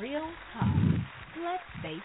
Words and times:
real 0.00 0.28
talk. 0.52 0.66
Let's 1.42 1.62
face 1.82 1.96
it. 1.96 2.02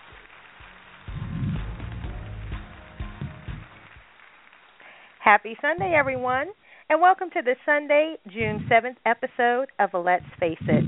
Happy 5.23 5.55
Sunday, 5.61 5.93
everyone, 5.97 6.47
and 6.89 6.99
welcome 7.01 7.29
to 7.31 7.41
the 7.43 7.55
Sunday, 7.65 8.15
June 8.27 8.67
7th 8.69 8.97
episode 9.05 9.67
of 9.79 9.89
Let's 9.93 10.25
Face 10.39 10.57
It. 10.67 10.83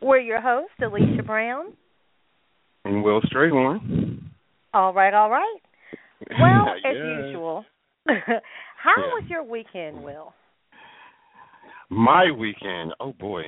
We're 0.00 0.18
your 0.20 0.40
hosts, 0.40 0.74
Alicia 0.82 1.22
Brown. 1.22 1.66
And 2.84 3.02
Will 3.02 3.20
Strayhorn. 3.22 4.20
All 4.74 4.92
right, 4.92 5.14
all 5.14 5.30
right. 5.30 5.58
Well, 6.40 6.74
as 6.84 6.96
Yeah. 6.96 7.26
usual. 7.26 7.64
How 8.06 8.14
Yeah. 8.16 9.12
was 9.12 9.24
your 9.28 9.44
weekend, 9.44 10.02
Will? 10.02 10.32
My 11.90 12.30
weekend, 12.30 12.94
oh 13.00 13.12
boy. 13.12 13.44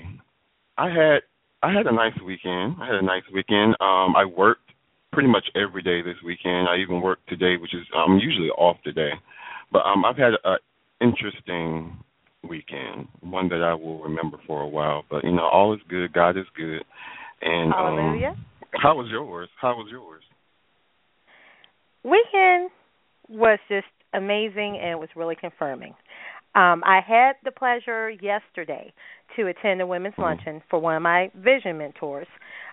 I 0.76 0.88
had 0.90 1.22
I 1.62 1.72
had 1.72 1.86
a 1.86 1.92
nice 1.92 2.14
weekend. 2.24 2.76
I 2.80 2.86
had 2.86 2.96
a 2.96 3.02
nice 3.02 3.24
weekend. 3.32 3.74
Um 3.80 4.14
I 4.16 4.24
worked 4.24 4.70
pretty 5.12 5.28
much 5.28 5.44
every 5.56 5.82
day 5.82 6.02
this 6.02 6.20
weekend. 6.24 6.68
I 6.68 6.76
even 6.76 7.00
worked 7.00 7.28
today, 7.28 7.56
which 7.56 7.74
is 7.74 7.86
I'm 7.94 8.18
usually 8.18 8.50
off 8.50 8.76
today. 8.84 9.10
But 9.72 9.84
um 9.84 10.04
I've 10.04 10.16
had 10.16 10.34
a 10.44 10.56
interesting 11.00 11.98
weekend, 12.48 13.08
one 13.20 13.48
that 13.48 13.62
I 13.62 13.74
will 13.74 14.00
remember 14.02 14.38
for 14.46 14.62
a 14.62 14.68
while. 14.68 15.04
But 15.10 15.24
you 15.24 15.32
know, 15.32 15.48
all 15.48 15.74
is 15.74 15.80
good, 15.88 16.12
God 16.12 16.36
is 16.36 16.46
good. 16.56 16.84
And 17.42 17.72
um 17.72 17.78
Hallelujah. 17.78 18.34
how 18.72 18.96
was 18.96 19.08
yours? 19.10 19.48
How 19.60 19.74
was 19.74 19.88
yours? 19.90 20.22
Weekend 22.04 22.70
was 23.28 23.58
just 23.68 23.86
amazing 24.14 24.78
and 24.80 24.92
it 24.92 24.98
was 24.98 25.08
really 25.16 25.36
confirming. 25.36 25.94
Um, 26.58 26.82
I 26.84 26.98
had 27.06 27.34
the 27.44 27.52
pleasure 27.52 28.10
yesterday 28.10 28.92
to 29.36 29.46
attend 29.46 29.80
a 29.80 29.86
women's 29.86 30.16
Mhm. 30.16 30.24
luncheon 30.24 30.60
for 30.68 30.80
one 30.80 30.96
of 30.96 31.02
my 31.02 31.30
vision 31.34 31.78
mentors. 31.78 32.26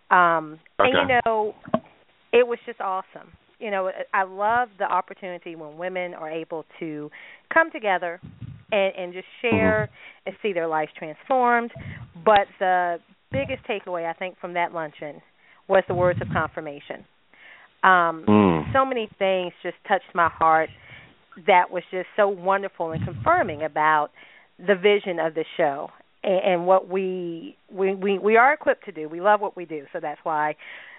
Um, 0.10 0.60
And 0.80 0.94
you 0.94 1.20
know, 1.26 1.56
it 2.32 2.48
was 2.48 2.60
just 2.66 2.82
awesome. 2.82 3.32
You 3.60 3.72
know, 3.72 3.92
I 4.14 4.24
love 4.24 4.70
the 4.78 4.92
opportunity 4.92 5.56
when 5.56 5.78
women 5.78 6.14
are 6.16 6.30
able 6.30 6.66
to 6.80 7.12
come 7.50 7.70
together 7.72 8.20
and, 8.72 8.96
and 8.96 9.14
just 9.14 9.28
share 9.42 9.90
and 10.26 10.36
see 10.42 10.52
their 10.52 10.68
lives 10.68 10.92
transformed. 10.94 11.72
But 12.24 12.48
the 12.60 13.00
biggest 13.32 13.64
takeaway 13.66 14.06
I 14.06 14.14
think 14.14 14.38
from 14.40 14.54
that 14.54 14.74
luncheon 14.74 15.22
was 15.68 15.84
the 15.88 15.94
words 15.94 16.20
of 16.22 16.30
confirmation. 16.30 17.06
Um, 17.84 18.26
Mm. 18.26 18.74
so 18.74 18.84
many 18.84 19.08
things 19.20 19.54
just 19.62 19.78
touched 19.88 20.14
my 20.16 20.28
heart 20.30 20.70
that 21.48 21.70
was 21.72 21.84
just 21.92 22.08
so 22.16 22.28
wonderful 22.28 22.92
and 22.92 23.04
confirming 23.04 23.64
about 23.64 24.10
the 24.58 24.76
vision 24.76 25.20
of 25.20 25.34
the 25.34 25.44
show 25.58 25.90
and, 26.24 26.54
and 26.54 26.68
what 26.68 26.88
we, 26.90 27.58
we 27.72 27.94
we 27.94 28.18
we 28.18 28.38
are 28.38 28.54
equipped 28.54 28.86
to 28.86 28.92
do. 28.92 29.10
We 29.10 29.20
love 29.22 29.42
what 29.42 29.56
we 29.58 29.66
do, 29.66 29.84
so 29.92 30.00
that's 30.02 30.20
why, 30.24 30.56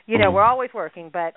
you 0.06 0.18
know, 0.18 0.30
Mhm. 0.30 0.34
we're 0.34 0.42
always 0.44 0.70
working. 0.74 1.10
But 1.12 1.34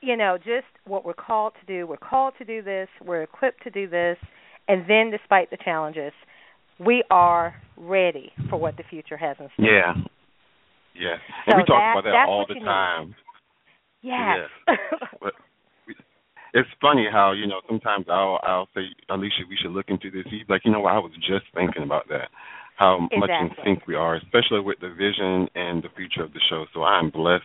you 0.00 0.16
know, 0.16 0.38
just 0.38 0.66
what 0.86 1.04
we're 1.04 1.12
called 1.12 1.52
to 1.60 1.66
do. 1.66 1.86
We're 1.86 1.96
called 1.96 2.34
to 2.38 2.44
do 2.44 2.62
this. 2.62 2.88
We're 3.04 3.22
equipped 3.22 3.64
to 3.64 3.70
do 3.70 3.86
this, 3.88 4.16
and 4.68 4.84
then 4.88 5.10
despite 5.10 5.50
the 5.50 5.56
challenges, 5.62 6.12
we 6.78 7.02
are 7.10 7.54
ready 7.76 8.32
for 8.48 8.56
what 8.58 8.76
the 8.76 8.84
future 8.88 9.16
has 9.16 9.36
in 9.40 9.48
store. 9.54 9.66
Yeah. 9.66 9.94
yeah. 10.94 11.16
So 11.46 11.52
and 11.52 11.56
we 11.58 11.64
talk 11.64 11.80
that- 11.80 11.98
about 11.98 12.04
that 12.04 12.28
all 12.28 12.46
the 12.48 12.54
time. 12.60 13.14
Yes. 14.00 14.48
But 15.20 15.32
it's 16.54 16.68
funny 16.80 17.06
how 17.10 17.32
you 17.32 17.46
know 17.46 17.60
sometimes 17.68 18.06
I'll 18.08 18.40
I'll 18.42 18.68
say 18.74 18.82
Alicia 19.08 19.44
we 19.48 19.56
should 19.60 19.72
look 19.72 19.86
into 19.88 20.10
this. 20.10 20.24
He's 20.30 20.48
like 20.48 20.62
you 20.64 20.72
know 20.72 20.80
what 20.80 20.94
I 20.94 20.98
was 20.98 21.12
just 21.16 21.46
thinking 21.54 21.82
about 21.82 22.08
that. 22.08 22.28
How 22.76 23.08
much 23.16 23.30
in 23.30 23.50
sync 23.64 23.88
we 23.88 23.96
are, 23.96 24.14
especially 24.14 24.60
with 24.60 24.78
the 24.80 24.88
vision 24.90 25.48
and 25.56 25.82
the 25.82 25.88
future 25.96 26.22
of 26.22 26.32
the 26.32 26.38
show. 26.48 26.64
So 26.72 26.84
I'm 26.84 27.10
blessed 27.10 27.42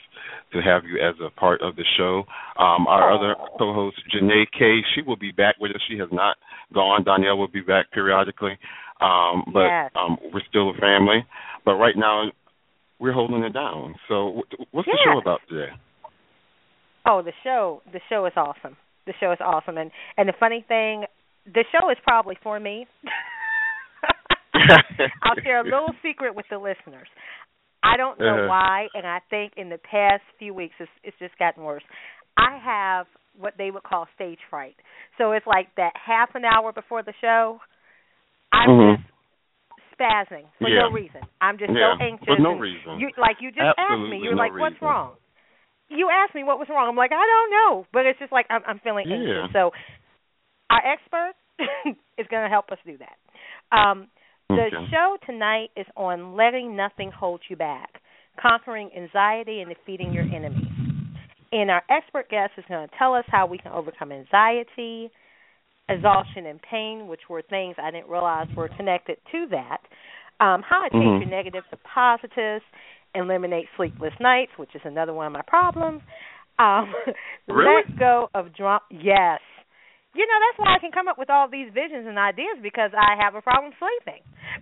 to 0.54 0.62
have 0.62 0.84
you 0.86 1.02
as 1.02 1.16
a 1.26 1.32
part 1.32 1.60
of 1.64 1.76
the 1.76 1.84
show. 1.98 2.20
Um, 2.62 2.86
our 2.86 3.10
Aw. 3.10 3.18
other 3.18 3.36
co-host 3.58 3.98
Janae 4.14 4.46
K, 4.52 4.82
she 4.94 5.02
will 5.02 5.16
be 5.16 5.32
back 5.32 5.56
with 5.60 5.72
us. 5.72 5.82
She 5.90 5.98
has 5.98 6.10
not 6.12 6.38
gone. 6.72 7.04
Danielle 7.04 7.40
will 7.40 7.48
be 7.48 7.62
back 7.62 7.90
periodically, 7.92 8.60
um, 9.02 9.44
but 9.52 9.66
Yes. 9.66 9.92
um, 9.96 10.20
we're 10.32 10.46
still 10.48 10.70
a 10.70 10.74
family. 10.76 11.26
But 11.66 11.78
right 11.78 11.98
now 11.98 12.26
we're 13.00 13.12
holding 13.14 13.42
it 13.44 13.54
down. 13.54 13.96
So 14.08 14.44
wh- 14.52 14.72
what's 14.76 14.86
the 14.88 15.00
show 15.04 15.18
about 15.18 15.40
today? 15.50 15.72
Oh, 17.08 17.24
the 17.24 17.34
show 17.44 17.82
the 17.92 18.02
show 18.08 18.28
is 18.28 18.34
awesome. 18.38 18.78
The 19.06 19.14
show 19.20 19.32
is 19.32 19.40
awesome 19.42 19.78
and 19.78 19.92
and 20.18 20.28
the 20.30 20.34
funny 20.40 20.64
thing, 20.68 21.06
the 21.46 21.66
show 21.72 21.90
is 21.90 21.98
probably 22.04 22.38
for 22.42 22.60
me. 22.60 22.88
I'll 25.24 25.36
share 25.44 25.60
a 25.60 25.64
little 25.64 25.94
secret 26.04 26.36
with 26.36 26.46
the 26.50 26.58
listeners. 26.58 27.08
I 27.84 27.98
don't 27.98 28.20
know 28.20 28.36
Uh-huh. 28.38 28.48
why 28.48 28.88
and 28.94 29.06
I 29.06 29.20
think 29.30 29.54
in 29.58 29.70
the 29.70 29.78
past 29.78 30.24
few 30.40 30.54
weeks 30.54 30.76
it's 30.80 30.92
it's 31.04 31.18
just 31.20 31.38
gotten 31.38 31.64
worse. 31.64 31.84
I 32.38 32.58
have 32.64 33.08
what 33.38 33.56
they 33.58 33.72
would 33.72 33.84
call 33.84 34.08
stage 34.16 34.40
fright. 34.50 34.76
So 35.18 35.32
it's 35.34 35.46
like 35.48 35.68
that 35.76 35.92
half 35.98 36.30
an 36.36 36.46
hour 36.46 36.72
before 36.72 37.04
the 37.04 37.14
show 37.20 37.60
I'm 38.54 38.70
Mhm. 38.70 38.98
just 38.98 39.10
spazzing 40.00 40.46
for 40.60 40.70
Yeah. 40.70 40.84
no 40.88 40.92
reason. 40.92 41.22
I'm 41.42 41.58
just 41.58 41.72
Yeah, 41.74 41.98
so 41.98 42.04
anxious. 42.04 42.28
for 42.28 42.40
no 42.40 42.54
reason. 42.54 43.00
You 43.00 43.10
like 43.18 43.42
you 43.42 43.52
just 43.52 43.78
asked 43.78 44.10
me. 44.10 44.20
You're 44.24 44.36
no 44.36 44.42
like, 44.44 44.54
"What's 44.54 44.82
wrong?" 44.82 45.18
You 45.90 46.10
asked 46.10 46.34
me 46.36 46.44
what 46.44 46.58
was 46.60 46.68
wrong. 46.70 46.88
I'm 46.90 46.96
like, 46.96 47.12
"I 47.12 47.16
don't 47.26 47.52
know," 47.52 47.86
but 47.94 48.06
it's 48.06 48.20
just 48.20 48.32
like 48.32 48.46
I'm, 48.50 48.62
I'm 48.66 48.80
feeling 48.80 49.06
Yeah. 49.08 49.18
anxious. 49.18 49.54
So 49.54 49.72
our 50.70 50.82
expert 50.86 51.34
is 52.18 52.28
going 52.30 52.44
to 52.44 52.50
help 52.50 52.72
us 52.72 52.78
do 52.86 52.98
that. 52.98 53.78
Um, 53.78 54.08
the 54.50 54.70
Okay. 54.70 54.86
show 54.92 55.18
tonight 55.26 55.70
is 55.76 55.86
on 55.96 56.36
letting 56.36 56.76
nothing 56.76 57.12
hold 57.18 57.42
you 57.50 57.56
back, 57.56 58.02
conquering 58.42 58.90
anxiety 58.96 59.62
and 59.62 59.70
defeating 59.70 60.14
your 60.14 60.26
enemies. 60.32 60.72
And 61.52 61.70
our 61.70 61.84
expert 61.90 62.30
guest 62.30 62.54
is 62.58 62.66
going 62.68 62.88
to 62.88 62.96
tell 62.98 63.14
us 63.14 63.26
how 63.30 63.46
we 63.46 63.58
can 63.58 63.72
overcome 63.72 64.12
anxiety, 64.12 65.12
exhaustion, 65.90 66.48
and 66.48 66.60
pain, 66.62 67.08
which 67.08 67.22
were 67.30 67.42
things 67.44 67.76
I 67.82 67.92
didn't 67.92 68.10
realize 68.10 68.48
were 68.56 68.70
connected 68.70 69.18
to 69.32 69.48
that. 69.52 69.78
Um, 70.40 70.64
how 70.68 70.82
to 70.88 70.90
change 70.98 71.18
Mhm. 71.18 71.20
your 71.20 71.30
negatives 71.30 71.66
to 71.70 71.78
positives, 71.78 72.64
eliminate 73.16 73.66
sleepless 73.78 74.14
nights, 74.20 74.52
which 74.58 74.74
is 74.76 74.82
another 74.86 75.14
one 75.14 75.28
of 75.28 75.34
my 75.34 75.42
problems. 75.48 76.02
Um, 76.60 76.94
Really? 77.48 77.84
Let 77.88 78.00
go 78.00 78.30
of 78.34 78.56
drama. 78.56 78.80
Yes. 78.92 79.40
You 80.16 80.26
know, 80.28 80.38
that's 80.46 80.60
why 80.60 80.76
I 80.76 80.80
can 80.80 80.92
come 80.92 81.08
up 81.08 81.18
with 81.18 81.30
all 81.30 81.50
these 81.50 81.68
visions 81.74 82.06
and 82.08 82.18
ideas 82.20 82.58
because 82.62 82.92
I 82.94 83.18
have 83.22 83.36
a 83.36 83.42
problem 83.42 83.74
sleeping. 83.80 84.22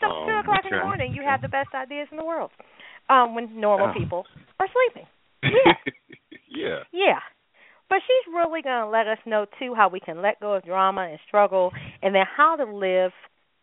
so 0.00 0.06
Oh, 0.06 0.26
two 0.28 0.36
o'clock 0.38 0.60
in 0.64 0.76
the 0.78 0.84
morning, 0.84 1.14
you 1.14 1.22
have 1.26 1.40
the 1.40 1.48
best 1.48 1.70
ideas 1.74 2.08
in 2.10 2.18
the 2.18 2.24
world. 2.24 2.50
Um, 3.08 3.34
when 3.34 3.58
normal 3.60 3.88
Oh. 3.90 3.98
people 3.98 4.24
are 4.60 4.68
sleeping. 4.68 5.08
Yeah. 5.42 5.74
yeah. 6.48 6.78
Yeah. 6.92 7.18
But 7.90 7.98
she's 8.06 8.32
really 8.34 8.62
going 8.62 8.82
to 8.84 8.88
let 8.88 9.06
us 9.06 9.18
know, 9.26 9.46
too, 9.58 9.74
how 9.74 9.88
we 9.88 10.00
can 10.00 10.22
let 10.22 10.40
go 10.40 10.54
of 10.54 10.64
drama 10.64 11.08
and 11.10 11.18
struggle, 11.28 11.70
and 12.02 12.14
then 12.14 12.24
how 12.36 12.56
to 12.56 12.64
live 12.64 13.12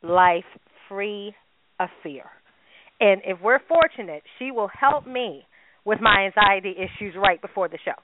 life 0.04 0.46
free 0.88 1.34
of 1.80 1.90
fear. 2.04 2.26
And 3.02 3.22
if 3.26 3.42
we're 3.42 3.60
fortunate, 3.68 4.24
she 4.38 4.52
will 4.52 4.70
help 4.70 5.08
me 5.08 5.44
with 5.86 6.00
my 6.00 6.30
anxiety 6.30 6.76
issues 6.78 7.16
right 7.18 7.42
before 7.42 7.68
the 7.68 7.80
show. 7.84 7.98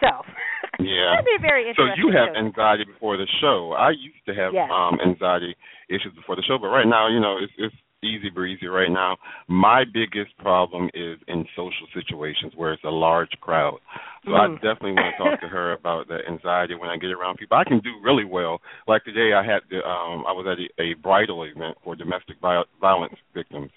So, 0.00 0.08
Yeah. 0.80 1.12
it'll 1.12 1.24
be 1.28 1.36
a 1.38 1.42
very 1.42 1.68
So 1.76 1.84
you 2.00 2.08
have 2.16 2.32
show. 2.34 2.40
anxiety 2.40 2.84
before 2.84 3.16
the 3.18 3.28
show. 3.40 3.72
I 3.76 3.90
used 3.90 4.24
to 4.26 4.34
have 4.34 4.54
Yes. 4.54 4.70
um 4.72 4.98
anxiety 5.04 5.54
issues 5.90 6.14
before 6.16 6.34
the 6.36 6.42
show, 6.48 6.56
but 6.58 6.68
right 6.68 6.86
now, 6.88 7.08
you 7.08 7.20
know, 7.20 7.36
it's 7.36 7.52
it's 7.58 7.74
easy 8.02 8.30
breezy 8.30 8.68
right 8.68 8.90
now. 8.90 9.16
My 9.48 9.82
biggest 9.84 10.30
problem 10.38 10.88
is 10.94 11.18
in 11.26 11.44
social 11.56 11.86
situations 11.92 12.52
where 12.54 12.72
it's 12.72 12.84
a 12.84 12.90
large 12.90 13.32
crowd. 13.40 13.78
So 14.24 14.34
I 14.34 14.46
Mm. 14.46 14.54
definitely 14.62 14.92
want 14.92 15.12
to 15.16 15.18
talk 15.22 15.40
to 15.40 15.48
her 15.48 15.72
about 15.80 16.06
the 16.08 16.20
anxiety 16.28 16.74
when 16.76 16.88
I 16.90 16.96
get 16.96 17.10
around 17.10 17.36
people. 17.38 17.58
I 17.58 17.64
can 17.64 17.80
do 17.80 17.90
really 18.00 18.24
well. 18.24 18.60
Like 18.86 19.02
today 19.04 19.32
I 19.34 19.42
had 19.42 19.62
the 19.68 19.84
um 19.84 20.24
I 20.26 20.32
was 20.32 20.46
at 20.46 20.58
a, 20.62 20.68
a 20.80 20.94
bridal 20.94 21.42
event 21.42 21.76
for 21.84 21.96
domestic 21.96 22.38
viol- 22.40 22.70
violence 22.80 23.18
victims. 23.34 23.70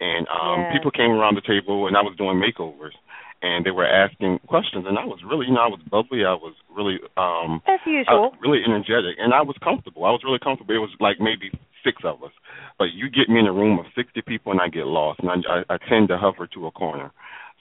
And 0.00 0.26
um 0.28 0.66
Yes. 0.68 0.72
people 0.78 0.90
came 0.90 1.10
around 1.10 1.34
the 1.34 1.46
table 1.46 1.86
and 1.86 1.96
I 1.96 2.02
was 2.02 2.14
doing 2.16 2.38
makeovers 2.40 2.94
and 3.42 3.64
they 3.64 3.70
were 3.70 3.86
asking 3.86 4.40
questions 4.46 4.84
and 4.86 4.98
I 4.98 5.04
was 5.04 5.20
really 5.24 5.46
you 5.46 5.54
know, 5.54 5.62
I 5.62 5.72
was 5.72 5.80
bubbly, 5.90 6.24
I 6.24 6.34
was 6.34 6.54
really 6.74 6.98
um 7.16 7.62
As 7.66 7.80
usual. 7.86 8.34
really 8.40 8.62
energetic 8.64 9.16
and 9.18 9.34
I 9.34 9.42
was 9.42 9.56
comfortable. 9.62 10.04
I 10.04 10.10
was 10.10 10.22
really 10.24 10.38
comfortable. 10.38 10.74
It 10.74 10.78
was 10.78 10.94
like 11.00 11.18
maybe 11.20 11.50
six 11.84 12.02
of 12.04 12.22
us. 12.22 12.32
But 12.78 12.94
you 12.94 13.10
get 13.10 13.28
me 13.28 13.40
in 13.40 13.46
a 13.46 13.52
room 13.52 13.78
of 13.78 13.86
60 13.94 14.22
people 14.22 14.52
and 14.52 14.60
I 14.60 14.68
get 14.68 14.86
lost, 14.86 15.20
and 15.20 15.30
I, 15.30 15.36
I, 15.50 15.74
I 15.74 15.76
tend 15.88 16.08
to 16.08 16.18
hover 16.18 16.46
to 16.46 16.66
a 16.66 16.70
corner. 16.70 17.10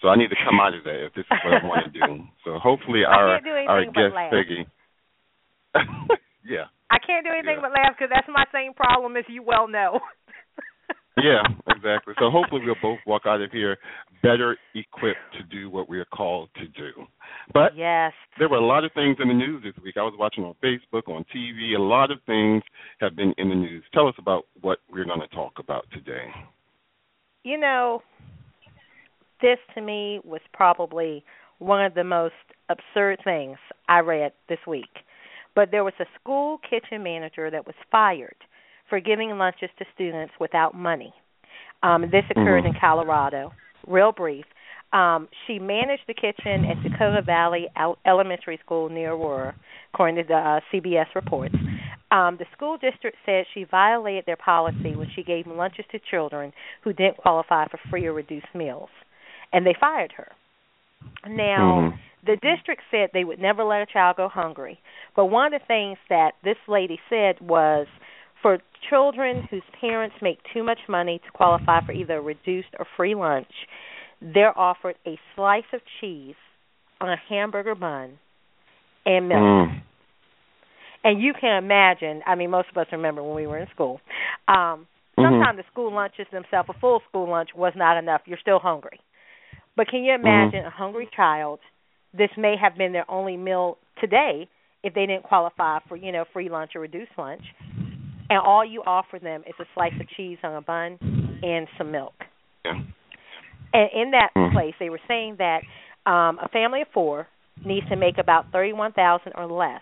So 0.01 0.09
I 0.09 0.15
need 0.15 0.29
to 0.29 0.37
come 0.45 0.59
out 0.61 0.75
of 0.77 0.83
that 0.83 1.05
if 1.09 1.13
this 1.13 1.25
is 1.25 1.39
what 1.43 1.57
I 1.57 1.65
want 1.65 1.91
to 1.91 1.93
do. 1.93 2.23
So 2.45 2.59
hopefully 2.59 3.03
our 3.03 3.41
our 3.67 3.83
guest 3.83 4.15
Peggy. 4.31 4.63
yeah. 6.47 6.71
I 6.89 6.95
can't 7.03 7.25
do 7.25 7.31
anything 7.35 7.59
yeah. 7.59 7.67
but 7.67 7.75
laugh 7.75 7.91
because 7.97 8.07
that's 8.07 8.29
my 8.31 8.45
same 8.53 8.73
problem, 8.73 9.17
as 9.17 9.25
you 9.27 9.43
well 9.43 9.67
know. 9.67 9.99
Yeah, 11.21 11.43
exactly. 11.67 12.13
So 12.19 12.29
hopefully 12.29 12.61
we'll 12.65 12.75
both 12.81 12.99
walk 13.05 13.23
out 13.25 13.41
of 13.41 13.51
here 13.51 13.77
better 14.23 14.57
equipped 14.75 15.19
to 15.33 15.43
do 15.43 15.69
what 15.69 15.89
we 15.89 15.99
are 15.99 16.05
called 16.05 16.49
to 16.55 16.67
do. 16.67 16.91
But 17.53 17.75
yes, 17.75 18.13
there 18.39 18.49
were 18.49 18.57
a 18.57 18.65
lot 18.65 18.83
of 18.83 18.91
things 18.93 19.17
in 19.19 19.27
the 19.27 19.33
news 19.33 19.63
this 19.63 19.73
week. 19.83 19.95
I 19.97 20.01
was 20.01 20.13
watching 20.17 20.43
on 20.43 20.55
Facebook, 20.63 21.07
on 21.07 21.25
TV. 21.35 21.75
A 21.75 21.81
lot 21.81 22.11
of 22.11 22.19
things 22.25 22.63
have 22.99 23.15
been 23.15 23.33
in 23.37 23.49
the 23.49 23.55
news. 23.55 23.83
Tell 23.93 24.07
us 24.07 24.15
about 24.17 24.45
what 24.61 24.79
we're 24.91 25.05
going 25.05 25.21
to 25.21 25.27
talk 25.27 25.53
about 25.59 25.85
today. 25.91 26.27
You 27.43 27.57
know, 27.57 28.01
this 29.41 29.57
to 29.75 29.81
me 29.81 30.19
was 30.23 30.41
probably 30.53 31.23
one 31.59 31.83
of 31.83 31.93
the 31.93 32.03
most 32.03 32.33
absurd 32.69 33.19
things 33.23 33.57
I 33.87 33.99
read 33.99 34.33
this 34.49 34.59
week. 34.67 34.85
But 35.55 35.71
there 35.71 35.83
was 35.83 35.93
a 35.99 36.05
school 36.19 36.59
kitchen 36.69 37.01
manager 37.01 37.49
that 37.49 37.65
was 37.65 37.75
fired 37.91 38.35
for 38.89 38.99
giving 38.99 39.29
lunches 39.37 39.69
to 39.79 39.85
students 39.93 40.33
without 40.39 40.75
money. 40.75 41.13
Um, 41.83 42.03
this 42.03 42.23
occurred 42.31 42.63
mm-hmm. 42.63 42.75
in 42.75 42.79
Colorado. 42.79 43.51
Real 43.85 44.11
brief. 44.11 44.45
Um, 44.93 45.27
she 45.45 45.59
managed 45.59 46.03
the 46.07 46.13
kitchen 46.13 46.65
at 46.65 46.81
Dakota 46.81 47.21
Valley 47.21 47.67
Elementary 48.05 48.57
School 48.63 48.89
near 48.89 49.11
Aurora, 49.11 49.53
according 49.93 50.15
to 50.15 50.23
the 50.23 50.35
uh, 50.35 50.59
CBS 50.73 51.07
reports. 51.13 51.55
Um, 52.09 52.37
the 52.39 52.45
school 52.55 52.77
district 52.77 53.17
said 53.25 53.45
she 53.53 53.65
violated 53.65 54.23
their 54.25 54.37
policy 54.37 54.95
when 54.95 55.07
she 55.13 55.23
gave 55.23 55.45
lunches 55.45 55.83
to 55.91 55.99
children 56.09 56.53
who 56.83 56.93
didn't 56.93 57.17
qualify 57.17 57.67
for 57.67 57.79
free 57.89 58.05
or 58.05 58.13
reduced 58.13 58.47
meals, 58.55 58.89
and 59.51 59.65
they 59.65 59.75
fired 59.77 60.13
her. 60.15 60.31
Now, 61.27 61.91
mm-hmm. 61.91 61.97
the 62.25 62.37
district 62.37 62.83
said 62.89 63.09
they 63.13 63.25
would 63.25 63.39
never 63.39 63.65
let 63.65 63.81
a 63.81 63.85
child 63.85 64.15
go 64.15 64.29
hungry, 64.29 64.79
but 65.17 65.25
one 65.25 65.53
of 65.53 65.59
the 65.59 65.65
things 65.67 65.97
that 66.07 66.31
this 66.45 66.57
lady 66.69 66.97
said 67.09 67.41
was 67.41 67.87
for 68.41 68.59
children 68.89 69.47
whose 69.49 69.63
parents 69.81 70.15
make 70.21 70.39
too 70.53 70.63
much 70.63 70.79
money 70.87 71.19
to 71.25 71.31
qualify 71.31 71.85
for 71.85 71.91
either 71.91 72.17
a 72.17 72.21
reduced 72.21 72.69
or 72.77 72.85
free 72.95 73.15
lunch, 73.15 73.51
they're 74.21 74.57
offered 74.57 74.95
a 75.05 75.19
slice 75.35 75.63
of 75.73 75.81
cheese 75.99 76.35
on 76.99 77.09
a 77.09 77.17
hamburger 77.29 77.75
bun 77.75 78.17
and 79.05 79.29
milk. 79.29 79.41
Mm. 79.41 79.81
And 81.03 81.21
you 81.21 81.33
can 81.39 81.63
imagine, 81.63 82.21
I 82.25 82.35
mean, 82.35 82.49
most 82.49 82.69
of 82.69 82.77
us 82.77 82.87
remember 82.91 83.23
when 83.23 83.35
we 83.35 83.47
were 83.47 83.59
in 83.59 83.67
school. 83.73 84.01
Um, 84.47 84.55
mm-hmm. 84.55 85.23
sometimes 85.23 85.41
mm-hmm. 85.41 85.57
the 85.57 85.63
school 85.71 85.93
lunches 85.93 86.25
themselves, 86.31 86.69
a 86.69 86.79
full 86.79 87.01
school 87.07 87.29
lunch, 87.29 87.49
was 87.55 87.73
not 87.75 87.97
enough. 87.97 88.21
You're 88.25 88.39
still 88.41 88.59
hungry. 88.59 88.99
But 89.75 89.87
can 89.87 90.03
you 90.03 90.11
mm-hmm. 90.11 90.25
imagine 90.25 90.59
mm-hmm. 90.59 90.67
a 90.67 90.71
hungry 90.71 91.07
child? 91.15 91.59
This 92.13 92.29
may 92.37 92.55
have 92.61 92.77
been 92.77 92.93
their 92.93 93.09
only 93.09 93.37
meal 93.37 93.77
today 94.01 94.49
if 94.83 94.93
they 94.93 95.05
didn't 95.05 95.23
qualify 95.23 95.79
for, 95.87 95.95
you 95.95 96.11
know, 96.11 96.25
free 96.33 96.49
lunch 96.49 96.71
or 96.75 96.81
reduced 96.81 97.11
lunch 97.17 97.43
and 98.29 98.39
all 98.39 98.65
you 98.65 98.81
offer 98.85 99.19
them 99.19 99.43
is 99.47 99.53
a 99.59 99.65
slice 99.73 99.93
of 99.99 100.07
cheese 100.15 100.37
on 100.43 100.55
a 100.55 100.61
bun 100.61 100.97
and 101.43 101.67
some 101.77 101.91
milk. 101.91 102.13
Yeah. 102.65 102.73
And 103.73 103.89
in 103.93 104.11
that 104.11 104.29
mm. 104.35 104.51
place, 104.53 104.73
they 104.79 104.89
were 104.89 104.99
saying 105.07 105.37
that 105.39 105.61
um, 106.09 106.39
a 106.39 106.47
family 106.51 106.81
of 106.81 106.87
four 106.93 107.27
needs 107.65 107.87
to 107.89 107.95
make 107.95 108.17
about 108.17 108.51
thirty-one 108.51 108.93
thousand 108.93 109.33
or 109.35 109.45
less 109.45 109.81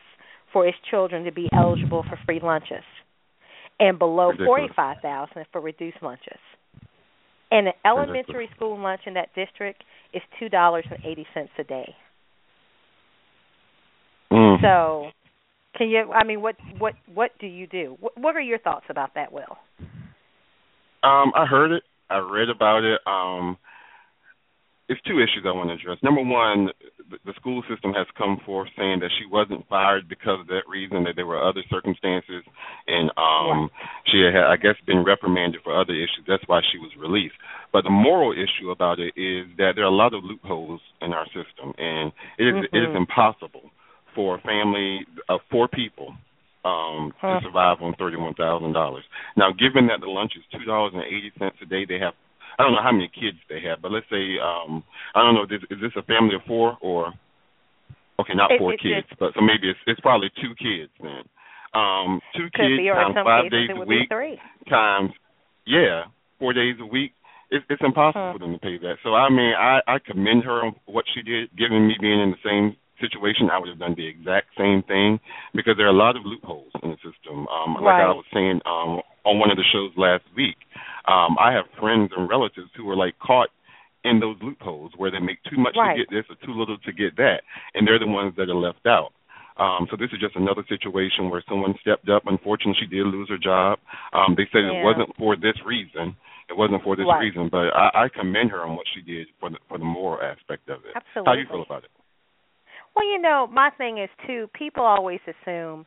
for 0.51 0.67
its 0.67 0.77
children 0.89 1.25
to 1.25 1.31
be 1.31 1.49
eligible 1.53 2.03
for 2.09 2.17
free 2.25 2.39
lunches, 2.41 2.83
and 3.79 3.99
below 3.99 4.31
forty-five 4.37 4.97
thousand 5.01 5.45
for 5.51 5.61
reduced 5.61 5.97
lunches. 6.01 6.39
And 7.51 7.67
an 7.67 7.73
elementary 7.85 8.49
school 8.55 8.79
lunch 8.81 9.01
in 9.05 9.13
that 9.13 9.29
district 9.35 9.83
is 10.13 10.21
two 10.39 10.49
dollars 10.49 10.85
and 10.89 10.99
eighty 11.05 11.27
cents 11.33 11.51
a 11.59 11.63
day. 11.63 11.95
Mm. 14.31 14.61
So 14.61 15.11
can 15.77 15.89
you? 15.89 16.11
I 16.11 16.23
mean, 16.23 16.41
what 16.41 16.55
what 16.77 16.93
what 17.13 17.31
do 17.39 17.47
you 17.47 17.67
do? 17.67 17.97
What, 17.99 18.17
what 18.17 18.35
are 18.35 18.41
your 18.41 18.59
thoughts 18.59 18.85
about 18.89 19.15
that, 19.15 19.31
Will? 19.31 19.57
Um, 21.03 21.31
I 21.35 21.45
heard 21.49 21.71
it. 21.71 21.83
I 22.09 22.17
read 22.17 22.49
about 22.49 22.83
it. 22.83 22.99
Um, 23.05 23.57
it's 24.87 25.01
two 25.01 25.17
issues 25.17 25.45
I 25.45 25.51
want 25.51 25.69
to 25.69 25.75
address. 25.75 25.97
Number 26.03 26.21
one, 26.21 26.69
the, 27.09 27.17
the 27.25 27.33
school 27.35 27.63
system 27.69 27.93
has 27.93 28.05
come 28.17 28.37
forth 28.45 28.69
saying 28.77 28.99
that 28.99 29.09
she 29.17 29.25
wasn't 29.25 29.67
fired 29.67 30.07
because 30.07 30.41
of 30.41 30.47
that 30.47 30.69
reason, 30.69 31.03
that 31.05 31.13
there 31.15 31.25
were 31.25 31.41
other 31.41 31.61
circumstances, 31.69 32.45
and 32.85 33.09
um, 33.17 33.69
she 34.11 34.21
had, 34.21 34.45
I 34.45 34.57
guess, 34.57 34.77
been 34.85 35.03
reprimanded 35.03 35.61
for 35.63 35.73
other 35.73 35.93
issues. 35.93 36.25
That's 36.27 36.45
why 36.45 36.61
she 36.71 36.77
was 36.77 36.91
released. 36.99 37.35
But 37.73 37.83
the 37.83 37.89
moral 37.89 38.31
issue 38.31 38.69
about 38.69 38.99
it 38.99 39.17
is 39.17 39.49
that 39.57 39.73
there 39.75 39.85
are 39.85 39.93
a 39.93 39.95
lot 39.95 40.13
of 40.13 40.23
loopholes 40.23 40.81
in 41.01 41.13
our 41.13 41.25
system, 41.33 41.73
and 41.77 42.11
it 42.37 42.45
is, 42.45 42.53
mm-hmm. 42.53 42.75
it 42.75 42.79
is 42.79 42.87
mm-hmm. 42.89 43.09
impossible 43.09 43.73
for 44.15 44.35
a 44.35 44.41
family 44.41 45.05
of 45.29 45.41
four 45.51 45.67
people 45.67 46.15
um 46.65 47.13
huh. 47.21 47.39
to 47.39 47.45
survive 47.45 47.77
on 47.81 47.93
thirty 47.99 48.17
one 48.17 48.33
thousand 48.33 48.73
dollars. 48.73 49.03
Now 49.37 49.51
given 49.51 49.87
that 49.87 50.01
the 50.01 50.09
lunch 50.09 50.33
is 50.35 50.43
two 50.51 50.65
dollars 50.65 50.93
and 50.95 51.03
eighty 51.03 51.31
cents 51.37 51.57
a 51.61 51.65
day, 51.65 51.85
they 51.85 51.99
have 51.99 52.13
I 52.57 52.63
don't 52.63 52.73
know 52.73 52.81
how 52.81 52.91
many 52.91 53.11
kids 53.13 53.37
they 53.49 53.61
have, 53.69 53.81
but 53.81 53.91
let's 53.91 54.09
say 54.09 54.39
um 54.41 54.83
I 55.13 55.21
don't 55.21 55.35
know, 55.35 55.43
is, 55.43 55.61
is 55.69 55.79
this 55.81 55.93
a 55.95 56.03
family 56.03 56.35
of 56.35 56.41
four 56.47 56.77
or 56.81 57.13
okay, 58.19 58.33
not 58.33 58.49
four 58.57 58.73
it, 58.73 58.81
kids, 58.81 59.07
but 59.19 59.33
so 59.35 59.41
maybe 59.41 59.69
it's 59.69 59.79
it's 59.85 60.01
probably 60.01 60.31
two 60.41 60.55
kids 60.57 60.91
then. 60.97 61.23
Um 61.75 62.21
two 62.33 62.49
kids 62.55 62.81
be, 62.81 62.89
times 62.89 63.13
five 63.21 63.51
days 63.51 63.69
a 63.69 63.85
week 63.85 64.09
times 64.69 65.11
yeah, 65.67 66.05
four 66.39 66.53
days 66.53 66.75
a 66.79 66.85
week. 66.85 67.11
It's, 67.51 67.65
it's 67.69 67.81
impossible 67.85 68.33
huh. 68.33 68.33
for 68.33 68.39
them 68.39 68.53
to 68.53 68.59
pay 68.59 68.77
that. 68.79 68.97
So 69.03 69.13
I 69.13 69.29
mean, 69.29 69.53
I 69.53 69.81
I 69.85 69.97
commend 69.99 70.43
her 70.45 70.65
on 70.65 70.75
what 70.85 71.05
she 71.13 71.21
did, 71.21 71.55
given 71.55 71.87
me 71.87 71.95
being 72.01 72.21
in 72.21 72.31
the 72.31 72.41
same 72.41 72.75
situation, 72.99 73.49
I 73.51 73.59
would 73.59 73.69
have 73.69 73.79
done 73.79 73.95
the 73.97 74.07
exact 74.07 74.47
same 74.57 74.83
thing 74.83 75.19
because 75.53 75.75
there 75.77 75.87
are 75.87 75.95
a 75.95 75.97
lot 75.97 76.15
of 76.15 76.23
loopholes 76.25 76.71
in 76.83 76.89
the 76.91 76.99
system. 77.03 77.47
Um, 77.47 77.77
right. 77.81 77.99
Like 77.99 78.03
I 78.03 78.15
was 78.15 78.25
saying 78.33 78.61
um, 78.65 79.01
on 79.25 79.39
one 79.39 79.51
of 79.51 79.57
the 79.57 79.67
shows 79.71 79.91
last 79.97 80.23
week, 80.35 80.57
um, 81.07 81.37
I 81.39 81.53
have 81.53 81.65
friends 81.79 82.11
and 82.15 82.29
relatives 82.29 82.69
who 82.75 82.89
are 82.89 82.97
like 82.97 83.17
caught 83.19 83.49
in 84.03 84.19
those 84.19 84.37
loopholes 84.41 84.91
where 84.97 85.09
they 85.09 85.19
make 85.19 85.41
too 85.49 85.57
much 85.57 85.75
right. 85.77 85.97
to 85.97 86.05
get 86.05 86.09
this 86.13 86.25
or 86.29 86.37
too 86.45 86.53
little 86.53 86.77
to 86.77 86.93
get 86.93 87.17
that, 87.17 87.41
and 87.73 87.87
they're 87.87 87.99
the 87.99 88.07
ones 88.07 88.33
that 88.37 88.49
are 88.49 88.55
left 88.55 88.85
out. 88.85 89.11
Um, 89.57 89.87
so 89.89 89.95
this 89.95 90.11
is 90.11 90.19
just 90.19 90.35
another 90.35 90.63
situation 90.67 91.29
where 91.29 91.43
someone 91.47 91.75
stepped 91.79 92.09
up. 92.09 92.23
Unfortunately, 92.27 92.75
she 92.79 92.87
did 92.87 93.07
lose 93.07 93.29
her 93.29 93.37
job. 93.39 93.79
Um, 94.11 94.35
they 94.35 94.47
said 94.51 94.67
yeah. 94.67 94.81
it 94.81 94.83
wasn't 94.83 95.15
for 95.17 95.35
this 95.35 95.55
reason. 95.65 96.15
It 96.49 96.57
wasn't 96.57 96.83
for 96.83 96.95
this 96.95 97.07
right. 97.09 97.19
reason, 97.19 97.49
but 97.49 97.73
I, 97.73 98.05
I 98.05 98.07
commend 98.13 98.51
her 98.51 98.61
on 98.61 98.75
what 98.75 98.85
she 98.93 99.01
did 99.01 99.27
for 99.39 99.49
the 99.49 99.57
for 99.67 99.79
the 99.79 99.85
moral 99.85 100.21
aspect 100.21 100.69
of 100.69 100.85
it. 100.85 100.93
Absolutely. 100.93 101.25
How 101.25 101.33
do 101.33 101.41
you 101.41 101.47
feel 101.47 101.63
about 101.63 101.83
it? 101.85 101.89
Well, 102.95 103.05
you 103.11 103.21
know, 103.21 103.47
my 103.51 103.69
thing 103.77 103.97
is 103.97 104.09
too. 104.25 104.49
People 104.53 104.83
always 104.83 105.19
assume 105.27 105.85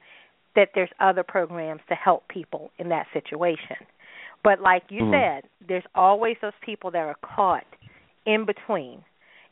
that 0.54 0.70
there's 0.74 0.90
other 1.00 1.22
programs 1.22 1.80
to 1.88 1.94
help 1.94 2.28
people 2.28 2.70
in 2.78 2.88
that 2.90 3.06
situation, 3.12 3.76
but 4.42 4.60
like 4.60 4.84
you 4.90 5.02
mm-hmm. 5.02 5.42
said, 5.44 5.50
there's 5.66 5.84
always 5.94 6.36
those 6.42 6.52
people 6.64 6.90
that 6.90 6.98
are 6.98 7.16
caught 7.22 7.66
in 8.26 8.44
between. 8.44 9.02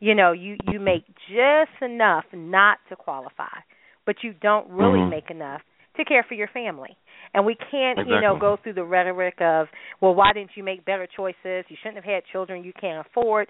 You 0.00 0.14
know, 0.14 0.32
you 0.32 0.56
you 0.70 0.78
make 0.80 1.06
just 1.28 1.82
enough 1.82 2.24
not 2.32 2.78
to 2.90 2.96
qualify, 2.96 3.56
but 4.04 4.16
you 4.22 4.34
don't 4.40 4.68
really 4.68 4.98
mm-hmm. 4.98 5.10
make 5.10 5.30
enough 5.30 5.62
to 5.96 6.04
care 6.04 6.24
for 6.28 6.34
your 6.34 6.48
family. 6.48 6.96
And 7.34 7.44
we 7.44 7.54
can't, 7.54 7.98
exactly. 7.98 8.14
you 8.14 8.20
know, 8.20 8.38
go 8.38 8.56
through 8.62 8.74
the 8.74 8.84
rhetoric 8.84 9.34
of, 9.40 9.66
well, 10.00 10.14
why 10.14 10.32
didn't 10.32 10.50
you 10.54 10.62
make 10.62 10.84
better 10.84 11.06
choices? 11.06 11.64
You 11.68 11.76
shouldn't 11.82 11.96
have 11.96 12.04
had 12.04 12.22
children 12.32 12.64
you 12.64 12.72
can't 12.78 13.06
afford. 13.06 13.48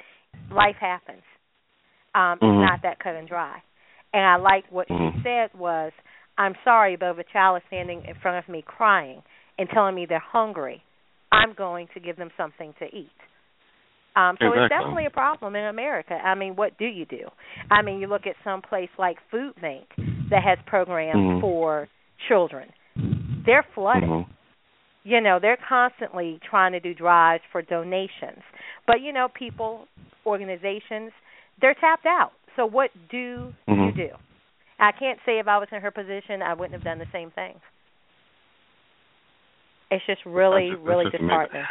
Life 0.50 0.76
happens. 0.80 1.22
Um, 2.14 2.38
mm-hmm. 2.38 2.46
It's 2.46 2.70
not 2.70 2.80
that 2.82 2.98
cut 2.98 3.14
and 3.14 3.28
dry. 3.28 3.58
And 4.16 4.24
I 4.24 4.36
like 4.36 4.64
what 4.70 4.88
mm-hmm. 4.88 5.18
she 5.18 5.22
said 5.22 5.50
was, 5.60 5.92
I'm 6.38 6.54
sorry, 6.64 6.96
but 6.96 7.10
if 7.10 7.18
a 7.18 7.24
child 7.30 7.58
is 7.58 7.62
standing 7.66 8.02
in 8.08 8.14
front 8.22 8.42
of 8.42 8.50
me 8.50 8.64
crying 8.66 9.20
and 9.58 9.68
telling 9.68 9.94
me 9.94 10.06
they're 10.08 10.24
hungry, 10.26 10.82
I'm 11.30 11.52
going 11.52 11.88
to 11.92 12.00
give 12.00 12.16
them 12.16 12.30
something 12.34 12.72
to 12.78 12.86
eat. 12.86 13.10
Um, 14.16 14.36
so 14.40 14.46
exactly. 14.46 14.64
it's 14.64 14.70
definitely 14.70 15.04
a 15.04 15.10
problem 15.10 15.54
in 15.54 15.64
America. 15.66 16.14
I 16.14 16.34
mean, 16.34 16.56
what 16.56 16.78
do 16.78 16.86
you 16.86 17.04
do? 17.04 17.28
I 17.70 17.82
mean, 17.82 18.00
you 18.00 18.06
look 18.06 18.26
at 18.26 18.36
some 18.42 18.62
place 18.62 18.88
like 18.98 19.18
Food 19.30 19.52
Bank 19.60 19.84
that 20.30 20.42
has 20.42 20.56
programs 20.64 21.18
mm-hmm. 21.18 21.40
for 21.42 21.86
children. 22.26 22.70
They're 23.44 23.66
flooded. 23.74 24.04
Mm-hmm. 24.04 24.32
You 25.04 25.20
know, 25.20 25.38
they're 25.42 25.58
constantly 25.68 26.40
trying 26.48 26.72
to 26.72 26.80
do 26.80 26.94
drives 26.94 27.42
for 27.52 27.60
donations. 27.60 28.42
But 28.86 29.02
you 29.02 29.12
know, 29.12 29.28
people, 29.28 29.88
organizations, 30.24 31.12
they're 31.60 31.76
tapped 31.78 32.06
out. 32.06 32.32
So 32.56 32.66
what 32.66 32.90
do 33.10 33.52
mm-hmm. 33.68 33.98
you 33.98 34.08
do? 34.08 34.14
I 34.78 34.92
can't 34.92 35.18
say 35.24 35.38
if 35.38 35.46
I 35.46 35.58
was 35.58 35.68
in 35.72 35.80
her 35.80 35.90
position, 35.90 36.42
I 36.42 36.54
wouldn't 36.54 36.74
have 36.74 36.84
done 36.84 36.98
the 36.98 37.06
same 37.12 37.30
thing. 37.30 37.54
It's 39.90 40.04
just 40.06 40.20
really, 40.26 40.70
just, 40.72 40.82
really 40.82 41.04
just 41.04 41.22
disheartening. 41.22 41.64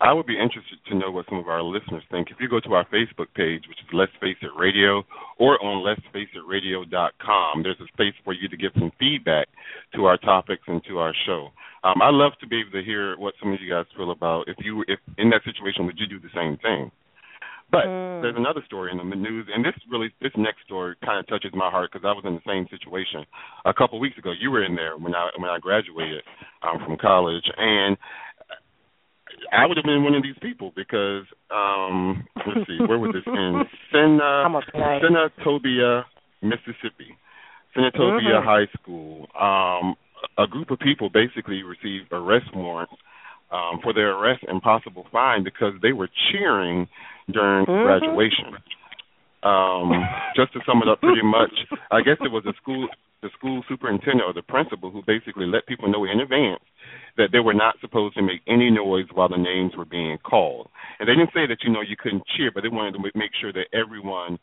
I 0.00 0.14
would 0.14 0.24
be 0.24 0.40
interested 0.40 0.78
to 0.88 0.96
know 0.96 1.10
what 1.10 1.26
some 1.28 1.38
of 1.38 1.48
our 1.48 1.62
listeners 1.62 2.02
think. 2.10 2.28
If 2.30 2.38
you 2.40 2.48
go 2.48 2.60
to 2.60 2.72
our 2.72 2.86
Facebook 2.86 3.28
page, 3.36 3.68
which 3.68 3.76
is 3.84 3.92
Let's 3.92 4.12
Face 4.18 4.38
It 4.40 4.50
Radio, 4.58 5.04
or 5.38 5.62
on 5.62 5.84
Let'sFaceItRadio.com, 5.84 7.62
there's 7.62 7.80
a 7.80 7.88
space 7.92 8.14
for 8.24 8.32
you 8.32 8.48
to 8.48 8.56
give 8.56 8.72
some 8.78 8.92
feedback 8.98 9.48
to 9.94 10.06
our 10.06 10.16
topics 10.16 10.62
and 10.66 10.80
to 10.88 10.98
our 10.98 11.12
show. 11.26 11.48
Um, 11.84 12.00
I 12.00 12.08
love 12.08 12.32
to 12.40 12.46
be 12.46 12.60
able 12.60 12.72
to 12.72 12.82
hear 12.82 13.18
what 13.18 13.34
some 13.40 13.52
of 13.52 13.60
you 13.60 13.68
guys 13.68 13.84
feel 13.94 14.10
about 14.10 14.48
if 14.48 14.56
you, 14.64 14.84
if 14.88 14.98
in 15.18 15.28
that 15.30 15.44
situation, 15.44 15.84
would 15.84 15.98
you 15.98 16.06
do 16.06 16.18
the 16.18 16.32
same 16.34 16.56
thing? 16.58 16.90
But 17.70 17.86
Mm. 17.86 18.22
there's 18.22 18.36
another 18.36 18.62
story 18.66 18.90
in 18.92 18.98
the 18.98 19.04
news, 19.16 19.48
and 19.52 19.64
this 19.64 19.74
really 19.88 20.10
this 20.20 20.32
next 20.36 20.62
story 20.64 20.96
kind 21.04 21.18
of 21.18 21.26
touches 21.26 21.52
my 21.54 21.70
heart 21.70 21.90
because 21.92 22.04
I 22.04 22.12
was 22.12 22.24
in 22.24 22.34
the 22.34 22.42
same 22.46 22.66
situation 22.68 23.24
a 23.64 23.72
couple 23.72 23.98
of 23.98 24.02
weeks 24.02 24.18
ago. 24.18 24.32
You 24.32 24.50
were 24.50 24.62
in 24.64 24.74
there 24.74 24.96
when 24.96 25.14
I 25.14 25.30
when 25.36 25.50
I 25.50 25.58
graduated 25.58 26.22
um, 26.62 26.78
from 26.84 26.96
college, 26.96 27.48
and 27.56 27.96
I 29.52 29.66
would 29.66 29.76
have 29.76 29.84
been 29.86 30.04
one 30.04 30.14
of 30.14 30.22
these 30.22 30.38
people 30.42 30.72
because 30.76 31.24
um 31.50 32.26
let's 32.46 32.66
see, 32.66 32.78
where 32.86 32.98
was 32.98 33.12
this 33.12 33.26
in 33.26 33.64
Sena, 33.92 34.44
Senatobia, 35.00 36.04
Mississippi. 36.42 37.16
Senatobia 37.76 38.40
Mhm. 38.40 38.44
High 38.44 38.66
School. 38.78 39.28
Um 39.38 39.96
a 40.36 40.46
group 40.46 40.70
of 40.70 40.78
people 40.78 41.08
basically 41.08 41.62
received 41.62 42.12
arrest 42.12 42.54
warrants 42.54 42.92
um 43.52 43.80
for 43.82 43.92
their 43.92 44.12
arrest 44.16 44.44
and 44.48 44.62
possible 44.62 45.06
fine 45.10 45.42
because 45.44 45.74
they 45.82 45.92
were 45.92 46.08
cheering 46.30 46.86
during 47.30 47.66
Mhm. 47.66 47.82
graduation. 47.82 48.56
Um 49.42 49.90
just 50.36 50.52
to 50.52 50.60
sum 50.66 50.82
it 50.82 50.88
up 50.88 51.00
pretty 51.00 51.22
much, 51.22 51.52
I 51.90 52.00
guess 52.02 52.18
it 52.20 52.30
was 52.30 52.44
the 52.44 52.54
school 52.54 52.88
the 53.22 53.30
school 53.36 53.62
superintendent 53.68 54.22
or 54.22 54.32
the 54.32 54.42
principal 54.42 54.90
who 54.90 55.02
basically 55.06 55.44
let 55.46 55.66
people 55.66 55.88
know 55.88 56.04
in 56.04 56.20
advance 56.20 56.62
that 57.18 57.28
they 57.32 57.40
were 57.40 57.52
not 57.52 57.78
supposed 57.80 58.14
to 58.16 58.22
make 58.22 58.40
any 58.46 58.70
noise 58.70 59.04
while 59.12 59.28
the 59.28 59.36
names 59.36 59.76
were 59.76 59.84
being 59.84 60.16
called. 60.18 60.70
And 60.98 61.06
they 61.08 61.14
didn't 61.14 61.34
say 61.34 61.44
that 61.46 61.62
you 61.62 61.70
know 61.70 61.82
you 61.82 61.96
couldn't 61.96 62.26
cheer, 62.34 62.50
but 62.50 62.62
they 62.62 62.68
wanted 62.68 62.94
to 62.94 63.10
make 63.14 63.32
sure 63.40 63.52
that 63.52 63.68
everyone 63.74 64.38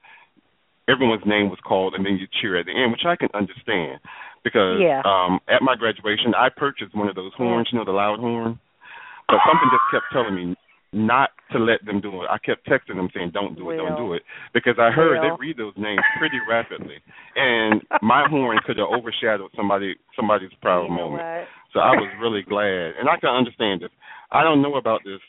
everyone's 0.88 1.26
name 1.26 1.50
was 1.50 1.60
called 1.68 1.96
and 1.96 2.06
then 2.06 2.18
you 2.18 2.28
cheer 2.40 2.56
at 2.58 2.66
the 2.66 2.72
end, 2.72 2.92
which 2.92 3.06
I 3.06 3.16
can 3.16 3.30
understand 3.34 4.00
because 4.44 4.80
Yeah. 4.82 5.02
um 5.06 5.40
at 5.48 5.62
my 5.62 5.76
graduation 5.76 6.34
I 6.36 6.50
purchased 6.50 6.94
one 6.96 7.10
of 7.10 7.16
those 7.16 7.34
horns, 7.34 7.72
you 7.72 7.78
know, 7.80 7.86
the 7.86 7.92
loud 7.92 8.20
horn. 8.20 8.60
But 9.28 9.40
something 9.48 9.70
just 9.72 9.88
kept 9.92 10.08
telling 10.12 10.36
me 10.36 10.56
not 10.94 11.32
to 11.52 11.60
let 11.60 11.84
them 11.86 12.00
do 12.00 12.24
it. 12.24 12.28
I 12.32 12.38
kept 12.40 12.66
texting 12.66 12.96
them 12.96 13.10
saying, 13.14 13.32
"Don't 13.34 13.56
do 13.58 13.70
it, 13.72 13.78
don't 13.78 13.98
do 13.98 14.14
it," 14.14 14.24
because 14.54 14.80
I 14.80 14.90
heard 14.90 15.20
Will. 15.20 15.36
they 15.36 15.36
read 15.40 15.58
those 15.58 15.76
names 15.78 16.00
pretty 16.18 16.40
rapidly, 16.48 16.96
and 17.36 17.82
my 18.02 18.28
horn 18.30 18.58
could 18.66 18.78
have 18.78 18.88
overshadowed 18.88 19.52
somebody 19.56 19.96
somebody's 20.16 20.54
proud 20.62 20.84
You 20.90 20.96
know 20.96 21.10
moment. 21.10 21.24
what? 21.24 21.48
So 21.74 21.80
I 21.82 21.92
was 21.92 22.10
really 22.22 22.42
glad, 22.44 22.96
and 23.00 23.10
I 23.10 23.18
can 23.20 23.30
understand 23.30 23.82
this. 23.82 23.92
I 24.32 24.44
don't 24.44 24.62
know 24.62 24.76
about 24.76 25.02
this. 25.04 25.20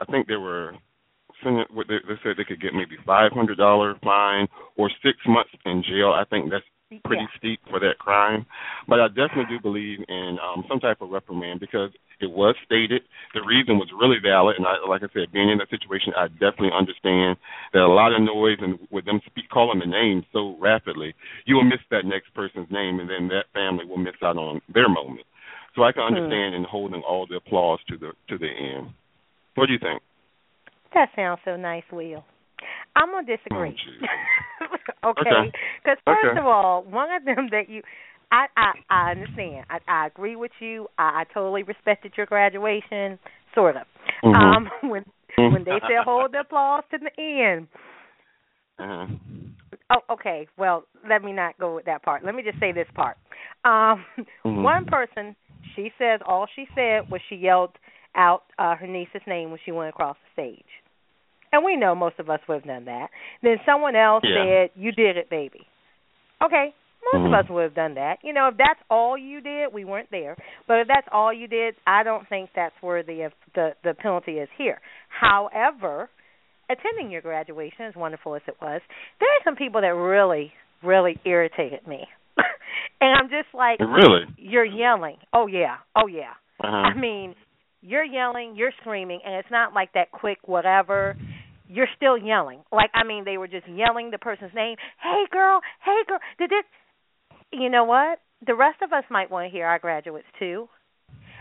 I 0.00 0.04
think 0.06 0.28
there 0.28 0.40
were 0.40 0.74
Senate. 1.42 1.66
what 1.72 1.88
They, 1.88 1.98
they 2.06 2.14
said 2.22 2.36
they 2.38 2.44
could 2.44 2.60
get 2.62 2.74
maybe 2.74 2.96
five 3.04 3.32
hundred 3.32 3.58
dollar 3.58 3.96
fine 4.02 4.46
or 4.76 4.88
six 5.02 5.18
months 5.26 5.50
in 5.66 5.82
jail. 5.82 6.12
I 6.14 6.24
think 6.30 6.50
that's 6.50 6.64
pretty 7.04 7.22
Yeah. 7.22 7.38
steep 7.38 7.60
for 7.68 7.80
that 7.80 7.98
crime. 7.98 8.46
But 8.86 9.00
I 9.00 9.08
definitely 9.08 9.46
do 9.46 9.60
believe 9.60 10.00
in 10.08 10.38
um 10.42 10.64
some 10.68 10.80
type 10.80 11.00
of 11.00 11.10
reprimand 11.10 11.60
because 11.60 11.90
it 12.20 12.30
was 12.30 12.56
stated 12.64 13.02
the 13.34 13.42
reason 13.42 13.78
was 13.78 13.88
really 13.98 14.18
valid 14.22 14.56
and 14.56 14.66
I 14.66 14.76
like 14.88 15.02
I 15.02 15.08
said, 15.12 15.32
being 15.32 15.50
in 15.50 15.58
that 15.58 15.70
situation 15.70 16.12
I 16.16 16.28
definitely 16.28 16.72
understand 16.72 17.36
that 17.72 17.82
a 17.82 17.88
lot 17.92 18.12
of 18.12 18.22
noise 18.22 18.58
and 18.60 18.78
with 18.90 19.04
them 19.04 19.20
speak 19.26 19.48
calling 19.50 19.78
the 19.80 19.86
name 19.86 20.24
so 20.32 20.56
rapidly, 20.58 21.14
you 21.46 21.56
will 21.56 21.64
miss 21.64 21.80
that 21.90 22.04
next 22.04 22.32
person's 22.34 22.70
name 22.70 23.00
and 23.00 23.08
then 23.08 23.28
that 23.28 23.46
family 23.52 23.84
will 23.84 23.98
miss 23.98 24.16
out 24.22 24.36
on 24.36 24.60
their 24.72 24.88
moment. 24.88 25.26
So 25.76 25.82
I 25.84 25.92
can 25.92 26.02
Hmm. 26.02 26.14
understand 26.14 26.54
in 26.54 26.64
holding 26.64 27.02
all 27.02 27.26
the 27.26 27.36
applause 27.36 27.80
to 27.88 27.96
the 27.98 28.12
to 28.28 28.38
the 28.38 28.48
end. 28.48 28.90
What 29.54 29.66
do 29.66 29.72
you 29.72 29.78
think? 29.78 30.02
That 30.94 31.10
sounds 31.14 31.40
so 31.44 31.56
nice, 31.56 31.84
Will. 31.92 32.24
I'm 32.98 33.10
gonna 33.12 33.26
disagree. 33.26 33.76
Oh, 35.02 35.10
okay, 35.10 35.30
Okay. 35.30 35.50
because 35.82 35.98
first 36.04 36.30
Okay. 36.30 36.40
of 36.40 36.46
all, 36.46 36.82
one 36.82 37.10
of 37.12 37.24
them 37.24 37.48
that 37.50 37.68
you, 37.68 37.82
I 38.32 38.46
I, 38.56 38.72
I 38.90 39.10
understand. 39.12 39.64
I, 39.70 39.78
I 39.88 40.06
agree 40.06 40.36
with 40.36 40.50
you. 40.60 40.88
I, 40.98 41.22
I 41.22 41.24
totally 41.32 41.62
respected 41.62 42.12
your 42.16 42.26
graduation, 42.26 43.18
sort 43.54 43.76
of. 43.76 43.86
Mhm. 44.24 44.34
Um, 44.36 44.70
when 44.90 45.04
when 45.36 45.64
they 45.64 45.78
said 45.86 46.04
hold 46.04 46.32
the 46.32 46.40
applause 46.40 46.82
to 46.90 46.98
the 46.98 47.10
end. 47.22 47.68
uh-huh. 48.78 49.06
Oh, 49.90 50.14
okay. 50.14 50.46
Well, 50.58 50.84
let 51.08 51.22
me 51.22 51.32
not 51.32 51.58
go 51.58 51.74
with 51.74 51.84
that 51.86 52.02
part. 52.02 52.24
Let 52.24 52.34
me 52.34 52.42
just 52.42 52.58
say 52.60 52.72
this 52.72 52.88
part. 52.94 53.16
Um, 53.64 54.04
Mhm. 54.44 54.62
One 54.62 54.84
person, 54.86 55.36
she 55.74 55.92
says 55.98 56.20
all 56.26 56.46
she 56.54 56.66
said 56.74 57.02
was 57.10 57.20
she 57.28 57.36
yelled 57.36 57.76
out 58.14 58.44
uh, 58.58 58.74
her 58.76 58.86
niece's 58.86 59.22
name 59.26 59.50
when 59.50 59.60
she 59.64 59.72
went 59.72 59.88
across 59.90 60.16
the 60.16 60.42
stage. 60.42 60.64
And 61.52 61.64
we 61.64 61.76
know 61.76 61.94
most 61.94 62.18
of 62.18 62.28
us 62.30 62.40
would 62.48 62.56
have 62.56 62.64
done 62.64 62.84
that. 62.86 63.08
Then 63.42 63.56
someone 63.64 63.96
else 63.96 64.24
Yeah. 64.24 64.44
said, 64.44 64.70
"You 64.74 64.92
did 64.92 65.16
it, 65.16 65.28
baby." 65.30 65.66
Okay, 66.42 66.72
most 67.12 67.22
Mhm. 67.22 67.26
of 67.26 67.32
us 67.44 67.48
would 67.50 67.62
have 67.62 67.74
done 67.74 67.94
that. 67.94 68.22
You 68.22 68.32
know, 68.32 68.48
if 68.48 68.56
that's 68.56 68.80
all 68.90 69.16
you 69.16 69.40
did, 69.40 69.72
we 69.72 69.84
weren't 69.84 70.10
there. 70.10 70.36
But 70.66 70.80
if 70.80 70.88
that's 70.88 71.08
all 71.10 71.32
you 71.32 71.46
did, 71.48 71.74
I 71.86 72.02
don't 72.02 72.26
think 72.28 72.50
that's 72.54 72.80
worthy 72.82 73.22
of 73.22 73.32
the 73.54 73.74
the 73.82 73.94
penalty 73.94 74.38
is 74.38 74.48
here. 74.56 74.80
However, 75.08 76.08
attending 76.70 77.10
your 77.10 77.22
graduation, 77.22 77.86
as 77.86 77.96
wonderful 77.96 78.34
as 78.34 78.42
it 78.46 78.60
was, 78.60 78.80
there 79.20 79.28
are 79.28 79.42
some 79.44 79.56
people 79.56 79.80
that 79.80 79.94
really, 79.94 80.52
really 80.82 81.18
irritated 81.24 81.86
me. 81.86 82.06
and 83.00 83.14
I'm 83.18 83.28
just 83.30 83.52
like, 83.54 83.80
Really? 83.80 84.26
you're 84.36 84.64
yelling. 84.64 85.16
Oh 85.32 85.46
yeah, 85.46 85.78
oh 85.96 86.06
yeah. 86.06 86.34
Uh-huh. 86.60 86.76
I 86.76 86.94
mean, 86.94 87.34
you're 87.80 88.04
yelling, 88.04 88.56
you're 88.56 88.72
screaming, 88.80 89.20
and 89.24 89.34
it's 89.36 89.50
not 89.50 89.72
like 89.72 89.92
that 89.92 90.10
quick 90.10 90.38
whatever. 90.46 91.16
You're 91.68 91.88
still 91.96 92.18
yelling. 92.18 92.60
Like 92.72 92.90
I 92.94 93.04
mean, 93.04 93.24
they 93.24 93.38
were 93.38 93.48
just 93.48 93.68
yelling 93.68 94.10
the 94.10 94.18
person's 94.18 94.54
name. 94.54 94.76
Hey 95.02 95.24
girl, 95.30 95.60
hey 95.84 96.02
girl, 96.08 96.18
did 96.38 96.50
this? 96.50 96.64
You 97.52 97.70
know 97.70 97.84
what? 97.84 98.20
The 98.46 98.54
rest 98.54 98.82
of 98.82 98.92
us 98.92 99.04
might 99.10 99.30
want 99.30 99.46
to 99.46 99.50
hear 99.56 99.66
our 99.66 99.78
graduates 99.78 100.26
too. 100.38 100.68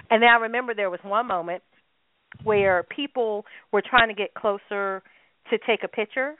And 0.10 0.22
then 0.22 0.30
I 0.30 0.36
remember 0.38 0.74
there 0.74 0.90
was 0.90 1.00
one 1.04 1.28
moment 1.28 1.64
where 2.44 2.84
people 2.84 3.46
were 3.72 3.82
trying 3.88 4.10
to 4.10 4.14
get 4.16 4.34
closer 4.34 5.04
to 5.50 5.58
take 5.68 5.84
a 5.84 5.88
picture, 5.88 6.36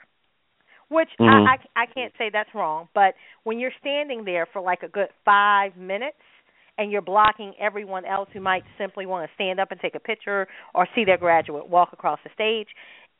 which 0.88 1.08
Mhm. 1.20 1.46
I, 1.46 1.58
I 1.76 1.82
I 1.82 1.86
can't 1.86 2.12
say 2.18 2.30
that's 2.30 2.54
wrong, 2.54 2.88
but 2.94 3.14
when 3.44 3.58
you're 3.58 3.72
standing 3.80 4.24
there 4.24 4.46
for 4.46 4.60
like 4.60 4.82
a 4.82 4.88
good 4.88 5.08
five 5.24 5.76
minutes 5.76 6.18
and 6.78 6.90
you're 6.92 7.02
blocking 7.02 7.54
everyone 7.58 8.04
else 8.04 8.28
who 8.32 8.40
might 8.40 8.64
simply 8.78 9.06
want 9.06 9.28
to 9.28 9.34
stand 9.34 9.60
up 9.60 9.70
and 9.72 9.80
take 9.80 9.94
a 9.94 10.00
picture 10.00 10.46
or 10.74 10.86
see 10.94 11.04
their 11.04 11.18
graduate 11.18 11.68
walk 11.68 11.92
across 11.92 12.20
the 12.24 12.30
stage, 12.34 12.68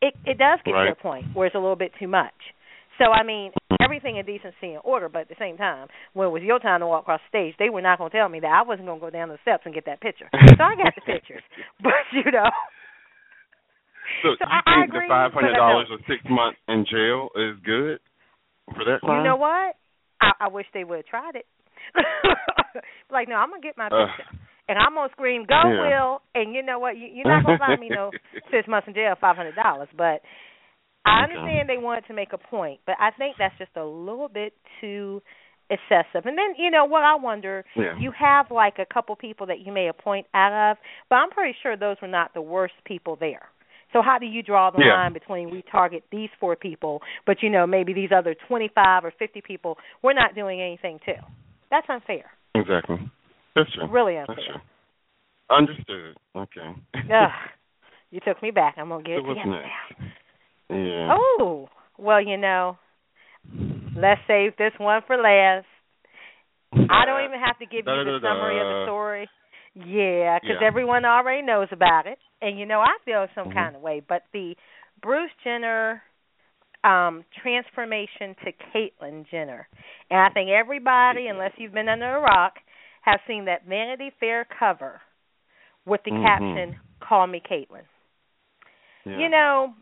it 0.00 0.14
it 0.24 0.38
does 0.38 0.58
get 0.64 0.72
to 0.72 0.92
a 0.92 0.94
point 0.94 1.26
where 1.34 1.46
it's 1.46 1.54
a 1.56 1.58
little 1.58 1.76
bit 1.76 1.92
too 1.98 2.08
much. 2.08 2.34
So 2.98 3.12
I 3.12 3.22
mean, 3.22 3.52
everything 3.80 4.16
in 4.16 4.26
decency 4.26 4.74
and 4.74 4.80
order, 4.84 5.08
but 5.08 5.22
at 5.22 5.28
the 5.28 5.38
same 5.38 5.56
time, 5.56 5.88
when 6.14 6.28
it 6.28 6.30
was 6.30 6.42
your 6.42 6.58
time 6.58 6.80
to 6.80 6.86
walk 6.86 7.02
across 7.02 7.20
the 7.30 7.38
stage, 7.38 7.54
they 7.58 7.70
were 7.70 7.82
not 7.82 7.98
going 7.98 8.10
to 8.10 8.16
tell 8.16 8.28
me 8.28 8.40
that 8.40 8.50
I 8.50 8.62
wasn't 8.62 8.86
going 8.86 8.98
to 8.98 9.06
go 9.06 9.10
down 9.10 9.28
the 9.28 9.38
steps 9.42 9.62
and 9.66 9.74
get 9.74 9.86
that 9.86 10.00
picture. 10.00 10.28
So 10.32 10.62
I 10.64 10.74
got 10.74 10.94
the 10.94 11.02
pictures, 11.06 11.42
but 11.82 11.94
you 12.12 12.30
know. 12.30 12.50
So, 14.22 14.34
So 14.38 14.44
you 14.44 14.50
I- 14.50 14.82
I 14.82 14.84
agree, 14.84 15.06
the 15.06 15.12
five 15.12 15.32
hundred 15.32 15.54
dollars 15.54 15.88
or 15.90 15.98
six 16.08 16.22
months 16.28 16.58
in 16.66 16.84
jail 16.90 17.28
is 17.36 17.54
good 17.64 18.00
for 18.74 18.84
that 18.84 19.00
crime? 19.00 19.22
You 19.22 19.30
know 19.30 19.36
what? 19.36 19.76
I, 20.20 20.32
I 20.40 20.48
wish 20.48 20.66
they 20.74 20.84
would 20.84 20.96
have 20.96 21.06
tried 21.06 21.36
it. 21.36 21.46
like, 23.10 23.28
no, 23.28 23.36
I'm 23.36 23.50
gonna 23.50 23.62
get 23.62 23.78
my 23.78 23.88
picture, 23.88 24.26
and 24.68 24.78
I'm 24.78 24.94
gonna 24.94 25.08
scream, 25.12 25.44
"Go, 25.44 25.60
Yeah. 25.64 25.80
Will!" 25.80 26.22
And 26.34 26.54
you 26.54 26.62
know 26.62 26.78
what? 26.78 26.96
You, 26.96 27.08
you're 27.08 27.26
not 27.26 27.44
gonna 27.44 27.58
find 27.58 27.80
me 27.80 27.88
no 27.88 28.12
six 28.50 28.68
months 28.68 28.88
in 28.88 28.94
jail, 28.94 29.14
five 29.20 29.36
hundred 29.36 29.54
dollars. 29.56 29.88
But 29.96 30.22
I 31.04 31.22
understand 31.24 31.68
they 31.68 31.78
wanted 31.78 32.06
to 32.08 32.12
make 32.14 32.32
a 32.32 32.38
point, 32.38 32.80
but 32.86 32.96
I 33.00 33.10
think 33.12 33.36
that's 33.38 33.56
just 33.58 33.70
a 33.76 33.84
little 33.84 34.28
bit 34.28 34.52
too 34.80 35.22
excessive. 35.70 36.24
And 36.26 36.36
then, 36.36 36.54
you 36.56 36.70
know, 36.70 36.84
what 36.86 37.02
I 37.02 37.14
wonder, 37.14 37.64
Yeah. 37.74 37.94
you 37.98 38.10
have 38.12 38.50
like 38.50 38.78
a 38.78 38.86
couple 38.86 39.14
people 39.16 39.46
that 39.46 39.60
you 39.60 39.72
may 39.72 39.88
appoint 39.88 40.26
out 40.34 40.52
of, 40.72 40.78
but 41.08 41.16
I'm 41.16 41.30
pretty 41.30 41.56
sure 41.62 41.76
those 41.76 41.96
were 42.00 42.08
not 42.08 42.32
the 42.34 42.40
worst 42.40 42.74
people 42.84 43.16
there. 43.16 43.48
So 43.92 44.02
how 44.02 44.18
do 44.18 44.26
you 44.26 44.42
draw 44.42 44.70
the 44.70 44.80
Yeah. 44.80 44.94
line 44.94 45.12
between 45.14 45.50
we 45.50 45.62
target 45.62 46.04
these 46.10 46.30
four 46.40 46.56
people, 46.56 47.02
but 47.26 47.42
you 47.42 47.48
know 47.50 47.66
maybe 47.66 47.92
these 47.92 48.12
other 48.12 48.34
25 48.34 49.04
or 49.04 49.10
50 49.12 49.40
people 49.40 49.78
we're 50.02 50.12
not 50.14 50.34
doing 50.34 50.60
anything 50.60 50.98
to? 51.06 51.14
That's 51.70 51.88
unfair. 51.88 52.30
Exactly. 52.54 52.98
That's 53.58 53.72
true. 53.74 53.88
Really 53.90 54.14
That's 54.16 54.30
unfair. 54.30 54.44
true. 54.46 55.56
Understood. 55.56 56.16
Okay. 56.36 56.80
Ugh, 56.94 57.30
you 58.10 58.20
took 58.26 58.42
me 58.42 58.50
back. 58.50 58.74
I'm 58.78 58.88
gonna 58.88 59.02
get 59.02 59.18
so 59.18 59.30
it 59.30 59.34
together 59.34 59.50
next? 59.50 60.00
now. 60.70 60.76
Yeah. 60.76 61.08
Oh, 61.12 61.68
well, 61.98 62.22
you 62.24 62.36
know, 62.36 62.76
let's 63.96 64.20
save 64.26 64.56
this 64.56 64.72
one 64.78 65.02
for 65.06 65.16
last. 65.16 65.66
I 66.90 67.04
don't 67.06 67.24
even 67.24 67.40
have 67.40 67.58
to 67.58 67.66
give 67.66 67.86
you 67.86 68.04
the 68.04 68.18
summary 68.22 68.60
of 68.60 68.66
the 68.66 68.84
story. 68.86 69.28
Yeah, 69.74 70.38
because 70.38 70.56
Yeah. 70.60 70.66
everyone 70.66 71.04
already 71.04 71.42
knows 71.42 71.68
about 71.72 72.06
it, 72.06 72.18
and 72.42 72.58
you 72.58 72.66
know 72.66 72.80
I 72.80 72.96
feel 73.04 73.26
some 73.34 73.48
Mhm. 73.48 73.54
kind 73.54 73.76
of 73.76 73.82
way. 73.82 74.00
But 74.00 74.24
the 74.32 74.56
Bruce 75.00 75.32
Jenner 75.44 76.02
um 76.84 77.24
transformation 77.42 78.34
to 78.44 78.52
Caitlyn 78.52 79.26
Jenner, 79.28 79.68
and 80.10 80.20
I 80.20 80.28
think 80.30 80.50
everybody, 80.50 81.26
unless 81.26 81.52
you've 81.58 81.72
been 81.72 81.88
under 81.88 82.16
a 82.16 82.20
rock, 82.20 82.60
have 83.10 83.20
seen 83.26 83.44
that 83.46 83.64
Vanity 83.64 84.10
Fair 84.20 84.44
cover 84.58 85.00
with 85.84 86.02
the 86.04 86.10
Mhm. 86.10 86.22
caption 86.22 86.76
"Call 87.00 87.26
me 87.26 87.40
Caitlyn." 87.40 87.84
Yeah. 89.04 89.18
You 89.18 89.28
know, 89.28 89.74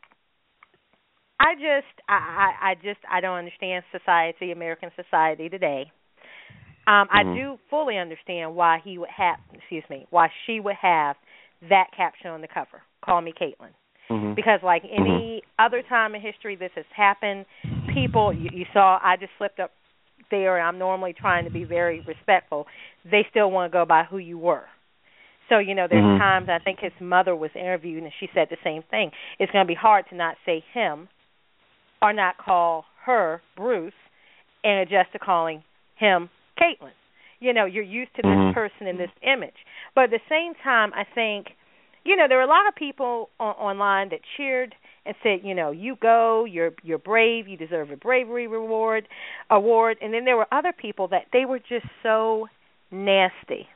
I 1.40 1.54
just 1.54 2.00
I, 2.08 2.14
I 2.14 2.70
I 2.70 2.74
just 2.76 3.00
I 3.10 3.20
don't 3.20 3.36
understand 3.38 3.84
society, 3.92 4.52
American 4.52 4.90
society 4.96 5.48
today. 5.48 5.90
Um 6.86 7.08
I 7.10 7.24
Mhm. 7.24 7.34
do 7.34 7.58
fully 7.68 7.98
understand 7.98 8.54
why 8.54 8.78
he 8.78 8.98
would 8.98 9.10
have 9.10 9.38
excuse 9.52 9.84
me, 9.90 10.06
why 10.10 10.30
she 10.46 10.60
would 10.60 10.76
have 10.76 11.16
that 11.68 11.90
caption 11.96 12.30
on 12.30 12.40
the 12.40 12.48
cover. 12.48 12.82
Call 13.02 13.20
me 13.20 13.32
Caitlyn. 13.32 13.74
Mm-hmm. 14.10 14.34
Because 14.34 14.62
like 14.62 14.84
any 14.84 15.42
mm-hmm. 15.42 15.64
other 15.64 15.82
time 15.82 16.14
in 16.14 16.20
history 16.20 16.54
this 16.54 16.70
has 16.76 16.84
happened, 16.94 17.44
people 17.92 18.32
you, 18.32 18.50
you 18.52 18.66
saw 18.72 18.98
I 19.02 19.16
just 19.16 19.32
slipped 19.38 19.58
up 19.58 19.72
there 20.30 20.58
and 20.58 20.66
I'm 20.66 20.78
normally 20.78 21.12
trying 21.12 21.44
to 21.44 21.50
be 21.50 21.64
very 21.64 22.00
respectful. 22.06 22.66
They 23.04 23.26
still 23.30 23.50
want 23.50 23.70
to 23.70 23.76
go 23.76 23.84
by 23.84 24.04
who 24.04 24.18
you 24.18 24.38
were. 24.38 24.64
So, 25.48 25.58
you 25.58 25.74
know, 25.74 25.86
there's 25.88 26.02
mm-hmm. 26.02 26.18
times 26.18 26.48
I 26.48 26.58
think 26.62 26.80
his 26.80 26.92
mother 27.00 27.36
was 27.36 27.50
interviewed 27.54 28.02
and 28.02 28.12
she 28.18 28.28
said 28.34 28.48
the 28.50 28.56
same 28.64 28.82
thing. 28.90 29.10
It's 29.38 29.52
going 29.52 29.64
to 29.64 29.68
be 29.68 29.76
hard 29.76 30.06
to 30.10 30.16
not 30.16 30.36
say 30.44 30.64
him 30.74 31.08
or 32.02 32.12
not 32.12 32.36
call 32.38 32.84
her 33.04 33.40
Bruce 33.56 33.92
and 34.64 34.80
adjust 34.80 35.12
to 35.12 35.18
calling 35.18 35.62
him 35.96 36.28
Caitlyn. 36.60 36.90
You 37.38 37.52
know, 37.52 37.64
you're 37.64 37.84
used 37.84 38.14
to 38.16 38.22
this 38.22 38.30
mm-hmm. 38.30 38.54
person 38.54 38.86
in 38.86 38.96
this 38.96 39.10
image. 39.22 39.54
But 39.94 40.04
at 40.04 40.10
the 40.10 40.20
same 40.28 40.54
time, 40.64 40.92
I 40.94 41.04
think, 41.14 41.48
you 42.04 42.16
know, 42.16 42.26
there 42.28 42.38
were 42.38 42.44
a 42.44 42.48
lot 42.48 42.66
of 42.66 42.74
people 42.74 43.28
on, 43.38 43.54
online 43.54 44.08
that 44.10 44.20
cheered 44.36 44.74
and 45.06 45.14
said, 45.22 45.40
you 45.42 45.54
know, 45.54 45.70
you 45.70 45.96
go, 46.00 46.44
you're 46.44 46.72
you're 46.82 46.98
brave, 46.98 47.48
you 47.48 47.56
deserve 47.56 47.90
a 47.90 47.96
bravery 47.96 48.46
reward 48.46 49.06
award. 49.50 49.98
And 50.00 50.12
then 50.12 50.24
there 50.24 50.36
were 50.36 50.46
other 50.52 50.72
people 50.72 51.08
that 51.08 51.26
they 51.32 51.44
were 51.44 51.58
just 51.58 51.86
so 52.02 52.46
nasty. 52.90 53.68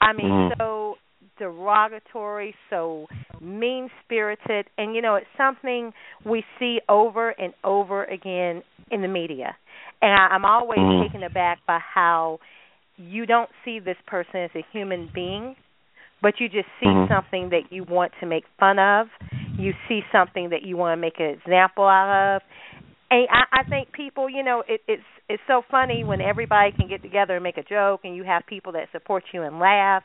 I 0.00 0.12
mean, 0.12 0.26
mm-hmm. 0.26 0.60
so 0.60 0.96
derogatory, 1.38 2.54
so 2.70 3.06
mean 3.40 3.88
spirited, 4.04 4.66
and 4.78 4.94
you 4.94 5.02
know, 5.02 5.16
it's 5.16 5.26
something 5.36 5.92
we 6.24 6.44
see 6.58 6.80
over 6.88 7.30
and 7.30 7.54
over 7.64 8.04
again 8.04 8.62
in 8.90 9.02
the 9.02 9.08
media. 9.08 9.56
And 10.02 10.12
I, 10.12 10.34
I'm 10.34 10.44
always 10.44 10.78
mm-hmm. 10.78 11.06
taken 11.06 11.22
aback 11.22 11.58
by 11.66 11.78
how 11.78 12.38
you 12.96 13.26
don't 13.26 13.50
see 13.64 13.80
this 13.80 13.96
person 14.06 14.40
as 14.40 14.50
a 14.54 14.64
human 14.72 15.10
being, 15.14 15.56
but 16.22 16.34
you 16.38 16.48
just 16.48 16.68
see 16.80 16.86
mm-hmm. 16.86 17.12
something 17.12 17.50
that 17.50 17.70
you 17.72 17.84
want 17.84 18.12
to 18.20 18.26
make 18.26 18.44
fun 18.58 18.78
of. 18.78 19.08
You 19.58 19.72
see 19.88 20.00
something 20.12 20.50
that 20.50 20.62
you 20.62 20.76
want 20.76 20.96
to 20.96 21.00
make 21.00 21.18
an 21.18 21.26
example 21.26 21.84
out 21.84 22.36
of. 22.36 22.42
And 23.10 23.28
I, 23.30 23.60
I 23.60 23.68
think 23.68 23.92
people, 23.92 24.28
you 24.28 24.42
know, 24.42 24.62
it, 24.66 24.80
it's 24.88 25.02
it's 25.28 25.42
so 25.46 25.62
funny 25.70 26.04
when 26.04 26.20
everybody 26.20 26.72
can 26.72 26.88
get 26.88 27.02
together 27.02 27.34
and 27.34 27.42
make 27.42 27.56
a 27.56 27.62
joke, 27.62 28.00
and 28.04 28.14
you 28.14 28.24
have 28.24 28.42
people 28.46 28.72
that 28.72 28.88
support 28.92 29.24
you 29.32 29.42
and 29.42 29.58
laugh, 29.58 30.02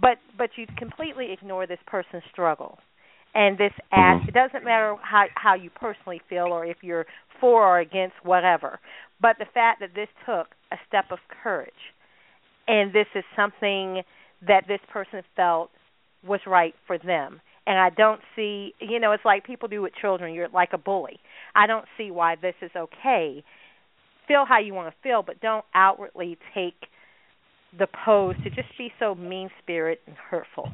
but 0.00 0.18
but 0.36 0.50
you 0.56 0.66
completely 0.78 1.32
ignore 1.32 1.66
this 1.66 1.78
person's 1.86 2.22
struggle. 2.32 2.78
And 3.32 3.56
this 3.56 3.72
act, 3.92 4.22
mm-hmm. 4.22 4.28
it 4.30 4.34
doesn't 4.34 4.64
matter 4.64 4.96
how 5.02 5.26
how 5.34 5.54
you 5.54 5.70
personally 5.70 6.20
feel 6.28 6.46
or 6.46 6.64
if 6.64 6.78
you're 6.82 7.06
for 7.40 7.64
or 7.64 7.78
against 7.80 8.16
whatever, 8.22 8.80
but 9.20 9.36
the 9.38 9.46
fact 9.54 9.80
that 9.80 9.94
this 9.94 10.08
took 10.26 10.48
a 10.72 10.76
step 10.88 11.06
of 11.10 11.18
courage 11.42 11.70
and 12.70 12.92
this 12.92 13.06
is 13.14 13.24
something 13.34 14.02
that 14.46 14.64
this 14.68 14.80
person 14.92 15.22
felt 15.36 15.70
was 16.26 16.40
right 16.46 16.74
for 16.86 16.98
them. 16.98 17.40
And 17.70 17.78
I 17.78 17.88
don't 17.88 18.20
see, 18.34 18.74
you 18.80 18.98
know, 18.98 19.12
it's 19.12 19.24
like 19.24 19.46
people 19.46 19.68
do 19.68 19.80
with 19.80 19.92
children. 19.94 20.34
You're 20.34 20.48
like 20.48 20.70
a 20.72 20.78
bully. 20.78 21.20
I 21.54 21.68
don't 21.68 21.84
see 21.96 22.10
why 22.10 22.34
this 22.34 22.56
is 22.62 22.72
okay. 22.76 23.44
Feel 24.26 24.44
how 24.44 24.58
you 24.58 24.74
want 24.74 24.92
to 24.92 25.08
feel, 25.08 25.22
but 25.22 25.40
don't 25.40 25.64
outwardly 25.72 26.36
take 26.52 26.74
the 27.78 27.86
pose 28.04 28.34
to 28.42 28.50
just 28.50 28.76
be 28.76 28.92
so 28.98 29.14
mean 29.14 29.50
spirited 29.62 30.02
and 30.08 30.16
hurtful. 30.16 30.68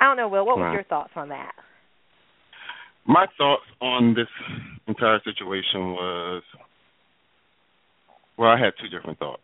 I 0.00 0.06
don't 0.06 0.16
know, 0.16 0.26
Will. 0.26 0.44
What 0.44 0.58
was 0.58 0.72
your 0.74 0.82
thoughts 0.82 1.12
on 1.14 1.28
that? 1.28 1.52
My 3.06 3.26
thoughts 3.38 3.62
on 3.80 4.14
this 4.14 4.26
entire 4.88 5.20
situation 5.22 5.92
was 5.92 6.42
well, 8.36 8.50
I 8.50 8.58
had 8.58 8.72
two 8.82 8.88
different 8.88 9.20
thoughts 9.20 9.42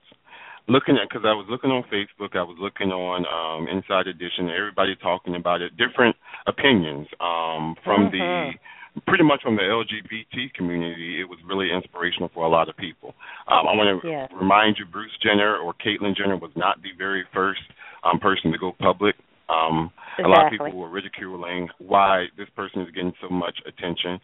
looking 0.68 0.96
at 0.96 1.08
because 1.08 1.24
I 1.24 1.34
was 1.34 1.46
looking 1.50 1.70
on 1.70 1.82
Facebook, 1.84 2.36
I 2.36 2.42
was 2.42 2.56
looking 2.60 2.90
on 2.90 3.26
um, 3.26 3.68
Inside 3.68 4.06
Edition, 4.06 4.50
everybody 4.50 4.94
talking 4.96 5.34
about 5.34 5.62
it, 5.62 5.72
different 5.76 6.16
opinions 6.46 7.06
um, 7.20 7.76
from 7.84 8.10
mm-hmm. 8.10 8.56
the 8.56 9.02
pretty 9.06 9.24
much 9.24 9.40
from 9.42 9.56
the 9.56 9.62
LGBT 9.62 10.52
community. 10.54 11.20
It 11.20 11.28
was 11.28 11.38
really 11.46 11.68
inspirational 11.72 12.30
for 12.34 12.44
a 12.44 12.48
lot 12.48 12.68
of 12.68 12.76
people. 12.76 13.14
Um, 13.48 13.66
I 13.66 13.74
want 13.74 14.02
to 14.02 14.08
yes. 14.08 14.30
remind 14.34 14.76
you, 14.78 14.84
Bruce 14.84 15.12
Jenner 15.22 15.56
or 15.56 15.74
Caitlyn 15.74 16.16
Jenner 16.16 16.36
was 16.36 16.52
not 16.56 16.82
the 16.82 16.90
very 16.96 17.24
first 17.32 17.62
um, 18.04 18.18
person 18.18 18.52
to 18.52 18.58
go 18.58 18.72
public. 18.78 19.16
Um, 19.48 19.90
exactly. 20.18 20.24
A 20.24 20.28
lot 20.28 20.46
of 20.46 20.50
people 20.52 20.78
were 20.78 20.90
ridiculing 20.90 21.68
why 21.78 22.26
this 22.36 22.48
person 22.54 22.82
is 22.82 22.90
getting 22.94 23.12
so 23.20 23.28
much 23.28 23.58
attention. 23.66 24.20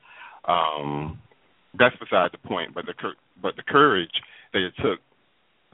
Um, 0.46 1.18
that's 1.78 1.96
beside 1.96 2.30
the 2.32 2.48
point. 2.48 2.74
But 2.74 2.86
the 2.86 2.94
cur- 2.94 3.18
but 3.40 3.56
the 3.56 3.62
courage 3.62 4.10
that 4.52 4.62
it 4.62 4.72
took 4.82 5.00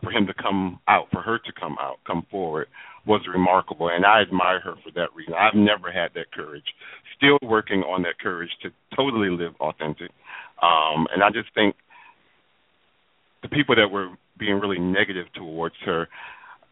for 0.05 0.11
him 0.11 0.27
to 0.27 0.35
come 0.35 0.79
out, 0.89 1.07
for 1.11 1.23
her 1.23 1.39
to 1.39 1.53
come 1.59 1.77
out, 1.81 1.97
come 2.07 2.27
forward, 2.31 2.69
was 3.07 3.23
remarkable, 3.33 3.89
and 3.89 4.05
I 4.07 4.23
admire 4.23 4.61
her 4.61 4.75
for 4.83 4.91
that 4.95 5.15
reason. 5.15 5.35
I've 5.35 5.55
never 5.55 5.91
had 5.93 6.11
that 6.15 6.33
courage. 6.33 6.65
Still 7.17 7.39
working 7.43 7.81
on 7.81 8.03
that 8.03 8.19
courage 8.21 8.51
to 8.63 8.71
totally 8.97 9.31
live 9.31 9.55
authentic, 9.61 10.11
um, 10.63 11.07
and 11.13 11.23
I 11.23 11.31
just 11.31 11.53
think 11.55 11.75
the 13.43 13.49
people 13.49 13.77
that 13.77 13.89
were 13.89 14.11
being 14.39 14.59
really 14.59 14.79
negative 14.79 15.27
towards 15.35 15.75
her. 15.85 16.09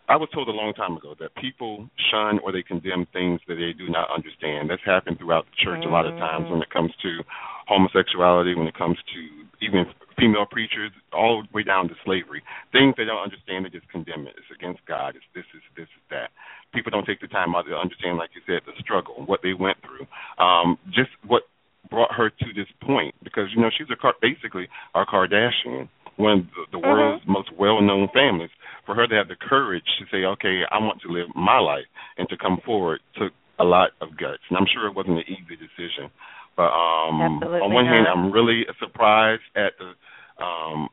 I 0.08 0.16
was 0.16 0.28
told 0.34 0.48
a 0.48 0.52
long 0.52 0.74
time 0.74 0.96
ago 0.96 1.14
that 1.20 1.34
people 1.36 1.88
shun 2.10 2.40
or 2.42 2.50
they 2.50 2.62
condemn 2.62 3.06
things 3.12 3.40
that 3.46 3.54
they 3.54 3.72
do 3.72 3.88
not 3.88 4.10
understand. 4.10 4.68
That's 4.68 4.82
happened 4.84 5.18
throughout 5.18 5.46
the 5.46 5.56
church 5.62 5.84
a 5.86 5.88
lot 5.88 6.06
of 6.06 6.18
times 6.18 6.50
when 6.50 6.60
it 6.60 6.70
comes 6.70 6.90
to 7.02 7.22
homosexuality, 7.68 8.54
when 8.54 8.66
it 8.66 8.76
comes 8.76 8.98
to 9.14 9.20
even 9.64 9.86
female 10.18 10.46
preachers, 10.46 10.92
all 11.12 11.42
the 11.42 11.48
way 11.52 11.62
down 11.62 11.88
to 11.88 11.94
slavery. 12.04 12.42
Things 12.70 12.94
they 12.96 13.04
don't 13.04 13.22
understand, 13.22 13.64
they 13.64 13.70
just 13.70 13.88
condemn 13.88 14.26
it. 14.26 14.34
It's 14.36 14.52
against 14.52 14.84
God. 14.86 15.16
It's 15.16 15.28
this, 15.34 15.48
is 15.54 15.62
this, 15.76 15.88
is 15.90 16.04
that. 16.10 16.30
People 16.74 16.90
don't 16.90 17.04
take 17.04 17.20
the 17.20 17.28
time 17.28 17.54
out 17.54 17.66
to 17.68 17.76
understand, 17.76 18.18
like 18.18 18.30
you 18.34 18.42
said, 18.46 18.62
the 18.64 18.72
struggle, 18.80 19.24
what 19.26 19.40
they 19.42 19.52
went 19.52 19.78
through, 19.84 20.06
um, 20.42 20.78
just 20.88 21.10
what 21.26 21.42
brought 21.90 22.12
her 22.14 22.30
to 22.30 22.48
this 22.56 22.70
point. 22.80 23.14
Because 23.22 23.52
you 23.54 23.60
know 23.60 23.70
she's 23.70 23.90
a 23.90 23.98
basically 24.20 24.68
a 24.94 25.04
Kardashian, 25.04 25.88
one 26.16 26.32
of 26.32 26.44
the, 26.46 26.62
the 26.72 26.78
mm-hmm. 26.78 26.88
world's 26.88 27.24
most 27.26 27.50
well-known 27.58 28.08
families. 28.14 28.50
For 28.86 28.96
her 28.96 29.06
to 29.06 29.14
have 29.14 29.28
the 29.28 29.36
courage 29.36 29.86
to 30.00 30.04
say, 30.10 30.24
"Okay, 30.24 30.62
I 30.70 30.78
want 30.78 31.00
to 31.02 31.12
live 31.12 31.28
my 31.36 31.58
life," 31.58 31.86
and 32.18 32.28
to 32.30 32.36
come 32.36 32.58
forward 32.64 33.00
took 33.14 33.32
a 33.58 33.64
lot 33.64 33.90
of 34.00 34.16
guts, 34.18 34.42
and 34.48 34.58
I'm 34.58 34.66
sure 34.66 34.88
it 34.88 34.96
wasn't 34.96 35.18
an 35.18 35.28
easy 35.28 35.54
decision. 35.54 36.10
But 36.56 36.70
um, 36.70 37.20
Absolutely 37.20 37.60
on 37.60 37.72
one 37.72 37.86
not. 37.86 37.94
hand, 37.94 38.06
I'm 38.08 38.32
really 38.32 38.64
surprised 38.78 39.42
at 39.56 39.72
the 39.78 39.96
um, 40.42 40.88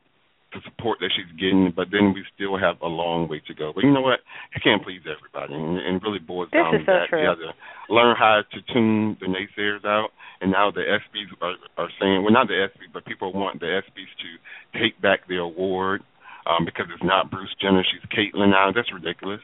the 0.54 0.62
support 0.66 0.98
that 1.00 1.14
she's 1.14 1.30
getting, 1.38 1.72
but 1.76 1.94
then 1.94 2.14
we 2.14 2.26
still 2.34 2.58
have 2.58 2.82
a 2.82 2.90
long 2.90 3.30
way 3.30 3.42
to 3.46 3.54
go. 3.54 3.72
But 3.74 3.84
you 3.84 3.94
know 3.94 4.02
what? 4.02 4.26
You 4.56 4.62
can't 4.64 4.82
please 4.82 5.06
everybody, 5.06 5.54
and, 5.54 5.78
and 5.78 6.02
really 6.02 6.18
boils 6.18 6.50
this 6.50 6.58
down 6.58 6.74
to 6.74 6.80
so 6.80 6.86
that. 6.90 7.06
True. 7.10 7.22
You 7.22 7.30
have 7.30 7.38
to 7.38 7.54
learn 7.94 8.16
how 8.18 8.42
to 8.42 8.60
tune 8.74 9.18
the 9.22 9.28
naysayers 9.30 9.86
out. 9.86 10.10
And 10.42 10.52
now 10.52 10.72
the 10.72 10.82
ESPYS 10.82 11.36
are, 11.42 11.56
are 11.78 11.90
saying, 12.00 12.24
well, 12.24 12.32
not 12.32 12.48
the 12.48 12.54
ESPYS, 12.56 12.94
but 12.94 13.06
people 13.06 13.34
want 13.34 13.60
the 13.60 13.68
ESPYS 13.68 14.12
to 14.24 14.80
take 14.80 15.00
back 15.02 15.28
the 15.28 15.38
award 15.38 16.02
um, 16.48 16.66
because 16.66 16.88
it's 16.94 17.04
not 17.04 17.30
Bruce 17.30 17.54
Jenner, 17.62 17.84
she's 17.84 18.02
Caitlyn 18.10 18.52
now. 18.52 18.72
That's 18.74 18.92
ridiculous. 18.94 19.42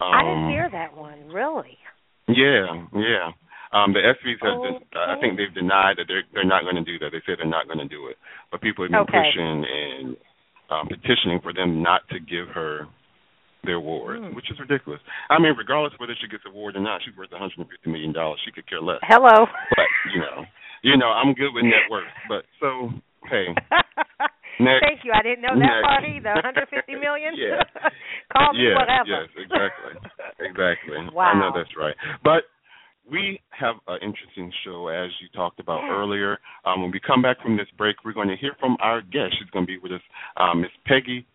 Um, 0.00 0.12
I 0.14 0.22
didn't 0.22 0.50
hear 0.50 0.68
that 0.70 0.96
one. 0.96 1.28
Really? 1.28 1.76
Yeah, 2.28 2.86
yeah. 2.94 3.34
Um, 3.70 3.94
the 3.94 4.02
ESPYS 4.02 4.42
have, 4.42 4.58
okay. 4.58 4.82
I 4.98 5.14
think 5.22 5.38
they've 5.38 5.54
denied 5.54 6.02
that 6.02 6.10
they're 6.10 6.26
they're 6.34 6.48
not 6.48 6.66
going 6.66 6.74
to 6.74 6.86
do 6.86 6.98
that. 6.98 7.14
They 7.14 7.22
say 7.22 7.38
they're 7.38 7.46
not 7.46 7.70
going 7.70 7.78
to 7.78 7.86
do 7.86 8.10
it, 8.10 8.18
but 8.50 8.60
people 8.60 8.82
have 8.82 8.90
been 8.90 9.06
okay. 9.06 9.30
pushing 9.30 9.62
and 9.62 10.16
um, 10.74 10.90
petitioning 10.90 11.38
for 11.38 11.54
them 11.54 11.78
not 11.78 12.02
to 12.10 12.18
give 12.18 12.50
her 12.50 12.90
the 13.62 13.78
award, 13.78 14.18
mm. 14.18 14.34
which 14.34 14.50
is 14.50 14.58
ridiculous. 14.58 14.98
I 15.28 15.38
mean, 15.38 15.54
regardless 15.54 15.94
whether 16.02 16.18
she 16.18 16.26
gets 16.26 16.42
the 16.42 16.50
award 16.50 16.74
or 16.74 16.82
not, 16.82 17.00
she's 17.04 17.14
worth 17.14 17.30
150 17.30 17.62
million 17.86 18.10
dollars. 18.10 18.40
She 18.44 18.50
could 18.50 18.66
care 18.66 18.82
less. 18.82 18.98
Hello. 19.06 19.46
But 19.46 19.88
you 20.10 20.18
know, 20.18 20.42
you 20.82 20.96
know, 20.96 21.14
I'm 21.14 21.34
good 21.34 21.54
with 21.54 21.64
net 21.64 21.86
worth. 21.90 22.10
But 22.26 22.42
so, 22.58 22.90
hey. 23.30 23.54
Next. 24.60 24.84
Thank 24.84 25.00
you. 25.08 25.12
I 25.16 25.24
didn't 25.24 25.40
know 25.40 25.56
that 25.56 25.80
Next. 25.80 25.88
part 25.88 26.04
either. 26.04 26.36
150 26.36 27.00
million. 27.00 27.32
yeah. 27.38 27.64
Call 28.32 28.52
me 28.52 28.68
yes, 28.68 28.76
whatever. 28.76 29.08
Yes, 29.08 29.28
exactly, 29.40 29.92
exactly. 30.36 31.00
Wow. 31.16 31.32
I 31.32 31.34
know 31.40 31.50
that's 31.56 31.72
right. 31.80 31.96
But 32.20 32.44
we 33.10 33.40
have 33.50 33.76
an 33.88 33.98
interesting 34.02 34.52
show, 34.64 34.88
as 34.88 35.10
you 35.20 35.28
talked 35.34 35.60
about 35.60 35.82
earlier. 35.90 36.38
Um, 36.64 36.82
when 36.82 36.90
we 36.90 37.00
come 37.04 37.22
back 37.22 37.40
from 37.42 37.56
this 37.56 37.66
break, 37.76 37.96
we're 38.04 38.12
going 38.12 38.28
to 38.28 38.36
hear 38.36 38.52
from 38.60 38.76
our 38.80 39.00
guest. 39.00 39.34
She's 39.38 39.50
going 39.50 39.66
to 39.66 39.70
be 39.70 39.78
with 39.78 39.92
us, 39.92 40.00
um, 40.36 40.62
Miss 40.62 40.70
Peggy 40.86 41.26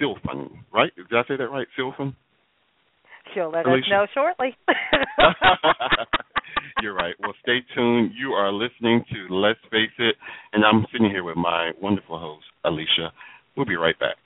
Sealfon, 0.00 0.50
right? 0.72 0.92
Did 0.96 1.06
I 1.12 1.22
say 1.28 1.36
that 1.36 1.48
right, 1.48 1.66
Sealfon? 1.78 2.14
She'll 3.34 3.50
let 3.50 3.66
Alicia. 3.66 3.84
us 3.84 3.90
know 3.90 4.06
shortly. 4.14 4.56
You're 6.82 6.94
right. 6.94 7.14
Well, 7.20 7.32
stay 7.42 7.58
tuned. 7.74 8.12
You 8.18 8.32
are 8.32 8.52
listening 8.52 9.04
to 9.12 9.34
Let's 9.34 9.60
Face 9.70 9.90
It, 9.98 10.16
and 10.52 10.64
I'm 10.64 10.84
sitting 10.92 11.08
here 11.08 11.24
with 11.24 11.36
my 11.36 11.70
wonderful 11.80 12.18
host, 12.18 12.44
Alicia. 12.64 13.12
We'll 13.56 13.66
be 13.66 13.76
right 13.76 13.98
back. 13.98 14.16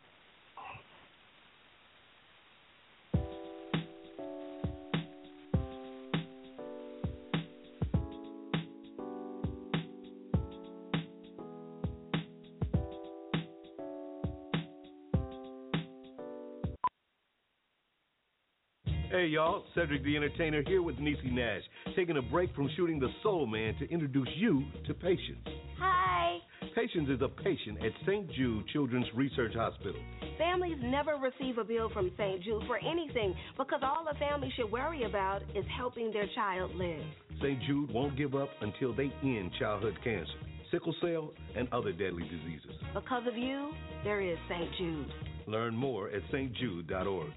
Hey 19.16 19.28
y'all, 19.28 19.64
Cedric 19.74 20.04
the 20.04 20.14
Entertainer 20.14 20.62
here 20.66 20.82
with 20.82 20.96
Niecy 20.96 21.32
Nash, 21.32 21.62
taking 21.96 22.18
a 22.18 22.20
break 22.20 22.54
from 22.54 22.68
shooting 22.76 23.00
The 23.00 23.08
Soul 23.22 23.46
Man 23.46 23.74
to 23.78 23.90
introduce 23.90 24.28
you 24.36 24.66
to 24.86 24.92
Patience. 24.92 25.40
Hi. 25.78 26.36
Patience 26.74 27.08
is 27.08 27.22
a 27.22 27.28
patient 27.28 27.78
at 27.82 27.92
St. 28.06 28.30
Jude 28.32 28.68
Children's 28.74 29.06
Research 29.14 29.54
Hospital. 29.54 29.98
Families 30.36 30.76
never 30.82 31.12
receive 31.14 31.56
a 31.56 31.64
bill 31.64 31.88
from 31.94 32.10
St. 32.18 32.42
Jude 32.44 32.64
for 32.66 32.76
anything 32.76 33.34
because 33.56 33.80
all 33.82 34.04
a 34.06 34.18
family 34.18 34.52
should 34.54 34.70
worry 34.70 35.04
about 35.04 35.40
is 35.54 35.64
helping 35.74 36.12
their 36.12 36.26
child 36.34 36.74
live. 36.74 37.00
St. 37.40 37.58
Jude 37.62 37.90
won't 37.90 38.18
give 38.18 38.34
up 38.34 38.50
until 38.60 38.94
they 38.94 39.10
end 39.22 39.50
childhood 39.58 39.96
cancer, 40.04 40.30
sickle 40.70 40.94
cell, 41.00 41.32
and 41.56 41.72
other 41.72 41.92
deadly 41.92 42.24
diseases. 42.24 42.76
Because 42.92 43.26
of 43.26 43.38
you, 43.38 43.70
there 44.04 44.20
is 44.20 44.36
St. 44.50 44.68
Jude. 44.76 45.10
Learn 45.46 45.74
more 45.74 46.10
at 46.10 46.20
stjude.org. 46.30 47.32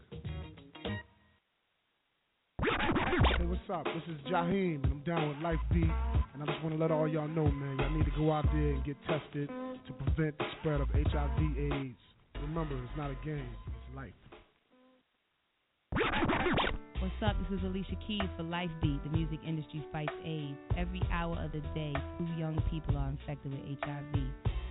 what's 3.67 3.87
up? 3.87 3.93
This 3.93 4.15
is 4.15 4.21
Jaheim, 4.31 4.83
and 4.83 4.93
I'm 4.93 5.03
down 5.05 5.29
with 5.29 5.37
Life 5.39 5.59
Beat, 5.73 5.83
and 5.83 6.43
I 6.43 6.45
just 6.45 6.61
want 6.63 6.75
to 6.75 6.81
let 6.81 6.91
all 6.91 7.07
y'all 7.07 7.27
know, 7.27 7.45
man, 7.45 7.77
y'all 7.79 7.89
need 7.89 8.05
to 8.05 8.11
go 8.17 8.31
out 8.31 8.45
there 8.53 8.69
and 8.73 8.83
get 8.85 8.95
tested 9.07 9.49
to 9.49 9.93
prevent 9.93 10.37
the 10.37 10.45
spread 10.59 10.81
of 10.81 10.87
HIV/AIDS. 10.89 11.97
Remember, 12.41 12.75
it's 12.75 12.97
not 12.97 13.11
a 13.11 13.25
game; 13.25 13.49
it's 13.67 13.95
life. 13.95 14.13
What's 16.99 17.13
up? 17.25 17.35
This 17.49 17.59
is 17.59 17.65
Alicia 17.65 17.95
Keys 18.07 18.21
for 18.37 18.43
Life 18.43 18.71
Beat. 18.81 19.03
The 19.03 19.09
music 19.09 19.39
industry 19.45 19.83
fights 19.91 20.13
AIDS. 20.23 20.57
Every 20.77 21.01
hour 21.11 21.37
of 21.43 21.51
the 21.51 21.61
day, 21.73 21.93
two 22.17 22.27
young 22.37 22.61
people 22.69 22.97
are 22.97 23.09
infected 23.09 23.51
with 23.51 23.79
HIV, 23.83 24.13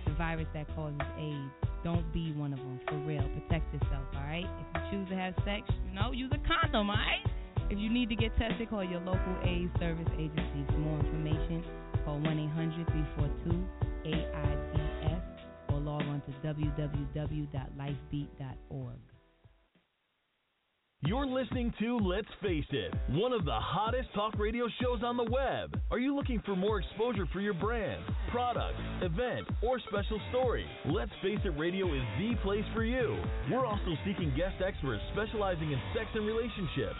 the 0.05 0.13
virus 0.13 0.47
that 0.53 0.67
causes 0.75 1.01
AIDS. 1.17 1.51
Don't 1.83 2.11
be 2.13 2.31
one 2.33 2.53
of 2.53 2.59
them, 2.59 2.79
for 2.87 2.97
real. 2.99 3.23
Protect 3.47 3.73
yourself, 3.73 4.05
all 4.15 4.21
right? 4.21 4.45
If 4.45 4.67
you 4.75 4.91
choose 4.91 5.09
to 5.09 5.15
have 5.15 5.33
sex, 5.45 5.61
you 5.87 5.93
know, 5.93 6.11
use 6.11 6.31
a 6.31 6.39
condom, 6.47 6.89
all 6.89 6.95
right? 6.95 7.38
If 7.69 7.77
you 7.77 7.89
need 7.89 8.09
to 8.09 8.15
get 8.15 8.35
tested, 8.37 8.69
call 8.69 8.83
your 8.83 9.01
local 9.01 9.37
AIDS 9.43 9.71
service 9.79 10.09
agency. 10.17 10.65
For 10.67 10.79
more 10.79 10.99
information, 10.99 11.63
call 12.03 12.19
1 12.19 12.25
800 12.25 12.87
342 12.87 13.63
AIDS 14.05 14.25
or 15.69 15.79
log 15.79 16.01
on 16.01 16.21
to 16.21 16.31
www.lifebeat.org. 16.47 18.99
You're 21.01 21.27
listening 21.27 21.73
to 21.79 21.97
Let's 21.97 22.27
Face 22.41 22.65
It, 22.71 22.93
one 23.11 23.31
of 23.31 23.45
the 23.45 23.55
hottest 23.55 24.09
talk 24.13 24.37
radio 24.37 24.67
shows 24.81 25.01
on 25.01 25.15
the 25.15 25.23
web. 25.31 25.79
Are 25.91 25.99
you 25.99 26.13
looking 26.13 26.41
for 26.45 26.57
more 26.57 26.81
exposure 26.81 27.25
for 27.31 27.39
your 27.39 27.53
brand, 27.53 28.03
product, 28.31 28.77
event, 29.01 29.47
or 29.63 29.79
special 29.79 30.19
story? 30.29 30.65
Let's 30.87 31.13
Face 31.21 31.39
It 31.45 31.57
Radio 31.57 31.93
is 31.93 32.03
the 32.19 32.35
place 32.43 32.65
for 32.73 32.83
you. 32.83 33.17
We're 33.49 33.65
also 33.65 33.95
seeking 34.05 34.33
guest 34.35 34.55
experts 34.59 35.01
specializing 35.13 35.71
in 35.71 35.79
sex 35.95 36.09
and 36.15 36.27
relationships, 36.27 36.99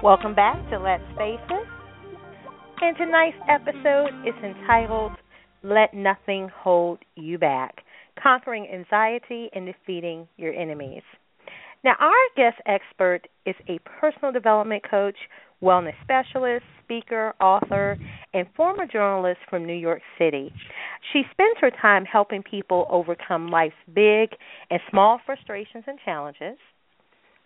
Welcome 0.00 0.36
back 0.36 0.56
to 0.70 0.78
Let's 0.78 1.02
Face 1.16 1.40
It. 1.50 1.68
And 2.80 2.96
tonight's 2.96 3.36
episode 3.48 4.10
is 4.24 4.34
entitled 4.44 5.10
Let 5.64 5.92
Nothing 5.92 6.48
Hold 6.54 7.00
You 7.16 7.36
Back 7.36 7.78
Conquering 8.22 8.68
Anxiety 8.72 9.50
and 9.52 9.66
Defeating 9.66 10.28
Your 10.36 10.54
Enemies. 10.54 11.02
Now, 11.82 11.94
our 11.98 12.12
guest 12.36 12.58
expert 12.64 13.22
is 13.44 13.56
a 13.68 13.80
personal 14.00 14.30
development 14.30 14.84
coach, 14.88 15.16
wellness 15.60 15.94
specialist, 16.04 16.64
speaker, 16.84 17.34
author, 17.40 17.98
and 18.32 18.46
former 18.54 18.86
journalist 18.86 19.40
from 19.50 19.66
New 19.66 19.74
York 19.74 20.02
City. 20.16 20.52
She 21.12 21.22
spends 21.32 21.58
her 21.60 21.72
time 21.82 22.04
helping 22.04 22.44
people 22.44 22.86
overcome 22.88 23.48
life's 23.48 23.74
big 23.92 24.30
and 24.70 24.78
small 24.92 25.18
frustrations 25.26 25.82
and 25.88 25.98
challenges 26.04 26.56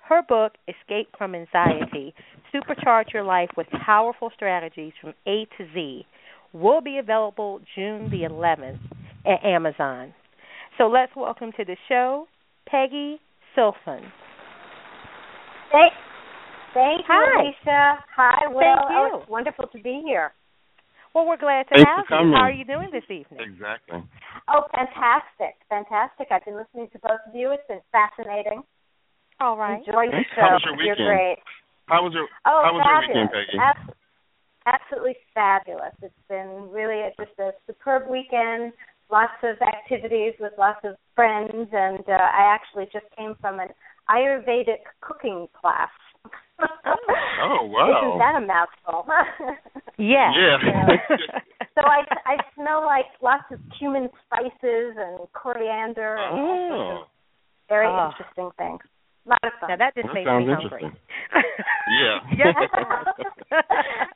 her 0.09 0.23
book, 0.29 0.53
Escape 0.69 1.09
from 1.17 1.35
Anxiety 1.35 2.15
Supercharge 2.55 3.13
Your 3.13 3.23
Life 3.23 3.51
with 3.57 3.67
Powerful 3.85 4.31
Strategies 4.35 4.93
from 5.01 5.15
A 5.27 5.47
to 5.57 5.67
Z, 5.73 6.07
will 6.53 6.81
be 6.81 6.99
available 6.99 7.61
June 7.75 8.11
the 8.11 8.29
11th 8.29 8.81
at 9.25 9.45
Amazon. 9.45 10.13
So 10.79 10.85
let's 10.85 11.13
welcome 11.17 11.53
to 11.57 11.65
the 11.65 11.77
show 11.89 12.27
Peggy 12.67 13.21
Sealfon. 13.57 14.03
Thank, 15.71 15.93
thank 16.75 16.99
you, 17.01 17.05
Hi. 17.09 17.43
Alicia. 17.43 18.05
Hi, 18.17 18.49
Will. 18.49 18.61
Thank 18.61 18.91
you. 18.91 19.11
Oh, 19.15 19.21
it's 19.21 19.31
wonderful 19.31 19.67
to 19.69 19.83
be 19.83 20.03
here. 20.05 20.33
Well, 21.15 21.27
we're 21.27 21.37
glad 21.37 21.65
to 21.69 21.75
Thanks 21.77 21.89
have 21.89 22.07
for 22.09 22.15
you. 22.15 22.21
coming. 22.21 22.35
How 22.35 22.49
are 22.49 22.53
you 22.53 22.65
doing 22.65 22.89
this 22.91 23.05
evening? 23.05 23.41
Exactly. 23.41 24.03
Oh, 24.49 24.65
fantastic. 24.73 25.61
Fantastic. 25.69 26.29
I've 26.31 26.45
been 26.45 26.57
listening 26.57 26.89
to 26.93 26.99
both 27.01 27.21
of 27.29 27.35
you. 27.35 27.53
It's 27.53 27.65
been 27.69 27.85
fascinating. 27.93 28.63
All 29.43 29.57
right. 29.59 29.83
Enjoy 29.83 30.07
the 30.07 30.23
show. 30.39 30.41
How 30.47 30.55
was 30.55 30.63
your 30.65 30.79
You're 30.79 30.95
weekend? 30.95 31.09
great. 31.11 31.39
How 31.91 32.03
was 32.07 32.13
your 32.15 32.29
Oh, 32.47 32.63
How 32.63 32.71
was 32.79 32.87
your 32.87 32.95
fabulous. 32.95 33.11
weekend, 33.11 33.31
Peggy? 33.35 33.59
Abs- 33.59 33.99
absolutely 34.71 35.17
fabulous. 35.35 35.95
It's 36.01 36.23
been 36.31 36.71
really 36.71 37.03
a, 37.03 37.11
just 37.19 37.35
a 37.43 37.51
superb 37.67 38.07
weekend. 38.09 38.73
Lots 39.11 39.35
of 39.43 39.57
activities 39.61 40.35
with 40.39 40.53
lots 40.57 40.79
of 40.85 40.95
friends, 41.17 41.69
and 41.75 42.07
uh, 42.07 42.13
I 42.15 42.55
actually 42.55 42.87
just 42.95 43.05
came 43.19 43.35
from 43.41 43.59
an 43.59 43.69
Ayurvedic 44.09 44.87
cooking 45.03 45.49
class. 45.61 45.91
Oh, 47.43 47.67
wow. 47.67 48.15
Isn't 48.15 48.19
that 48.23 48.39
a 48.39 48.47
mouthful? 48.47 49.11
Yes. 49.99 50.33
Yeah. 50.39 50.57
so 51.75 51.83
I 51.85 52.03
I 52.25 52.37
smell 52.55 52.83
like 52.87 53.07
lots 53.21 53.45
of 53.53 53.59
cumin 53.79 54.09
spices 54.25 54.97
and 54.97 55.27
coriander 55.33 56.17
and 56.17 56.41
all 56.41 56.69
sorts 56.69 56.73
oh, 56.73 57.03
of 57.03 57.07
very 57.69 57.87
Ah. 57.87 58.11
interesting 58.11 58.51
things. 58.57 58.81
A 59.27 59.29
lot 59.31 59.39
of 59.45 59.53
fun. 59.61 59.71
Now 59.71 59.77
that 59.77 59.95
just 59.95 60.07
that 60.09 60.15
makes 60.15 60.27
sounds 60.27 60.47
me 60.47 60.53
hungry. 60.55 60.83
interesting. 60.85 60.97
Yeah. 61.91 62.19
Yes. 62.39 62.55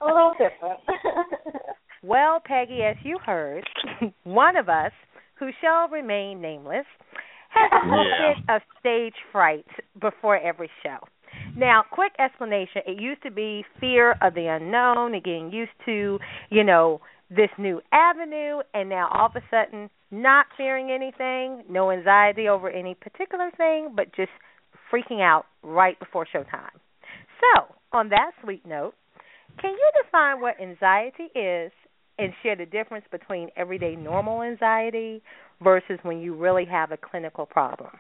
a 0.00 0.06
little 0.06 0.32
different. 0.38 0.80
Well, 2.02 2.40
Peggy, 2.44 2.82
as 2.84 2.94
you 3.02 3.18
heard, 3.24 3.64
one 4.22 4.56
of 4.56 4.68
us, 4.68 4.92
who 5.40 5.48
shall 5.60 5.88
remain 5.88 6.40
nameless, 6.40 6.84
has 7.50 7.70
a 7.72 7.84
little 7.88 8.04
Yeah. 8.06 8.34
bit 8.34 8.44
of 8.54 8.62
stage 8.78 9.14
fright 9.32 9.66
before 10.00 10.38
every 10.38 10.70
show. 10.84 10.98
Now, 11.56 11.82
quick 11.90 12.12
explanation. 12.20 12.82
It 12.86 13.00
used 13.00 13.22
to 13.24 13.32
be 13.32 13.64
fear 13.80 14.12
of 14.22 14.34
the 14.34 14.46
unknown 14.46 15.14
and 15.14 15.24
getting 15.24 15.50
used 15.50 15.72
to, 15.86 16.20
you 16.50 16.62
know, 16.62 17.00
this 17.28 17.50
new 17.58 17.80
avenue, 17.92 18.60
and 18.72 18.88
now 18.88 19.08
all 19.12 19.26
of 19.26 19.34
a 19.34 19.42
sudden, 19.50 19.90
not 20.12 20.46
fearing 20.56 20.92
anything, 20.92 21.64
no 21.68 21.90
anxiety 21.90 22.48
over 22.48 22.70
any 22.70 22.94
particular 22.94 23.50
thing, 23.56 23.88
but 23.96 24.14
just 24.14 24.30
freaking 24.92 25.20
out 25.20 25.44
right 25.62 25.98
before 25.98 26.26
showtime. 26.32 26.74
So, 27.40 27.74
on 27.92 28.08
that 28.10 28.32
sweet 28.42 28.64
note, 28.66 28.94
can 29.60 29.70
you 29.70 29.90
define 30.04 30.40
what 30.40 30.60
anxiety 30.60 31.30
is 31.38 31.72
and 32.18 32.32
share 32.42 32.56
the 32.56 32.66
difference 32.66 33.04
between 33.10 33.50
everyday 33.56 33.96
normal 33.96 34.42
anxiety 34.42 35.22
versus 35.62 35.98
when 36.02 36.18
you 36.18 36.34
really 36.34 36.64
have 36.64 36.92
a 36.92 36.96
clinical 36.96 37.46
problem? 37.46 37.90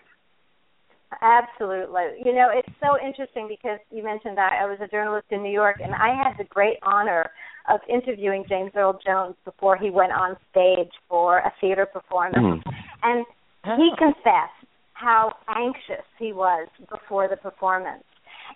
Absolutely. 1.22 2.20
You 2.24 2.34
know, 2.34 2.48
it's 2.52 2.68
so 2.80 2.96
interesting 3.04 3.46
because 3.48 3.78
you 3.90 4.02
mentioned 4.02 4.36
that 4.36 4.52
I 4.60 4.66
was 4.66 4.78
a 4.82 4.88
journalist 4.88 5.26
in 5.30 5.42
New 5.42 5.52
York, 5.52 5.76
and 5.82 5.94
I 5.94 6.08
had 6.08 6.34
the 6.36 6.44
great 6.44 6.78
honor 6.82 7.30
of 7.68 7.80
interviewing 7.88 8.44
James 8.48 8.72
Earl 8.74 8.98
Jones 9.04 9.36
before 9.44 9.76
he 9.76 9.90
went 9.90 10.12
on 10.12 10.36
stage 10.50 10.90
for 11.08 11.38
a 11.38 11.52
theater 11.60 11.86
performance. 11.86 12.62
Mhm. 12.64 13.24
And 13.64 13.80
he 13.80 13.90
confessed 13.96 14.55
how 14.98 15.32
anxious 15.48 16.04
he 16.18 16.32
was 16.32 16.68
before 16.88 17.28
the 17.28 17.36
performance. 17.36 18.04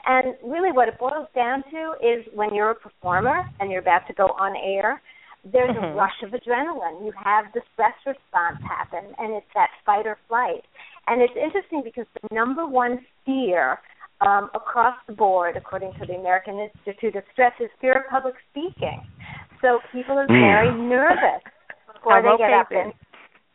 And 0.06 0.34
really, 0.44 0.72
what 0.72 0.88
it 0.88 0.98
boils 0.98 1.28
down 1.34 1.62
to 1.70 1.92
is 2.00 2.24
when 2.34 2.54
you're 2.54 2.70
a 2.70 2.74
performer 2.74 3.42
and 3.58 3.70
you're 3.70 3.80
about 3.80 4.06
to 4.06 4.14
go 4.14 4.26
on 4.38 4.56
air, 4.56 5.02
there's 5.44 5.76
a 5.76 5.80
Mhm. 5.80 5.96
rush 5.96 6.22
of 6.22 6.30
adrenaline. 6.30 7.04
You 7.04 7.12
have 7.12 7.52
the 7.52 7.60
stress 7.72 7.94
response 8.06 8.58
happen, 8.62 9.14
and 9.18 9.34
it's 9.34 9.52
that 9.54 9.70
fight 9.84 10.06
or 10.06 10.16
flight. 10.28 10.64
And 11.06 11.20
it's 11.20 11.36
interesting 11.36 11.82
because 11.82 12.06
the 12.22 12.34
number 12.34 12.66
one 12.66 13.04
fear 13.24 13.80
um, 14.20 14.50
across 14.54 14.96
the 15.06 15.14
board, 15.14 15.56
according 15.56 15.92
to 15.94 16.04
the 16.06 16.14
American 16.14 16.58
Institute 16.58 17.16
of 17.16 17.24
Stress, 17.32 17.52
is 17.58 17.70
fear 17.80 17.92
of 17.94 18.06
public 18.10 18.34
speaking. 18.50 19.00
So 19.62 19.80
people 19.92 20.18
are 20.18 20.26
Mm. 20.26 20.40
very 20.40 20.72
nervous 20.72 21.42
before 21.92 22.20
they 22.22 22.36
get 22.36 22.52
up 22.52 22.70
and 22.70 22.92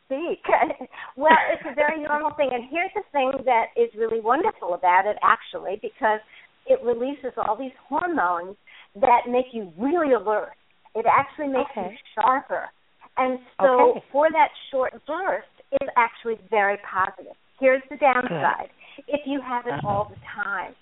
speak. 0.06 0.42
well, 1.16 1.36
it's 1.52 1.66
a 1.70 1.74
very 1.74 2.02
normal 2.02 2.30
thing. 2.36 2.50
And 2.52 2.64
here's 2.70 2.94
the 2.94 3.04
thing 3.12 3.32
that 3.44 3.74
is 3.76 3.90
really 3.98 4.20
wonderful 4.20 4.74
about 4.74 5.06
it, 5.06 5.16
actually, 5.22 5.78
because 5.82 6.20
it 6.66 6.80
releases 6.82 7.32
all 7.36 7.56
these 7.56 7.74
hormones 7.88 8.56
that 8.96 9.28
make 9.28 9.46
you 9.52 9.72
really 9.78 10.14
alert. 10.14 10.54
It 10.94 11.04
actually 11.06 11.48
makes 11.48 11.70
okay. 11.76 11.90
you 11.90 11.96
sharper. 12.14 12.66
And 13.18 13.38
so 13.60 13.92
okay. 13.96 14.04
for 14.12 14.30
that 14.30 14.48
short 14.70 14.92
burst, 15.06 15.48
it's 15.72 15.90
actually 15.96 16.36
very 16.50 16.78
positive. 16.84 17.34
Here's 17.60 17.82
the 17.90 17.96
downside. 17.96 18.68
If 19.08 19.20
you 19.26 19.40
have 19.40 19.66
it 19.66 19.74
Uh-huh. 19.74 19.88
all 19.88 20.04
the 20.08 20.20
time, 20.44 20.74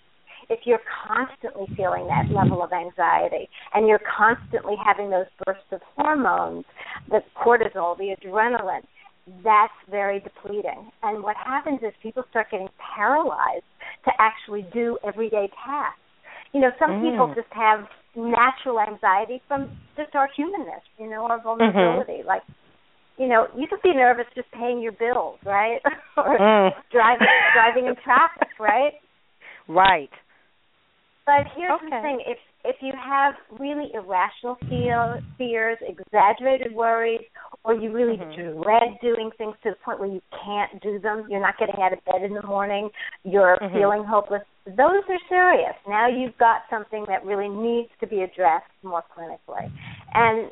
if 0.51 0.61
you're 0.67 0.83
constantly 1.07 1.67
feeling 1.77 2.07
that 2.07 2.31
level 2.31 2.63
of 2.63 2.73
anxiety 2.73 3.49
and 3.73 3.89
you're 3.89 4.01
constantly 4.01 4.77
having 4.85 5.11
those 5.11 5.27
bursts 5.45 5.73
of 5.73 5.81
hormones, 5.97 6.65
the 7.09 7.23
cortisol, 7.35 7.97
the 7.97 8.15
adrenaline, 8.15 8.85
that's 9.43 9.73
very 9.91 10.21
depleting. 10.21 10.91
And 11.03 11.23
what 11.23 11.37
happens 11.37 11.81
is 11.83 11.93
people 12.03 12.25
start 12.31 12.51
getting 12.51 12.69
paralyzed 12.97 13.65
to 14.05 14.11
actually 14.19 14.67
do 14.73 14.99
everyday 15.07 15.49
tasks. 15.65 15.99
You 16.53 16.61
know, 16.61 16.71
some 16.79 16.95
people 17.01 17.27
Mm. 17.27 17.35
just 17.35 17.49
have 17.53 17.87
natural 18.15 18.81
anxiety 18.81 19.43
from 19.49 19.71
just 19.97 20.15
our 20.15 20.29
humanness, 20.37 20.83
you 20.99 21.09
know, 21.09 21.25
our 21.27 21.41
vulnerability. 21.43 22.23
Like, 22.27 22.43
you 23.19 23.29
know, 23.29 23.47
you 23.57 23.67
could 23.69 23.83
be 23.83 23.95
nervous 23.95 24.27
just 24.35 24.51
paying 24.53 24.81
your 24.81 24.93
bills, 24.93 25.39
right? 25.45 25.81
or 26.17 26.39
Mm. 26.39 26.71
driving 26.93 27.27
driving 27.55 27.87
in 27.87 27.95
traffic, 28.05 28.49
right? 28.59 28.93
Right. 29.69 30.11
But 31.27 31.47
here's 31.57 31.81
the 31.81 31.91
thing: 32.03 32.21
if 32.27 32.39
if 32.65 32.77
you 32.81 32.93
have 32.97 33.35
really 33.59 33.91
irrational 33.93 34.57
fear, 34.69 35.21
fears, 35.37 35.79
exaggerated 35.87 36.75
worries, 36.75 37.21
or 37.63 37.75
you 37.75 37.93
really 37.93 38.17
Mhm. 38.17 38.63
dread 38.63 38.99
doing 39.03 39.31
things 39.37 39.55
to 39.63 39.71
the 39.71 39.77
point 39.85 40.01
where 40.01 40.09
you 40.09 40.23
can't 40.45 40.81
do 40.83 40.99
them, 40.99 41.27
you're 41.29 41.41
not 41.41 41.59
getting 41.59 41.81
out 41.81 41.93
of 41.93 42.05
bed 42.07 42.23
in 42.23 42.33
the 42.35 42.43
morning, 42.43 42.91
you're 43.23 43.59
Mhm. 43.61 43.73
feeling 43.73 44.05
hopeless. 44.05 44.43
Those 44.67 45.05
are 45.09 45.19
serious. 45.29 45.75
Now 45.87 46.09
you've 46.09 46.39
got 46.39 46.63
something 46.71 47.05
that 47.09 47.25
really 47.25 47.49
needs 47.49 47.91
to 48.01 48.07
be 48.07 48.23
addressed 48.23 48.71
more 48.83 49.05
clinically. 49.17 49.71
And 50.15 50.51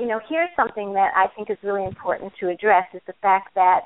you 0.00 0.06
know, 0.06 0.20
here's 0.28 0.48
something 0.56 0.94
that 0.94 1.12
I 1.14 1.28
think 1.34 1.50
is 1.50 1.58
really 1.62 1.84
important 1.84 2.32
to 2.40 2.48
address: 2.48 2.84
is 2.94 3.02
the 3.06 3.14
fact 3.22 3.54
that 3.54 3.82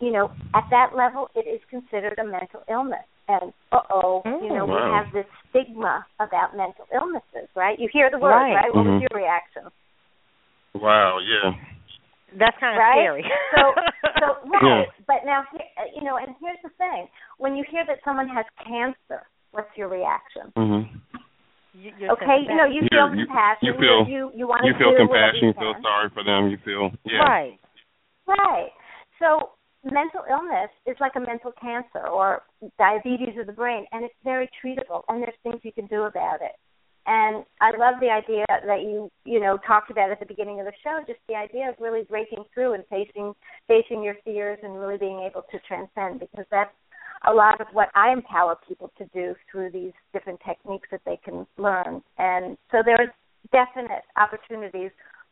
you 0.00 0.10
know, 0.10 0.30
at 0.54 0.64
that 0.70 0.94
level, 0.96 1.30
it 1.34 1.46
is 1.48 1.60
considered 1.70 2.18
a 2.18 2.24
mental 2.24 2.62
illness. 2.68 3.06
And 3.26 3.52
uh 3.72 3.80
oh, 3.90 4.22
you 4.24 4.52
know, 4.52 4.66
we 4.66 4.76
have 4.92 5.08
this 5.12 5.24
stigma 5.48 6.04
about 6.20 6.56
mental 6.56 6.84
illnesses, 6.92 7.48
right? 7.56 7.78
You 7.78 7.88
hear 7.92 8.10
the 8.10 8.18
word, 8.18 8.30
Right. 8.36 8.54
right? 8.54 8.74
What 8.74 8.84
was 8.84 9.00
Mhm. 9.00 9.06
your 9.08 9.16
reaction? 9.16 9.72
Wow, 10.74 11.18
yeah. 11.24 11.52
That's 12.36 12.56
kind 12.58 12.74
of 12.76 12.80
Right? 12.82 12.98
scary. 12.98 13.24
So, 13.56 13.62
so 14.20 14.26
right. 14.50 14.84
Yeah. 14.90 15.04
But 15.06 15.24
now, 15.24 15.44
he- 15.52 15.72
uh, 15.78 15.88
you 15.94 16.02
know, 16.02 16.16
and 16.18 16.34
here's 16.40 16.58
the 16.62 16.70
thing: 16.76 17.08
when 17.38 17.56
you 17.56 17.64
hear 17.70 17.84
that 17.86 17.98
someone 18.04 18.28
has 18.28 18.44
cancer, 18.66 19.24
what's 19.52 19.70
your 19.76 19.88
reaction? 19.88 20.52
Mhm. 20.56 20.88
You- 21.74 21.92
you're 21.98 22.12
Okay, 22.12 22.38
you 22.46 22.54
know, 22.54 22.66
you 22.66 22.82
You- 22.82 22.88
feel 22.90 23.14
you- 23.14 23.26
compassion. 23.26 23.66
you 23.66 23.74
feel- 23.78 24.06
you 24.08 24.30
you 24.34 24.46
want 24.46 24.62
to 24.62 24.68
You 24.68 24.74
feel 24.74 24.94
compassion, 24.96 25.40
you 25.40 25.46
you 25.48 25.52
feel 25.54 25.74
sorry 25.80 26.10
for 26.10 26.22
them, 26.22 26.48
you 26.50 26.58
feel 26.58 26.92
yeah. 27.04 27.22
Right. 27.22 27.58
Right. 28.26 28.72
So 29.18 29.50
mental 29.84 30.22
illness 30.28 30.70
is 30.86 30.96
like 31.00 31.12
a 31.16 31.20
mental 31.20 31.52
cancer 31.60 32.06
or 32.06 32.42
diabetes 32.78 33.38
of 33.38 33.46
the 33.46 33.52
brain, 33.52 33.86
and 33.92 34.04
it's 34.04 34.14
very 34.24 34.48
treatable, 34.64 35.02
and 35.08 35.22
there's 35.22 35.34
things 35.42 35.60
you 35.62 35.72
can 35.72 35.86
do 35.86 36.04
about 36.04 36.40
it. 36.40 36.56
And 37.06 37.44
I 37.60 37.70
love 37.76 38.00
the 38.00 38.08
idea 38.08 38.44
that 38.48 38.80
you 38.80 39.10
you 39.24 39.38
know 39.38 39.58
talked 39.66 39.90
about 39.90 40.10
at 40.10 40.20
the 40.20 40.26
beginning 40.26 40.60
of 40.60 40.66
the 40.66 40.72
show, 40.82 41.00
just 41.06 41.20
the 41.28 41.34
idea 41.34 41.68
of 41.68 41.74
really 41.78 42.02
breaking 42.04 42.44
through 42.52 42.72
and 42.74 42.84
facing 42.88 43.34
facing 43.68 44.02
your 44.02 44.16
fears 44.24 44.58
and 44.62 44.78
really 44.78 44.96
being 44.96 45.20
able 45.20 45.42
to 45.50 45.58
transcend, 45.68 46.20
because 46.20 46.46
that's 46.50 46.72
a 47.26 47.32
lot 47.32 47.60
of 47.60 47.66
what 47.72 47.88
I 47.94 48.12
empower 48.12 48.56
people 48.66 48.90
to 48.98 49.04
do 49.14 49.34
through 49.50 49.70
these 49.70 49.92
different 50.12 50.40
techniques 50.46 50.88
that 50.90 51.00
they 51.04 51.18
can 51.24 51.46
learn. 51.58 52.02
And 52.18 52.56
so 52.70 52.82
there's 52.84 53.10
definite 53.52 54.04
opportunities 54.16 54.90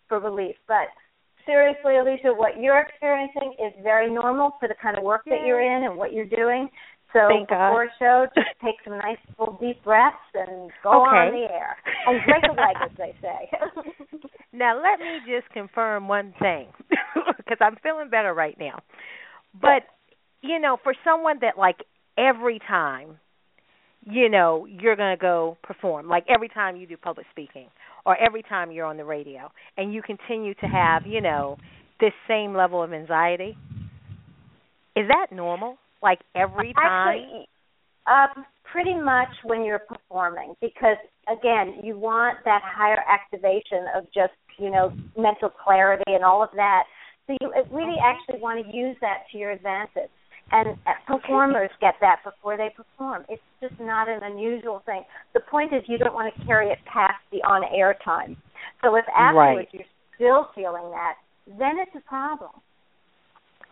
for 0.09 0.21
relief, 0.21 0.57
but 0.69 0.89
seriously, 1.47 1.97
Alicia, 1.97 2.33
what 2.35 2.61
you're 2.61 2.81
experiencing 2.81 3.55
is 3.59 3.73
very 3.83 4.13
normal 4.13 4.53
for 4.59 4.69
the 4.69 4.75
kind 4.81 4.97
of 4.97 5.05
work 5.05 5.23
that 5.27 5.47
you're 5.47 5.61
in 5.61 5.85
and 5.85 5.97
what 5.97 6.13
you're 6.13 6.27
doing. 6.27 6.69
So 7.13 7.29
Thank 7.29 7.51
God. 7.51 7.69
before 7.69 7.85
a 7.85 7.89
show, 7.99 8.27
just 8.35 8.49
take 8.65 8.77
some 8.85 8.99
nice 8.99 9.19
full 9.37 9.59
deep 9.61 9.83
breaths 9.85 10.17
and 10.35 10.71
go 10.83 10.91
Okay. 10.91 11.17
on 11.17 11.33
the 11.33 11.53
air. 11.53 11.77
And 12.07 12.21
break 12.25 12.45
a 12.45 12.53
leg, 12.53 12.77
as 12.83 12.91
they 12.97 13.15
say. 13.21 13.51
Now 14.53 14.77
let 14.77 15.01
me 15.01 15.19
just 15.27 15.51
confirm 15.53 16.09
one 16.09 16.35
thing, 16.39 16.69
because 17.39 17.57
I'm 17.61 17.77
feeling 17.83 18.11
better 18.11 18.35
right 18.35 18.57
now. 18.61 18.81
But 19.59 19.85
you 20.43 20.59
know, 20.59 20.77
for 20.83 20.95
someone 21.05 21.39
that 21.41 21.57
like 21.57 21.77
every 22.19 22.59
time, 22.59 23.19
you 24.05 24.29
know, 24.29 24.67
you're 24.67 24.97
gonna 24.97 25.17
go 25.17 25.57
perform, 25.63 26.07
like 26.09 26.27
every 26.29 26.49
time 26.51 26.77
you 26.77 26.87
do 26.87 26.99
public 26.99 27.27
speaking, 27.31 27.69
or 28.05 28.17
every 28.17 28.43
time 28.43 28.71
you're 28.71 28.87
on 28.87 28.97
the 28.97 29.05
radio, 29.05 29.51
and 29.77 29.93
you 29.93 30.03
continue 30.03 30.55
to 30.55 30.67
have, 30.67 31.07
you 31.07 31.21
know, 31.21 31.57
this 32.01 32.13
same 32.29 32.55
level 32.55 32.83
of 32.83 32.93
anxiety. 32.93 33.57
Is 34.97 35.07
that 35.09 35.35
normal? 35.35 35.77
Like 36.03 36.19
every 36.35 36.73
time? 36.75 37.19
Actually, 37.19 37.47
um, 38.07 38.45
pretty 38.71 38.95
much 38.95 39.29
when 39.45 39.65
you're 39.65 39.79
performing, 39.79 40.55
because 40.61 40.97
again, 41.29 41.81
you 41.83 41.99
want 41.99 42.39
that 42.45 42.63
higher 42.65 43.03
activation 43.09 43.87
of 43.97 44.05
just 44.13 44.33
you 44.59 44.71
know 44.71 44.93
mental 45.17 45.49
clarity 45.49 46.03
and 46.09 46.25
all 46.25 46.43
of 46.43 46.51
that. 46.57 46.83
So 47.27 47.37
you 47.41 47.53
really 47.71 47.97
actually 48.03 48.41
want 48.41 48.67
to 48.67 48.77
use 48.77 48.97
that 49.01 49.25
to 49.31 49.39
your 49.39 49.53
advantage. 49.53 50.11
And 50.53 50.77
performers 51.07 51.71
get 51.81 51.95
that 52.03 52.21
before 52.25 52.57
they 52.59 52.69
perform. 52.77 53.25
It's 53.29 53.43
just 53.61 53.75
not 53.81 54.09
an 54.09 54.21
unusual 54.23 54.83
thing. 54.85 55.03
The 55.33 55.41
point 55.41 55.73
is 55.73 55.83
you 55.89 55.97
don't 55.97 56.13
want 56.15 56.33
to 56.35 56.45
carry 56.45 56.69
it 56.69 56.79
past 56.85 57.17
the 57.33 57.39
on-air 57.39 57.97
time. 58.05 58.37
So 58.85 58.95
if 58.97 59.05
afterwards 59.17 59.69
Right. 59.73 59.73
you're 59.73 59.89
still 60.15 60.49
feeling 60.55 60.91
that, 60.93 61.15
then 61.59 61.79
it's 61.81 61.95
a 61.97 62.07
problem. 62.07 62.51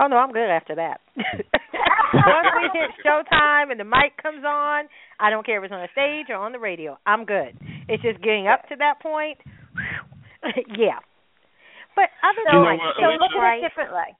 Oh 0.00 0.06
no, 0.06 0.16
I'm 0.16 0.32
good 0.32 0.48
after 0.48 0.74
that. 0.76 1.00
Once 1.16 2.48
we 2.56 2.70
hit 2.72 2.90
showtime 3.04 3.70
and 3.70 3.78
the 3.78 3.84
mic 3.84 4.16
comes 4.20 4.42
on, 4.46 4.88
I 5.20 5.28
don't 5.28 5.44
care 5.44 5.58
if 5.58 5.64
it's 5.64 5.72
on 5.74 5.84
the 5.84 5.92
stage 5.92 6.26
or 6.30 6.36
on 6.36 6.52
the 6.52 6.58
radio. 6.58 6.96
I'm 7.04 7.26
good. 7.26 7.52
It's 7.88 8.02
just 8.02 8.22
getting 8.22 8.48
up 8.48 8.66
to 8.70 8.76
that 8.76 9.00
point. 9.02 9.36
yeah. 10.78 10.98
But 11.94 12.08
other 12.24 12.40
So, 12.48 12.56
than 12.56 12.62
know 12.64 12.70
like 12.72 12.80
so 12.96 13.06
look 13.20 13.36
at 13.36 13.58
it 13.58 13.68
differently. 13.68 14.16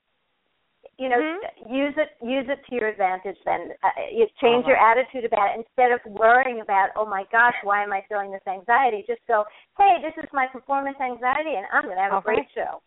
You 1.00 1.08
know, 1.08 1.16
Mhm. 1.16 1.40
use 1.72 1.96
it 1.96 2.12
use 2.20 2.44
it 2.52 2.60
to 2.68 2.74
your 2.76 2.88
advantage. 2.92 3.38
Then 3.48 3.72
uh, 3.82 3.88
you 4.12 4.28
change 4.36 4.68
All 4.68 4.76
your 4.76 4.76
attitude 4.76 5.24
about 5.24 5.56
it 5.56 5.64
instead 5.64 5.92
of 5.96 6.00
worrying 6.04 6.60
about, 6.60 6.90
oh 6.94 7.06
my 7.08 7.24
gosh, 7.32 7.56
why 7.64 7.82
am 7.82 7.90
I 7.90 8.04
feeling 8.06 8.30
this 8.30 8.44
anxiety? 8.46 9.02
Just 9.08 9.24
go, 9.26 9.46
hey, 9.80 9.96
this 10.04 10.12
is 10.22 10.28
my 10.36 10.46
performance 10.52 11.00
anxiety, 11.00 11.56
and 11.56 11.64
I'm 11.72 11.84
going 11.88 11.96
to 11.96 12.02
have 12.04 12.12
All 12.12 12.18
a 12.20 12.28
great 12.28 12.44
right. 12.44 12.54
show. 12.54 12.82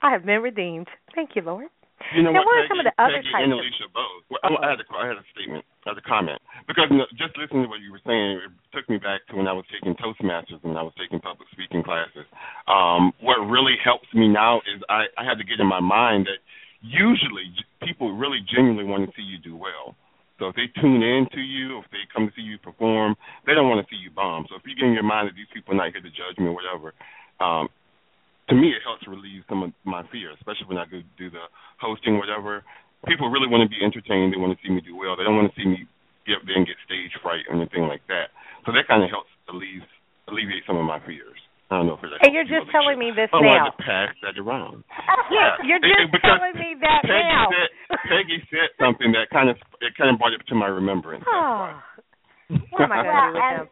I 0.00 0.08
have 0.10 0.24
been 0.24 0.40
redeemed. 0.40 0.88
Thank 1.14 1.36
you, 1.36 1.42
Lord. 1.42 1.68
You 2.16 2.22
know 2.24 2.32
Now, 2.32 2.40
what? 2.40 2.46
what 2.48 2.56
are 2.56 2.60
Peggy, 2.64 2.68
some 2.72 2.80
of 2.80 2.86
the 2.88 2.96
other 2.96 3.12
Peggy 3.20 3.28
types 3.30 3.44
and 3.44 3.52
of- 3.52 3.58
Alicia 3.60 3.88
both. 3.92 4.22
Well, 4.32 4.40
I, 4.40 4.48
I 4.64 4.70
had 4.72 4.80
a, 4.80 4.86
I 4.96 5.06
had 5.12 5.18
a 5.20 5.26
statement, 5.36 5.64
I 5.84 5.90
had 5.92 5.98
a 6.00 6.06
comment 6.08 6.40
because 6.66 6.88
you 6.88 6.96
know, 6.96 7.06
just 7.20 7.36
listening 7.36 7.64
to 7.64 7.68
what 7.68 7.84
you 7.84 7.92
were 7.92 8.00
saying, 8.08 8.40
it 8.40 8.52
took 8.72 8.88
me 8.88 8.96
back 8.96 9.20
to 9.28 9.36
when 9.36 9.44
I 9.46 9.52
was 9.52 9.68
taking 9.68 9.92
Toastmasters 10.00 10.64
and 10.64 10.78
I 10.80 10.82
was 10.82 10.96
taking 10.96 11.20
public 11.20 11.44
speaking 11.52 11.84
classes. 11.84 12.24
Um, 12.72 13.12
what 13.20 13.36
really 13.44 13.76
helps 13.84 14.08
me 14.16 14.28
now 14.32 14.64
is 14.64 14.80
I, 14.88 15.12
I 15.20 15.28
had 15.28 15.36
to 15.36 15.44
get 15.44 15.60
in 15.60 15.68
my 15.68 15.80
mind 15.84 16.24
that 16.24 16.40
usually 16.80 17.52
people 17.82 18.16
really 18.16 18.40
genuinely 18.44 18.84
want 18.84 19.04
to 19.04 19.12
see 19.16 19.22
you 19.22 19.38
do 19.38 19.56
well. 19.56 19.96
So 20.40 20.48
if 20.48 20.56
they 20.56 20.72
tune 20.80 21.04
in 21.04 21.28
to 21.36 21.40
you, 21.40 21.84
if 21.84 21.86
they 21.92 22.08
come 22.08 22.28
to 22.28 22.32
see 22.32 22.40
you 22.40 22.56
perform, 22.56 23.14
they 23.44 23.52
don't 23.52 23.68
want 23.68 23.84
to 23.84 23.88
see 23.92 24.00
you 24.00 24.08
bomb. 24.08 24.48
So 24.48 24.56
if 24.56 24.64
you 24.64 24.72
get 24.72 24.88
in 24.88 24.96
your 24.96 25.04
mind 25.04 25.28
that 25.28 25.36
these 25.36 25.50
people 25.52 25.76
are 25.76 25.80
not 25.84 25.92
here 25.92 26.00
to 26.00 26.08
judge 26.08 26.40
me 26.40 26.48
or 26.48 26.56
whatever, 26.56 26.96
um, 27.44 27.68
to 28.48 28.56
me 28.56 28.72
it 28.72 28.80
helps 28.80 29.04
relieve 29.04 29.44
some 29.48 29.62
of 29.62 29.76
my 29.84 30.00
fear, 30.08 30.32
especially 30.32 30.66
when 30.72 30.80
I 30.80 30.88
go 30.88 31.04
do 31.20 31.28
the 31.28 31.44
hosting, 31.76 32.16
whatever. 32.16 32.64
People 33.04 33.28
really 33.28 33.48
want 33.48 33.64
to 33.64 33.70
be 33.70 33.84
entertained. 33.84 34.32
They 34.32 34.40
want 34.40 34.56
to 34.56 34.60
see 34.64 34.72
me 34.72 34.80
do 34.80 34.96
well. 34.96 35.16
They 35.16 35.24
don't 35.24 35.36
want 35.36 35.52
to 35.52 35.56
see 35.60 35.68
me 35.68 35.84
get 36.24 36.40
and 36.40 36.66
get 36.66 36.76
stage 36.88 37.12
fright 37.20 37.44
or 37.48 37.56
anything 37.60 37.84
like 37.84 38.04
that. 38.08 38.32
So 38.64 38.72
that 38.72 38.88
kind 38.88 39.04
of 39.04 39.08
helps 39.12 39.32
alleviate 39.48 39.88
alleviate 40.28 40.62
some 40.66 40.78
of 40.78 40.86
my 40.86 41.00
fears. 41.04 41.40
I 41.70 41.78
don't 41.78 41.86
know 41.86 41.94
if 41.94 42.02
it. 42.02 42.10
And 42.26 42.34
you're 42.34 42.50
just 42.50 42.66
telling 42.74 42.98
me 42.98 43.14
this 43.14 43.30
oh, 43.30 43.38
I 43.38 43.46
now. 43.46 43.70
wanted 43.70 43.78
to 43.78 43.82
pass 43.86 44.10
that 44.26 44.34
around. 44.42 44.82
Yeah, 45.30 45.54
you're 45.62 45.78
just 45.78 46.10
it- 46.10 46.10
because 46.10 46.42
telling 46.42 46.58
me 46.58 46.74
that 46.82 47.06
Peggy 47.06 47.22
now. 47.30 47.46
Said, 47.46 47.70
Peggy 48.10 48.38
said 48.50 48.68
something 48.82 49.14
that 49.14 49.30
kind 49.30 49.46
of 49.46 49.54
it 49.78 49.94
kind 49.94 50.10
of 50.10 50.18
brought 50.18 50.34
it 50.34 50.42
to 50.50 50.54
my 50.58 50.66
remembrance. 50.66 51.22
Oh. 51.30 51.78
What 52.74 52.82
am 52.82 52.90
I 52.90 53.06
going 53.06 53.14
to 53.14 53.26
do 53.30 53.34
with 53.38 53.46
and? 53.62 53.68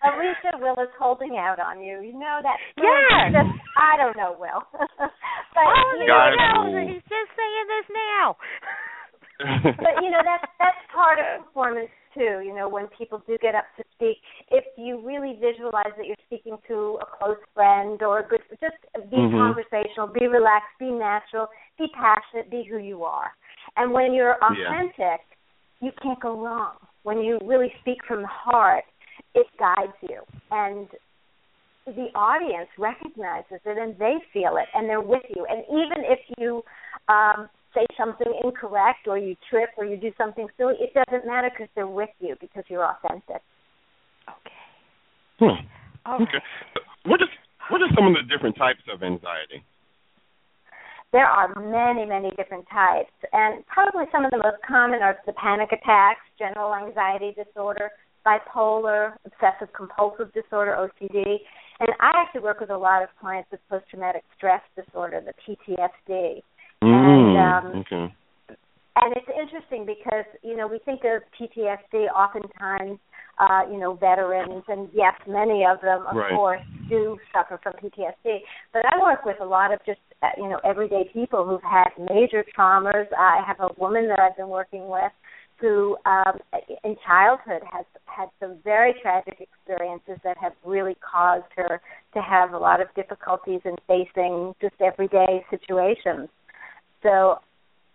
Alicia 0.00 0.56
Will 0.62 0.78
is 0.80 0.88
holding 0.96 1.36
out 1.36 1.58
on 1.60 1.82
you. 1.82 2.00
You 2.00 2.14
know 2.14 2.38
that. 2.40 2.56
Yes. 2.78 3.34
Just, 3.36 3.52
I 3.76 3.98
don't 4.00 4.16
know, 4.16 4.32
Will. 4.38 4.62
but 4.72 5.66
Oh, 5.66 5.92
you 6.00 6.06
no, 6.06 6.14
Guys, 6.14 6.86
he's 6.88 7.04
just 7.10 7.30
saying 7.36 7.66
this 7.68 7.86
now. 7.92 8.26
but 9.76 9.94
you 10.00 10.08
know 10.14 10.22
that's 10.22 10.46
that's 10.62 10.78
part 10.94 11.18
of 11.18 11.42
performance 11.50 11.90
too. 12.14 12.42
You 12.44 12.54
know 12.54 12.68
when 12.68 12.86
people 12.96 13.22
do 13.26 13.36
get 13.40 13.54
up 13.54 13.64
to 13.76 13.84
speak, 13.94 14.18
if 14.50 14.64
you 14.76 15.00
really 15.04 15.38
visualize 15.40 15.92
that 15.96 16.06
you're 16.06 16.16
speaking 16.26 16.56
to 16.68 16.98
a 17.00 17.06
close 17.18 17.38
friend 17.54 18.02
or 18.02 18.20
a 18.20 18.28
good, 18.28 18.40
just 18.60 18.76
be 19.10 19.16
Mhm. 19.16 19.38
conversational, 19.38 20.06
be 20.06 20.26
relaxed, 20.26 20.78
be 20.78 20.90
natural, 20.90 21.48
be 21.78 21.88
passionate, 21.94 22.50
be 22.50 22.64
who 22.64 22.78
you 22.78 23.04
are. 23.04 23.32
And 23.76 23.92
when 23.92 24.12
you're 24.12 24.36
Yeah. 24.42 24.72
authentic, 24.72 25.20
you 25.80 25.92
can't 26.02 26.20
go 26.20 26.38
wrong. 26.38 26.76
When 27.02 27.18
you 27.22 27.38
really 27.42 27.72
speak 27.80 28.04
from 28.04 28.22
the 28.22 28.28
heart, 28.28 28.84
it 29.34 29.46
guides 29.58 29.96
you. 30.02 30.22
And 30.50 30.88
the 31.86 32.08
audience 32.14 32.68
recognizes 32.78 33.60
it 33.64 33.78
and 33.78 33.98
they 33.98 34.16
feel 34.32 34.56
it 34.56 34.68
and 34.74 34.88
they're 34.88 35.00
with 35.00 35.22
you. 35.34 35.46
And 35.48 35.64
even 35.68 36.04
if 36.04 36.20
you 36.38 36.62
um, 37.08 37.48
say 37.74 37.86
something 37.96 38.32
incorrect 38.44 39.06
or 39.06 39.18
you 39.18 39.36
trip 39.48 39.70
or 39.76 39.84
you 39.84 39.96
do 39.96 40.10
something 40.18 40.46
silly, 40.56 40.74
it 40.80 40.92
doesn't 40.94 41.26
matter 41.26 41.50
because 41.50 41.68
they're 41.74 41.86
with 41.86 42.10
you 42.20 42.36
because 42.40 42.64
you're 42.68 42.84
authentic. 42.84 43.42
Okay. 44.28 44.60
Hmm. 45.38 45.66
Okay. 46.06 46.24
Okay. 46.24 46.44
What 47.04 47.20
is 47.22 47.28
what 47.70 47.80
are 47.82 47.88
some 47.94 48.06
of 48.08 48.14
the 48.14 48.26
different 48.28 48.56
types 48.56 48.82
of 48.92 49.02
anxiety? 49.02 49.62
There 51.12 51.26
are 51.26 51.48
many, 51.58 52.06
many 52.06 52.30
different 52.36 52.66
types, 52.70 53.10
and 53.32 53.66
probably 53.66 54.04
some 54.12 54.24
of 54.24 54.30
the 54.30 54.38
most 54.38 54.62
common 54.66 55.02
are 55.02 55.18
the 55.26 55.32
panic 55.32 55.70
attacks, 55.72 56.22
general 56.38 56.72
anxiety 56.72 57.34
disorder, 57.34 57.90
bipolar, 58.24 59.14
obsessive 59.24 59.72
compulsive 59.74 60.32
disorder, 60.32 60.76
OCD. 60.78 61.38
And 61.80 61.88
I 61.98 62.12
actually 62.14 62.42
work 62.42 62.60
with 62.60 62.70
a 62.70 62.76
lot 62.76 63.02
of 63.02 63.08
clients 63.20 63.50
with 63.50 63.60
post 63.68 63.86
traumatic 63.90 64.22
stress 64.36 64.62
disorder, 64.76 65.20
the 65.20 65.34
PTSD. 65.42 66.42
And 66.82 67.36
um, 67.36 67.80
okay. 67.80 68.14
and 68.96 69.14
it's 69.16 69.28
interesting 69.28 69.84
because 69.86 70.24
you 70.42 70.56
know 70.56 70.66
we 70.66 70.78
think 70.84 71.00
of 71.04 71.22
PTSD 71.38 72.08
oftentimes 72.14 72.98
uh 73.38 73.62
you 73.70 73.78
know 73.78 73.94
veterans 73.94 74.64
and 74.68 74.88
yes 74.94 75.14
many 75.28 75.64
of 75.64 75.80
them 75.82 76.06
of 76.06 76.16
Right. 76.16 76.34
course 76.34 76.60
do 76.88 77.18
suffer 77.32 77.60
from 77.62 77.74
PTSD 77.74 78.38
but 78.72 78.82
I 78.90 78.98
work 79.00 79.24
with 79.24 79.36
a 79.40 79.44
lot 79.44 79.72
of 79.72 79.80
just 79.84 80.00
uh, 80.22 80.28
you 80.36 80.48
know 80.48 80.58
everyday 80.64 81.08
people 81.12 81.46
who've 81.46 81.62
had 81.62 81.88
major 82.12 82.44
traumas 82.56 83.06
I 83.16 83.42
have 83.46 83.60
a 83.60 83.70
woman 83.78 84.08
that 84.08 84.18
I've 84.18 84.36
been 84.36 84.48
working 84.48 84.88
with 84.88 85.12
who 85.60 85.98
um 86.06 86.38
in 86.84 86.96
childhood 87.06 87.62
has 87.70 87.84
had 88.06 88.28
some 88.40 88.56
very 88.64 88.94
tragic 89.02 89.38
experiences 89.38 90.16
that 90.24 90.38
have 90.38 90.52
really 90.64 90.96
caused 91.00 91.44
her 91.56 91.80
to 92.14 92.22
have 92.22 92.54
a 92.54 92.58
lot 92.58 92.80
of 92.80 92.88
difficulties 92.96 93.60
in 93.64 93.76
facing 93.86 94.54
just 94.60 94.74
everyday 94.80 95.44
situations 95.50 96.28
so 97.02 97.38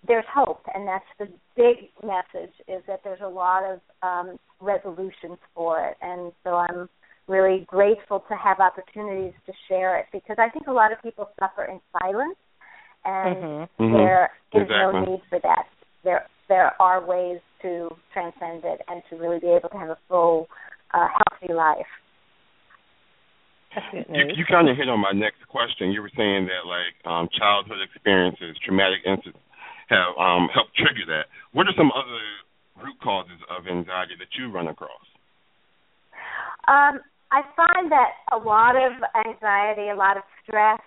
there's 0.07 0.25
hope, 0.33 0.61
and 0.73 0.87
that's 0.87 1.05
the 1.19 1.27
big 1.55 1.89
message: 2.03 2.53
is 2.67 2.83
that 2.87 3.01
there's 3.03 3.21
a 3.21 3.27
lot 3.27 3.63
of 3.63 3.79
um, 4.03 4.37
resolutions 4.59 5.37
for 5.53 5.85
it, 5.87 5.97
and 6.01 6.31
so 6.43 6.55
I'm 6.55 6.89
really 7.27 7.65
grateful 7.67 8.23
to 8.29 8.35
have 8.35 8.59
opportunities 8.59 9.33
to 9.47 9.53
share 9.67 9.97
it 9.97 10.05
because 10.11 10.35
I 10.39 10.49
think 10.49 10.67
a 10.67 10.71
lot 10.71 10.91
of 10.91 11.01
people 11.01 11.29
suffer 11.39 11.65
in 11.65 11.79
silence, 11.99 12.37
and 13.03 13.35
Mhm. 13.35 13.69
Mhm. 13.79 13.97
there 13.97 14.31
is 14.53 14.69
no 14.69 14.91
need 15.05 15.21
for 15.29 15.39
that. 15.39 15.67
There 16.03 16.27
there 16.47 16.79
are 16.79 17.01
ways 17.01 17.41
to 17.63 17.97
transcend 18.13 18.63
it 18.65 18.81
and 18.87 19.01
to 19.09 19.15
really 19.15 19.39
be 19.39 19.49
able 19.49 19.69
to 19.69 19.77
have 19.77 19.89
a 19.89 19.97
full, 20.07 20.47
uh, 20.93 21.07
healthy 21.07 21.51
life. 21.51 21.87
You, 23.93 24.23
you 24.35 24.45
kind 24.47 24.69
of 24.69 24.77
hit 24.77 24.89
on 24.89 24.99
my 24.99 25.11
next 25.11 25.47
question. 25.47 25.91
You 25.91 26.01
were 26.01 26.11
saying 26.15 26.47
that 26.47 26.63
like 26.67 26.95
um, 27.05 27.27
childhood 27.37 27.79
experiences, 27.83 28.55
traumatic 28.63 28.99
incidents, 29.05 29.39
have 29.89 30.17
um, 30.17 30.47
helped 30.53 30.75
trigger 30.75 31.05
that. 31.07 31.25
What 31.53 31.67
are 31.67 31.75
some 31.77 31.91
other 31.91 32.21
root 32.83 32.97
causes 33.01 33.39
of 33.49 33.67
anxiety 33.67 34.15
that 34.19 34.31
you 34.37 34.51
run 34.51 34.67
across? 34.67 35.05
Um, 36.67 36.99
I 37.31 37.41
find 37.55 37.91
that 37.91 38.11
a 38.31 38.37
lot 38.37 38.75
of 38.75 38.93
anxiety, 39.27 39.89
a 39.89 39.95
lot 39.95 40.17
of 40.17 40.23
stress 40.43 40.79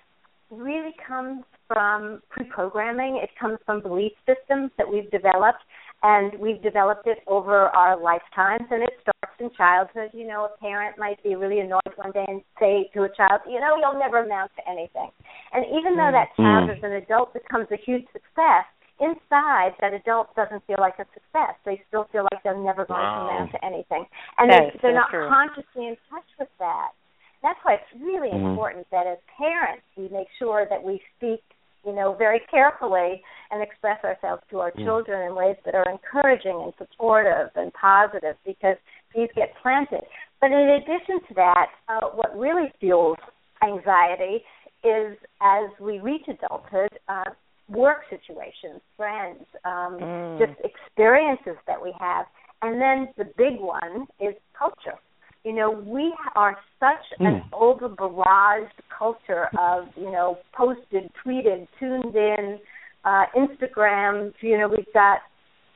really 0.51 0.95
comes 1.07 1.45
from 1.67 2.23
pre-programming. 2.31 3.21
It 3.23 3.31
comes 3.39 3.59
from 3.67 3.83
belief 3.83 4.13
systems 4.27 4.71
that 4.79 4.91
we've 4.91 5.11
developed, 5.11 5.63
and 6.03 6.33
we've 6.41 6.63
developed 6.63 7.07
it 7.07 7.19
over 7.27 7.69
our 7.69 8.01
lifetimes. 8.01 8.67
And 8.71 8.83
it 8.83 8.95
starts 9.03 9.18
in 9.41 9.51
childhood. 9.57 10.11
You 10.13 10.27
know, 10.27 10.47
a 10.47 10.59
parent 10.59 10.99
might 10.99 11.23
be 11.23 11.35
really 11.35 11.61
annoyed 11.61 11.95
one 11.97 12.13
day 12.13 12.25
and 12.29 12.43
say 12.59 12.91
to 12.95 13.05
a 13.05 13.09
child, 13.09 13.43
"You 13.47 13.61
know, 13.61 13.77
you'll 13.77 13.99
never 13.99 14.19
amount 14.19 14.55
to 14.57 14.69
anything." 14.69 15.11
And 15.53 15.65
even 15.67 15.97
though 15.97 16.11
that 16.13 16.35
child, 16.37 16.69
Mm. 16.69 16.77
as 16.77 16.83
an 16.83 16.93
adult, 16.93 17.33
becomes 17.33 17.71
a 17.71 17.77
huge 17.77 18.07
success, 18.13 18.65
inside 19.01 19.75
that 19.81 19.95
adult 19.95 20.35
doesn't 20.35 20.65
feel 20.67 20.79
like 20.81 20.99
a 20.99 21.07
success. 21.15 21.55
They 21.65 21.79
still 21.89 22.05
feel 22.05 22.27
like 22.33 22.43
they're 22.43 22.55
never 22.57 22.85
going 22.85 23.01
Wow. 23.01 23.15
to 23.15 23.21
amount 23.33 23.51
to 23.53 23.65
anything, 23.65 24.07
and 24.39 24.51
That 24.51 24.61
they, 24.61 24.67
is 24.75 24.81
they're 24.81 24.93
so 24.93 24.97
not 24.97 25.11
true. 25.11 25.29
consciously 25.29 25.87
in 25.87 25.97
touch 26.11 26.27
with 26.39 26.49
that. 26.59 26.93
That's 27.41 27.63
why 27.65 27.75
it's 27.75 27.93
really 28.03 28.31
Mhm. 28.31 28.51
important 28.51 28.91
that 28.91 29.07
as 29.07 29.19
parents 29.27 29.85
we 29.97 30.09
make 30.09 30.29
sure 30.33 30.67
that 30.67 30.83
we 30.83 30.99
speak, 31.15 31.45
you 31.85 31.93
know, 31.93 32.13
very 32.15 32.41
carefully 32.41 33.23
and 33.53 33.63
express 33.63 34.03
ourselves 34.05 34.43
to 34.49 34.59
our 34.59 34.73
Mm. 34.73 34.83
children 34.83 35.23
in 35.23 35.37
ways 35.37 35.57
that 35.65 35.77
are 35.77 35.89
encouraging 35.89 36.61
and 36.61 36.75
supportive 36.75 37.57
and 37.57 37.73
positive 37.75 38.37
because 38.45 38.77
these 39.15 39.29
get 39.35 39.53
planted. 39.63 40.03
But 40.41 40.53
in 40.53 40.69
addition 40.69 41.21
to 41.29 41.35
that, 41.35 41.67
uh, 41.89 42.09
what 42.15 42.37
really 42.39 42.71
fuels 42.81 43.19
anxiety 43.63 44.45
is 44.85 45.17
as 45.41 45.71
we 45.81 45.99
reach 45.99 46.27
adulthood, 46.29 46.91
uh, 47.09 47.25
work 47.69 48.03
situations, 48.09 48.81
friends, 48.97 49.45
um, 49.65 49.99
Mm. 49.99 50.39
just 50.39 50.59
experiences 50.65 51.57
that 51.67 51.83
we 51.83 51.93
have. 51.99 52.27
And 52.63 52.81
then 52.81 53.09
the 53.17 53.25
big 53.37 53.61
one 53.61 54.07
is 54.21 54.35
culture. 54.55 54.99
You 55.45 55.53
know, 55.53 55.71
we 55.71 56.15
are 56.35 56.59
such 56.81 57.05
an 57.21 57.41
Mm. 57.41 57.45
over 57.53 57.89
barraged 57.89 58.81
culture 58.89 59.49
of, 59.59 59.89
you 59.97 60.11
know, 60.11 60.39
posted, 60.53 61.11
tweeted, 61.25 61.69
tuned 61.79 62.15
in, 62.17 62.61
uh, 63.05 63.27
Instagram, 63.35 64.35
you 64.41 64.59
know, 64.59 64.69
we've 64.69 64.93
got 64.93 65.23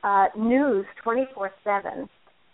uh, 0.03 0.27
news 0.35 0.85
24 1.01 1.51
7. 1.63 2.09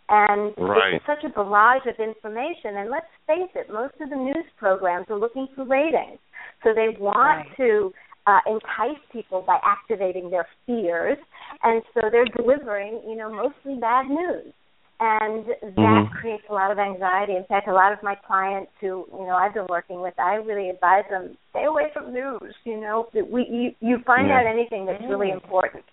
And 0.10 0.54
Right. 0.58 0.94
it's 0.96 1.06
such 1.06 1.24
a 1.24 1.30
barrage 1.30 1.86
of 1.86 1.96
information. 2.00 2.78
And 2.78 2.90
let's 2.90 3.06
face 3.28 3.50
it, 3.56 3.72
most 3.72 3.94
of 4.02 4.10
the 4.10 4.16
news 4.16 4.46
programs 4.58 5.06
are 5.10 5.20
looking 5.20 5.48
for 5.56 5.66
ratings. 5.66 6.20
So 6.64 6.74
they 6.74 6.90
want 7.00 7.46
Right. 7.46 7.58
to 7.58 7.94
uh, 8.28 8.40
entice 8.48 9.00
people 9.12 9.42
by 9.46 9.60
activating 9.64 10.30
their 10.30 10.48
fears. 10.66 11.18
And 11.64 11.84
so 11.94 12.10
they're 12.12 12.26
delivering, 12.26 13.02
you 13.08 13.16
know, 13.16 13.30
mostly 13.32 13.80
bad 13.80 14.08
news. 14.08 14.54
And 15.02 15.46
that 15.78 16.04
Mhm. 16.04 16.12
creates 16.12 16.44
a 16.50 16.54
lot 16.54 16.72
of 16.72 16.80
anxiety. 16.80 17.36
In 17.36 17.46
fact, 17.46 17.68
a 17.70 17.74
lot 17.74 17.94
of 17.94 18.04
my 18.04 18.16
clients 18.16 18.72
who, 18.82 19.08
you 19.14 19.26
know, 19.26 19.36
I've 19.36 19.54
been 19.54 19.68
working 19.70 20.02
with, 20.02 20.14
I 20.20 20.36
really 20.36 20.70
advise 20.70 21.06
them 21.10 21.38
stay 21.52 21.64
away 21.66 21.90
from 21.94 22.12
news. 22.14 22.54
You 22.66 22.82
know, 22.82 23.08
that 23.14 23.30
we 23.30 23.48
you, 23.48 23.76
you 23.88 24.00
find 24.06 24.28
Yeah. 24.28 24.40
out 24.40 24.46
anything 24.46 24.86
that's 24.86 25.02
really 25.08 25.28
Mm. 25.28 25.36
important. 25.36 25.86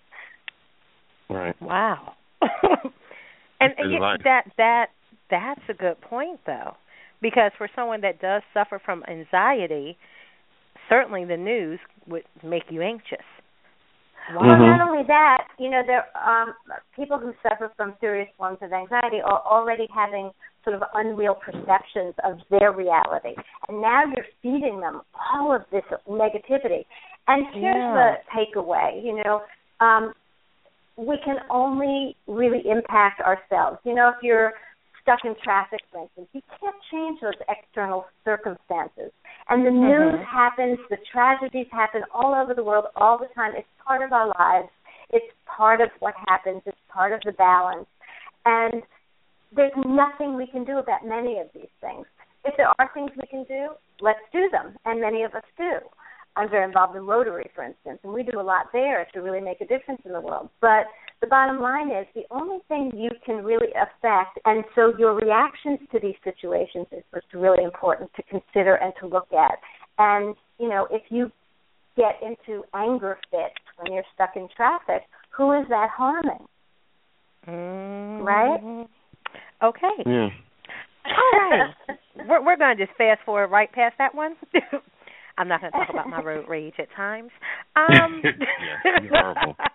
Right. 1.29 1.55
Wow. 1.61 2.15
and 3.59 3.73
That's 3.77 3.89
you- 3.89 3.99
that 4.23 4.43
that 4.57 4.85
that's 5.29 5.61
a 5.69 5.73
good 5.73 5.99
point 6.01 6.39
though. 6.45 6.75
Because 7.21 7.51
for 7.57 7.67
someone 7.75 8.01
that 8.01 8.19
does 8.21 8.43
suffer 8.53 8.79
from 8.83 9.03
anxiety, 9.07 9.97
certainly 10.87 11.25
the 11.25 11.37
news 11.37 11.79
would 12.07 12.23
make 12.43 12.63
you 12.69 12.81
anxious. 12.81 13.25
Well, 14.33 14.43
Mhm. 14.43 14.77
not 14.77 14.81
only 14.81 15.03
that, 15.03 15.47
you 15.57 15.69
know, 15.69 15.83
there 15.83 16.05
um 16.15 16.53
people 16.95 17.17
who 17.17 17.33
suffer 17.41 17.69
from 17.75 17.95
serious 17.99 18.29
forms 18.37 18.61
of 18.61 18.73
anxiety 18.73 19.21
are 19.21 19.41
already 19.45 19.87
having 19.93 20.31
sort 20.63 20.75
of 20.75 20.83
unreal 20.95 21.35
perceptions 21.35 22.13
of 22.23 22.39
their 22.49 22.71
reality. 22.73 23.35
And 23.69 23.81
now 23.81 24.03
you're 24.05 24.25
feeding 24.41 24.79
them 24.81 25.01
all 25.31 25.53
of 25.53 25.63
this 25.71 25.85
negativity. 26.07 26.85
And 27.27 27.47
here's 27.47 27.75
Yeah. 27.75 27.93
the 27.93 28.21
takeaway, 28.35 29.01
you 29.03 29.23
know, 29.23 29.43
um 29.79 30.13
we 30.97 31.17
can 31.23 31.37
only 31.49 32.15
really 32.27 32.67
impact 32.67 33.21
ourselves. 33.21 33.77
You 33.83 33.93
know, 33.93 34.09
if 34.09 34.23
you're 34.23 34.53
stuck 35.01 35.19
in 35.23 35.35
traffic, 35.41 35.79
for 35.91 36.01
instance, 36.01 36.27
you 36.33 36.41
can't 36.59 36.75
change 36.91 37.21
those 37.21 37.39
external 37.47 38.07
circumstances. 38.25 39.11
And 39.47 39.65
the 39.65 39.71
news 39.71 40.15
Mhm. 40.15 40.23
happens, 40.23 40.79
the 40.89 40.97
tragedies 40.97 41.69
happen 41.71 42.03
all 42.11 42.35
over 42.35 42.53
the 42.53 42.63
world 42.63 42.87
all 42.95 43.17
the 43.17 43.27
time. 43.27 43.55
It's 43.55 43.69
part 43.85 44.01
of 44.01 44.11
our 44.11 44.27
lives. 44.37 44.69
It's 45.09 45.33
part 45.45 45.79
of 45.79 45.89
what 45.99 46.15
happens. 46.27 46.61
It's 46.65 46.81
part 46.89 47.13
of 47.13 47.21
the 47.21 47.31
balance. 47.31 47.87
And 48.45 48.83
there's 49.53 49.75
nothing 49.77 50.35
we 50.35 50.47
can 50.47 50.65
do 50.65 50.79
about 50.79 51.05
many 51.05 51.39
of 51.39 51.47
these 51.53 51.71
things. 51.79 52.05
If 52.43 52.57
there 52.57 52.73
are 52.79 52.87
things 52.93 53.11
we 53.15 53.27
can 53.27 53.43
do, 53.43 53.77
let's 54.01 54.19
do 54.31 54.49
them. 54.49 54.77
And 54.85 54.99
many 54.99 55.23
of 55.23 55.33
us 55.35 55.43
do. 55.57 55.79
I'm 56.37 56.49
very 56.49 56.65
involved 56.65 56.95
in 56.95 57.05
Rotary, 57.05 57.49
for 57.55 57.63
instance, 57.63 57.99
and 58.03 58.13
we 58.13 58.23
do 58.23 58.39
a 58.39 58.41
lot 58.41 58.67
there 58.71 59.07
to 59.13 59.19
really 59.21 59.41
make 59.41 59.59
a 59.59 59.65
difference 59.65 60.01
in 60.05 60.13
the 60.13 60.21
world. 60.21 60.49
But 60.61 60.85
the 61.19 61.27
bottom 61.27 61.59
line 61.59 61.89
is 61.89 62.05
the 62.13 62.25
only 62.29 62.59
thing 62.67 62.91
you 62.95 63.09
can 63.25 63.43
really 63.43 63.73
affect, 63.73 64.39
and 64.45 64.63
so 64.75 64.93
your 64.99 65.15
reactions 65.15 65.79
to 65.91 65.99
these 65.99 66.15
situations 66.23 66.85
is 66.91 67.03
what's 67.09 67.25
really 67.33 67.63
important 67.63 68.11
to 68.15 68.23
consider 68.23 68.75
and 68.75 68.93
to 68.99 69.07
look 69.07 69.27
at. 69.33 69.57
And, 69.97 70.35
you 70.59 70.69
know, 70.69 70.87
if 70.91 71.01
you 71.09 71.31
get 71.95 72.21
into 72.21 72.63
anger 72.75 73.17
fits 73.31 73.55
when 73.79 73.93
you're 73.93 74.03
stuck 74.13 74.35
in 74.35 74.47
traffic, 74.55 75.03
who 75.35 75.51
is 75.53 75.65
that 75.69 75.89
harming? 75.89 76.45
Mm-hmm. 77.47 78.23
Right? 78.23 78.87
Okay. 79.63 80.03
Yeah. 80.05 80.29
All 81.05 81.49
right. 81.49 81.73
we're 82.27 82.45
we're 82.45 82.57
going 82.57 82.77
to 82.77 82.85
just 82.85 82.95
fast 82.97 83.21
forward 83.25 83.47
right 83.47 83.71
past 83.71 83.95
that 83.97 84.13
one. 84.13 84.35
I'm 85.37 85.47
not 85.47 85.61
going 85.61 85.71
to 85.71 85.77
talk 85.77 85.89
about 85.89 86.09
my 86.09 86.21
road 86.21 86.45
rage 86.47 86.75
at 86.79 86.87
times. 86.95 87.31
Um, 87.77 88.23
yeah, 88.23 89.03
you're 89.03 89.11
horrible. 89.11 89.55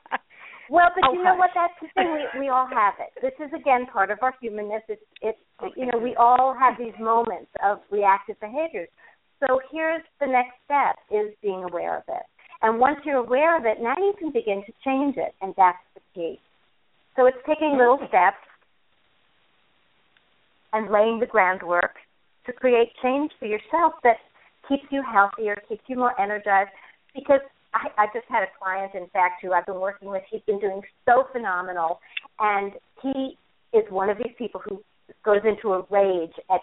Well, 0.71 0.89
but 0.95 1.05
Oh, 1.07 1.13
you 1.13 1.23
know 1.23 1.37
what? 1.37 1.51
That's 1.55 1.75
the 1.83 1.89
thing. 1.95 2.11
We 2.13 2.47
we 2.47 2.49
all 2.49 2.67
have 2.67 2.95
it. 2.99 3.13
This 3.21 3.37
is 3.45 3.53
again 3.53 3.85
part 3.93 4.11
of 4.11 4.19
our 4.23 4.35
humanness. 4.41 4.83
It's 4.89 5.03
it's 5.21 5.39
you 5.77 5.85
know 5.85 5.99
we 5.99 6.17
all 6.17 6.57
have 6.59 6.79
these 6.79 6.95
moments 6.99 7.51
of 7.63 7.81
reactive 7.91 8.41
behaviors. 8.41 8.89
So 9.39 9.61
here's 9.71 10.03
the 10.19 10.27
next 10.27 10.55
step: 10.65 10.97
is 11.11 11.35
being 11.43 11.65
aware 11.65 11.99
of 11.99 12.05
it. 12.09 12.25
And 12.63 12.81
once 12.81 12.99
you're 13.05 13.17
aware 13.21 13.59
of 13.59 13.67
it, 13.67 13.83
now 13.83 13.95
you 13.99 14.15
can 14.19 14.33
begin 14.33 14.63
to 14.65 14.73
change 14.83 15.17
it, 15.19 15.35
and 15.43 15.53
that's 15.59 15.83
the 15.95 16.01
key. 16.15 16.41
So 17.17 17.27
it's 17.27 17.37
taking 17.47 17.77
little 17.77 17.99
steps 18.09 18.41
and 20.73 20.91
laying 20.91 21.21
the 21.21 21.27
groundwork 21.27 21.97
to 22.47 22.53
create 22.53 22.93
change 23.03 23.31
for 23.39 23.47
yourself 23.47 23.95
that 24.05 24.17
keeps 24.69 24.85
you 24.91 25.03
healthier, 25.03 25.57
keeps 25.69 25.83
you 25.87 25.97
more 25.97 26.19
energized. 26.21 26.71
Because 27.15 27.41
I, 27.75 27.89
I 27.99 28.07
just 28.15 28.27
had 28.29 28.43
a 28.43 28.51
client, 28.59 28.95
in 28.95 29.07
fact, 29.13 29.43
who 29.43 29.53
I've 29.53 29.67
been 29.67 29.81
working 29.81 30.09
with. 30.09 30.23
He's 30.31 30.43
been 30.47 30.61
doing 30.61 30.83
so 31.07 31.25
phenomenal, 31.33 32.01
and 32.39 32.73
he 33.03 33.37
is 33.73 33.85
one 33.91 34.11
of 34.11 34.19
these 34.19 34.35
people 34.39 34.61
who 34.65 34.83
goes 35.25 35.41
into 35.45 35.75
a 35.75 35.87
rage 35.91 36.33
at 36.51 36.61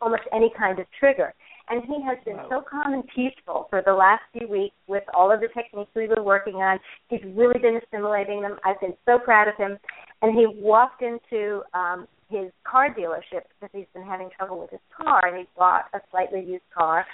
almost 0.00 0.22
any 0.32 0.50
kind 0.58 0.78
of 0.78 0.86
trigger. 0.98 1.34
And 1.68 1.84
he 1.84 2.02
has 2.02 2.18
been 2.24 2.38
so 2.48 2.62
calm 2.68 2.94
and 2.94 3.04
peaceful 3.14 3.68
for 3.70 3.80
the 3.84 3.92
last 3.92 4.22
few 4.32 4.48
weeks 4.48 4.74
with 4.88 5.04
all 5.14 5.30
of 5.32 5.40
the 5.40 5.46
techniques 5.48 5.90
we've 5.94 6.08
been 6.08 6.24
working 6.24 6.56
on. 6.56 6.80
He's 7.08 7.20
really 7.36 7.60
been 7.60 7.78
assimilating 7.78 8.42
them. 8.42 8.58
I've 8.64 8.80
been 8.80 8.94
so 9.06 9.20
proud 9.20 9.46
of 9.46 9.54
him. 9.56 9.78
And 10.20 10.36
he 10.36 10.46
walked 10.48 11.02
into 11.02 11.62
um, 11.72 12.08
his 12.28 12.50
car 12.64 12.92
dealership 12.92 13.42
because 13.54 13.70
he's 13.72 13.86
been 13.94 14.02
having 14.02 14.30
trouble 14.36 14.58
with 14.58 14.70
his 14.70 14.80
car, 14.96 15.26
and 15.26 15.36
he 15.36 15.44
bought 15.56 15.84
a 15.94 16.00
slightly 16.10 16.40
used 16.40 16.64
car. 16.74 17.06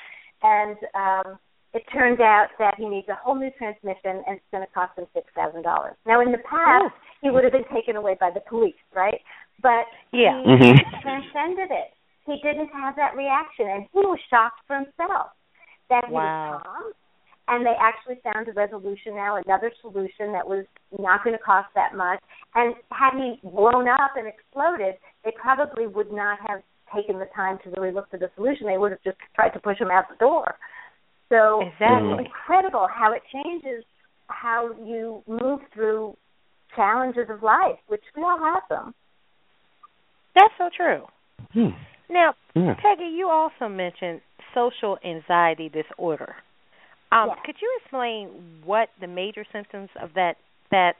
And 0.42 0.76
um, 0.94 1.38
it 1.74 1.82
turned 1.92 2.20
out 2.20 2.48
that 2.58 2.74
he 2.76 2.88
needs 2.88 3.08
a 3.08 3.14
whole 3.14 3.34
new 3.34 3.50
transmission, 3.58 4.22
and 4.26 4.36
it's 4.36 4.50
going 4.50 4.66
to 4.66 4.72
cost 4.72 4.98
him 4.98 5.06
six 5.14 5.26
thousand 5.34 5.62
dollars. 5.62 5.94
Now, 6.06 6.20
in 6.20 6.32
the 6.32 6.38
past, 6.38 6.94
he 7.20 7.30
would 7.30 7.44
have 7.44 7.52
been 7.52 7.68
taken 7.72 7.96
away 7.96 8.16
by 8.18 8.30
the 8.30 8.40
police, 8.40 8.74
right? 8.94 9.20
But 9.60 9.86
Yeah. 10.12 10.40
he 10.42 10.48
Mhm. 10.48 11.00
transcended 11.00 11.70
it. 11.70 11.94
He 12.24 12.40
didn't 12.42 12.68
have 12.68 12.96
that 12.96 13.14
reaction, 13.16 13.68
and 13.68 13.88
he 13.92 14.00
was 14.00 14.18
shocked 14.28 14.60
for 14.66 14.76
himself 14.76 15.32
that 15.88 16.04
he 16.06 16.12
Wow. 16.12 16.22
was 16.52 16.62
calm. 16.62 16.92
And 17.48 17.64
they 17.64 17.76
actually 17.76 18.16
found 18.16 18.48
a 18.48 18.52
resolution 18.52 19.14
now, 19.14 19.36
another 19.36 19.70
solution 19.80 20.32
that 20.32 20.46
was 20.46 20.66
not 20.98 21.22
going 21.22 21.36
to 21.36 21.42
cost 21.42 21.72
that 21.74 21.94
much. 21.94 22.20
And 22.56 22.74
had 22.90 23.14
he 23.14 23.38
blown 23.44 23.86
up 23.86 24.16
and 24.16 24.26
exploded, 24.26 24.98
they 25.22 25.30
probably 25.30 25.86
would 25.86 26.10
not 26.10 26.40
have 26.40 26.62
taken 26.94 27.18
the 27.18 27.28
time 27.34 27.58
to 27.64 27.70
really 27.70 27.92
look 27.92 28.10
for 28.10 28.18
the 28.18 28.30
solution. 28.36 28.66
They 28.66 28.78
would 28.78 28.92
have 28.92 29.02
just 29.02 29.18
tried 29.34 29.50
to 29.50 29.60
push 29.60 29.78
him 29.78 29.90
out 29.90 30.04
the 30.08 30.16
door. 30.16 30.54
So 31.28 31.62
Exactly. 31.62 32.12
it's 32.12 32.28
incredible 32.28 32.86
how 32.92 33.12
it 33.12 33.22
changes 33.32 33.84
how 34.28 34.70
you 34.84 35.22
move 35.26 35.60
through 35.72 36.16
challenges 36.74 37.26
of 37.30 37.42
life, 37.42 37.78
which 37.88 38.02
we 38.16 38.22
all 38.22 38.38
have 38.38 38.62
them. 38.68 38.94
That's 40.34 40.52
so 40.58 40.68
true. 40.76 41.04
Hmm. 41.52 41.74
Now, 42.08 42.34
Yeah. 42.54 42.74
Peggy, 42.74 43.06
you 43.06 43.28
also 43.28 43.68
mentioned 43.68 44.20
social 44.54 44.98
anxiety 45.04 45.68
disorder. 45.68 46.36
Um, 47.12 47.28
Yes. 47.28 47.38
Could 47.44 47.56
you 47.62 47.78
explain 47.80 48.62
what 48.64 48.88
the 49.00 49.06
major 49.06 49.44
symptoms 49.52 49.90
of 50.00 50.14
that 50.14 50.36
that 50.70 50.96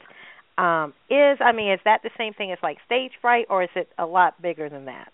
um, 0.59 0.95
is? 1.11 1.39
I 1.41 1.53
mean, 1.53 1.72
is 1.72 1.80
that 1.84 2.03
the 2.03 2.11
same 2.16 2.32
thing 2.34 2.53
as 2.53 2.59
like 2.62 2.78
stage 2.87 3.12
fright, 3.20 3.47
or 3.51 3.62
is 3.62 3.68
it 3.74 3.89
a 3.99 4.07
lot 4.07 4.41
bigger 4.41 4.68
than 4.68 4.87
that? 4.87 5.12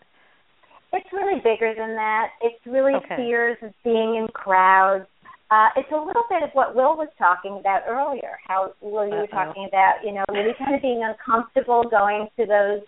It's 0.93 1.09
really 1.13 1.41
bigger 1.41 1.75
than 1.77 1.95
that. 1.97 2.29
It's 2.43 2.65
really 2.67 2.95
Okay. 2.97 3.17
fears 3.17 3.59
of 3.63 3.73
being 3.83 4.17
in 4.17 4.29
crowds. 4.29 5.07
Uh, 5.51 5.69
it's 5.77 5.91
a 5.93 5.97
little 5.97 6.25
bit 6.31 6.43
of 6.43 6.51
what 6.55 6.75
Will 6.75 6.97
was 6.97 7.09
talking 7.19 7.59
about 7.59 7.83
earlier. 7.87 8.39
How 8.47 8.73
Will 8.81 9.07
you 9.07 9.13
Uh-oh. 9.15 9.27
talking 9.27 9.65
about, 9.67 10.03
you 10.05 10.13
know, 10.13 10.25
really 10.31 10.55
kind 10.55 10.75
of 10.75 10.81
being 10.83 11.03
uncomfortable 11.03 11.85
going 11.85 12.29
to 12.37 12.47
those 12.47 12.83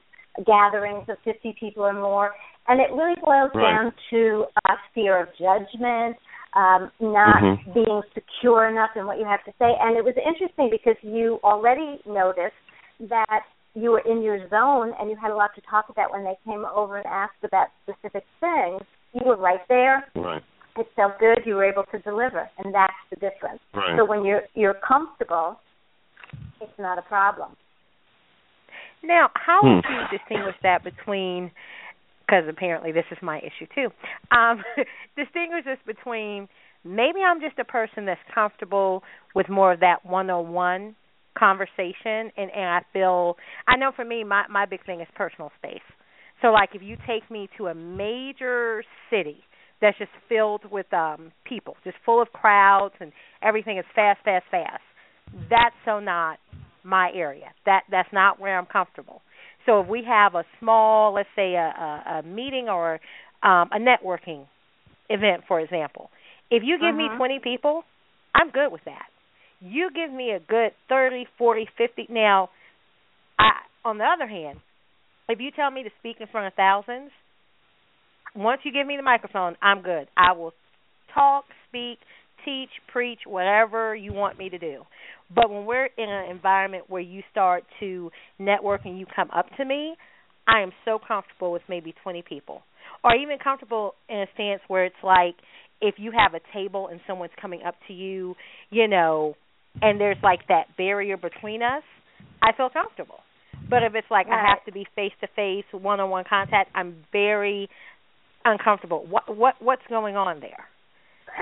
gatherings 0.46 1.08
of 1.08 1.18
50 1.20 1.52
people 1.60 1.84
or 1.84 1.92
more, 1.92 2.34
and 2.66 2.80
it 2.80 2.90
really 2.92 3.14
boils 3.22 3.52
Right. 3.54 3.74
down 3.74 3.92
to 4.10 4.46
uh, 4.64 4.76
fear 4.92 5.18
of 5.18 5.28
judgment, 5.36 6.16
um, 6.54 6.90
not 7.00 7.40
Mhm. 7.42 7.74
being 7.74 8.02
secure 8.14 8.66
enough 8.66 8.96
in 8.96 9.06
what 9.06 9.18
you 9.18 9.24
have 9.26 9.44
to 9.44 9.52
say. 9.58 9.76
And 9.76 9.96
it 9.96 10.04
was 10.04 10.16
interesting 10.16 10.70
because 10.70 10.96
you 11.02 11.38
already 11.44 12.00
noticed 12.04 12.56
that 13.00 13.44
you 13.74 13.90
were 13.90 14.00
in 14.00 14.22
your 14.22 14.48
zone 14.50 14.92
and 14.98 15.10
you 15.10 15.16
had 15.20 15.30
a 15.32 15.34
lot 15.34 15.50
to 15.56 15.60
talk 15.68 15.88
about 15.88 16.12
when 16.12 16.24
they 16.24 16.36
came 16.44 16.64
over 16.64 16.96
and 16.96 17.06
asked 17.06 17.42
about 17.42 17.68
specific 17.82 18.24
things. 18.40 18.80
You 19.12 19.22
were 19.26 19.36
right 19.36 19.60
there. 19.68 20.04
Right. 20.14 20.42
It 20.76 20.86
felt 20.96 21.18
good. 21.18 21.38
You 21.44 21.54
were 21.56 21.64
able 21.64 21.84
to 21.92 21.98
deliver, 22.00 22.48
and 22.58 22.74
that's 22.74 22.92
the 23.10 23.16
difference. 23.16 23.60
Right. 23.74 23.96
So 23.96 24.04
when 24.04 24.24
you're 24.24 24.42
you're 24.54 24.74
comfortable, 24.86 25.60
it's 26.60 26.72
not 26.78 26.98
a 26.98 27.02
problem. 27.02 27.50
Now, 29.02 29.30
how 29.34 29.60
Hmm. 29.62 29.76
would 29.76 29.84
you 29.88 30.18
distinguish 30.18 30.56
that 30.62 30.82
between? 30.82 31.52
Because 32.26 32.48
apparently 32.48 32.90
this 32.90 33.04
is 33.12 33.18
my 33.22 33.38
issue 33.38 33.66
too. 33.74 33.90
Um, 34.36 34.64
distinguish 35.16 35.64
this 35.64 35.78
between 35.86 36.48
maybe 36.84 37.20
I'm 37.24 37.40
just 37.40 37.58
a 37.58 37.64
person 37.64 38.04
that's 38.04 38.20
comfortable 38.34 39.02
with 39.34 39.48
more 39.48 39.72
of 39.72 39.80
that 39.80 40.04
one-on-one 40.04 40.96
conversation, 41.38 42.30
and 42.36 42.50
and 42.50 42.64
I 42.64 42.82
feel 42.92 43.36
I 43.66 43.76
know 43.76 43.92
for 43.94 44.04
me 44.04 44.24
my 44.24 44.44
my 44.48 44.66
big 44.66 44.84
thing 44.84 45.00
is 45.00 45.08
personal 45.14 45.50
space. 45.58 45.82
So 46.42 46.48
like 46.48 46.70
if 46.74 46.82
you 46.82 46.96
take 47.06 47.30
me 47.30 47.48
to 47.58 47.68
a 47.68 47.74
major 47.74 48.82
city 49.10 49.38
that's 49.80 49.98
just 49.98 50.10
filled 50.28 50.62
with 50.70 50.92
um 50.92 51.32
people, 51.44 51.76
just 51.84 51.96
full 52.04 52.20
of 52.22 52.32
crowds 52.32 52.94
and 53.00 53.12
everything 53.42 53.78
is 53.78 53.84
fast, 53.94 54.20
fast, 54.24 54.44
fast. 54.50 54.82
That's 55.50 55.74
so 55.84 56.00
not 56.00 56.38
my 56.82 57.10
area. 57.14 57.52
That 57.66 57.82
that's 57.90 58.08
not 58.12 58.38
where 58.40 58.58
I'm 58.58 58.66
comfortable. 58.66 59.22
So 59.66 59.80
if 59.80 59.88
we 59.88 60.04
have 60.06 60.34
a 60.34 60.44
small, 60.60 61.12
let's 61.14 61.28
say 61.34 61.54
a, 61.54 61.58
a, 61.58 62.18
a 62.18 62.22
meeting 62.22 62.68
or 62.68 62.94
um, 63.42 63.68
a 63.72 63.78
networking 63.78 64.46
event, 65.08 65.44
for 65.48 65.60
example, 65.60 66.10
if 66.50 66.62
you 66.64 66.78
give 66.78 66.94
me 66.94 67.08
Mhm. 67.08 67.16
20 67.16 67.40
people, 67.42 67.82
I'm 68.34 68.50
good 68.50 68.70
with 68.70 68.84
that. 68.84 69.06
You 69.64 69.90
give 69.94 70.12
me 70.14 70.30
a 70.30 70.40
good 70.40 70.72
30, 70.88 71.26
40, 71.38 71.66
50. 71.78 72.06
Now, 72.10 72.50
I, 73.38 73.52
on 73.84 73.98
the 73.98 74.04
other 74.04 74.26
hand, 74.26 74.58
if 75.28 75.40
you 75.40 75.50
tell 75.50 75.70
me 75.70 75.82
to 75.84 75.90
speak 76.00 76.16
in 76.20 76.26
front 76.26 76.48
of 76.48 76.54
thousands, 76.54 77.10
once 78.36 78.60
you 78.64 78.72
give 78.72 78.86
me 78.86 78.96
the 78.96 79.02
microphone, 79.02 79.56
I'm 79.62 79.80
good. 79.80 80.08
I 80.16 80.32
will 80.32 80.52
talk, 81.14 81.44
speak, 81.68 81.98
teach, 82.44 82.68
preach, 82.92 83.20
whatever 83.26 83.94
you 83.94 84.12
want 84.12 84.38
me 84.38 84.50
to 84.50 84.58
do. 84.58 84.82
But 85.34 85.50
when 85.50 85.64
we're 85.64 85.88
in 85.96 86.10
an 86.10 86.30
environment 86.30 86.84
where 86.88 87.00
you 87.00 87.22
start 87.30 87.64
to 87.80 88.10
network 88.38 88.82
and 88.84 88.98
you 88.98 89.06
come 89.16 89.30
up 89.34 89.46
to 89.56 89.64
me, 89.64 89.94
I 90.46 90.60
am 90.60 90.72
so 90.84 90.98
comfortable 90.98 91.52
with 91.52 91.62
maybe 91.70 91.94
20 92.02 92.22
people. 92.28 92.62
Or 93.02 93.14
even 93.14 93.38
comfortable 93.42 93.94
in 94.10 94.18
a 94.18 94.26
stance 94.34 94.60
where 94.68 94.84
it's 94.84 94.94
like 95.02 95.36
if 95.80 95.94
you 95.98 96.12
have 96.12 96.34
a 96.34 96.40
table 96.52 96.88
and 96.88 97.00
someone's 97.06 97.32
coming 97.40 97.62
up 97.66 97.76
to 97.88 97.94
you, 97.94 98.34
you 98.70 98.88
know, 98.88 99.36
and 99.82 100.00
there's 100.00 100.16
like 100.22 100.46
that 100.48 100.76
barrier 100.76 101.16
between 101.16 101.62
us, 101.62 101.82
I 102.42 102.52
feel 102.56 102.68
comfortable. 102.70 103.18
But 103.70 103.82
if 103.82 103.94
it's 103.94 104.10
like 104.10 104.26
I 104.28 104.42
have 104.48 104.64
to 104.66 104.72
be 104.72 104.86
face 104.94 105.12
to 105.20 105.28
face, 105.34 105.64
one 105.72 106.00
on 106.00 106.10
one 106.10 106.24
contact, 106.28 106.70
I'm 106.74 107.04
very 107.12 107.68
uncomfortable. 108.44 109.06
What 109.08 109.34
what 109.36 109.54
what's 109.60 109.82
going 109.88 110.16
on 110.16 110.40
there? 110.40 110.66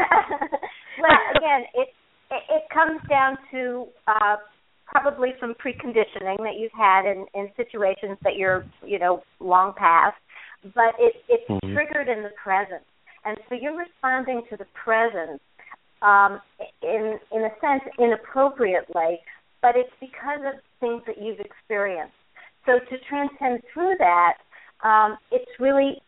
well, 1.01 1.19
again, 1.37 1.63
it, 1.75 1.89
it 2.31 2.43
it 2.49 2.63
comes 2.73 3.01
down 3.11 3.37
to 3.51 3.87
uh, 4.07 4.37
probably 4.87 5.31
some 5.41 5.55
preconditioning 5.55 6.39
that 6.39 6.55
you've 6.59 6.73
had 6.79 7.05
in 7.11 7.27
in 7.35 7.49
situations 7.57 8.19
that 8.25 8.37
you're 8.37 8.65
you 8.87 8.99
know 8.99 9.23
long 9.41 9.73
past, 9.77 10.17
but 10.75 10.95
it 10.99 11.15
it's 11.29 11.49
Mhm. 11.51 11.75
triggered 11.75 12.09
in 12.09 12.23
the 12.23 12.31
present, 12.43 12.83
and 13.25 13.37
so 13.49 13.57
you're 13.57 13.77
responding 13.77 14.43
to 14.49 14.57
the 14.57 14.67
present 14.85 15.43
um, 16.03 16.41
in 16.83 17.19
in 17.33 17.43
a 17.43 17.51
sense 17.61 17.83
inappropriately, 17.99 19.21
but 19.61 19.77
it's 19.77 19.93
because 20.01 20.41
of 20.47 20.61
things 20.81 21.03
that 21.07 21.23
you've 21.23 21.41
experienced. 21.41 22.15
So 22.67 22.79
to 22.79 22.97
transcend 23.09 23.63
through 23.73 23.95
that, 23.99 24.35
um, 24.85 25.17
it's 25.31 25.51
really 25.59 26.01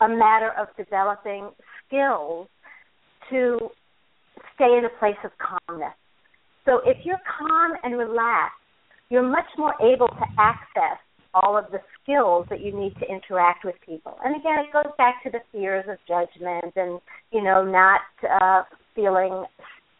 a 0.00 0.08
matter 0.08 0.52
of 0.58 0.68
developing 0.76 1.50
skills 1.86 2.48
to 3.30 3.58
stay 4.54 4.76
in 4.78 4.84
a 4.84 4.98
place 4.98 5.18
of 5.24 5.30
calmness. 5.38 5.94
So 6.64 6.80
if 6.84 6.98
you're 7.04 7.20
calm 7.38 7.72
and 7.82 7.98
relaxed, 7.98 8.58
you're 9.10 9.22
much 9.28 9.50
more 9.58 9.74
able 9.80 10.08
to 10.08 10.24
access 10.38 10.98
all 11.34 11.56
of 11.56 11.64
the 11.70 11.80
skills 12.02 12.46
that 12.50 12.60
you 12.60 12.72
need 12.72 12.94
to 13.00 13.06
interact 13.08 13.64
with 13.64 13.74
people. 13.84 14.16
And 14.24 14.36
again, 14.36 14.58
it 14.58 14.72
goes 14.72 14.92
back 14.98 15.22
to 15.24 15.30
the 15.30 15.40
fears 15.50 15.84
of 15.88 15.96
judgment 16.06 16.72
and, 16.76 17.00
you 17.30 17.42
know, 17.42 17.64
not 17.64 18.00
uh, 18.28 18.62
feeling 18.94 19.44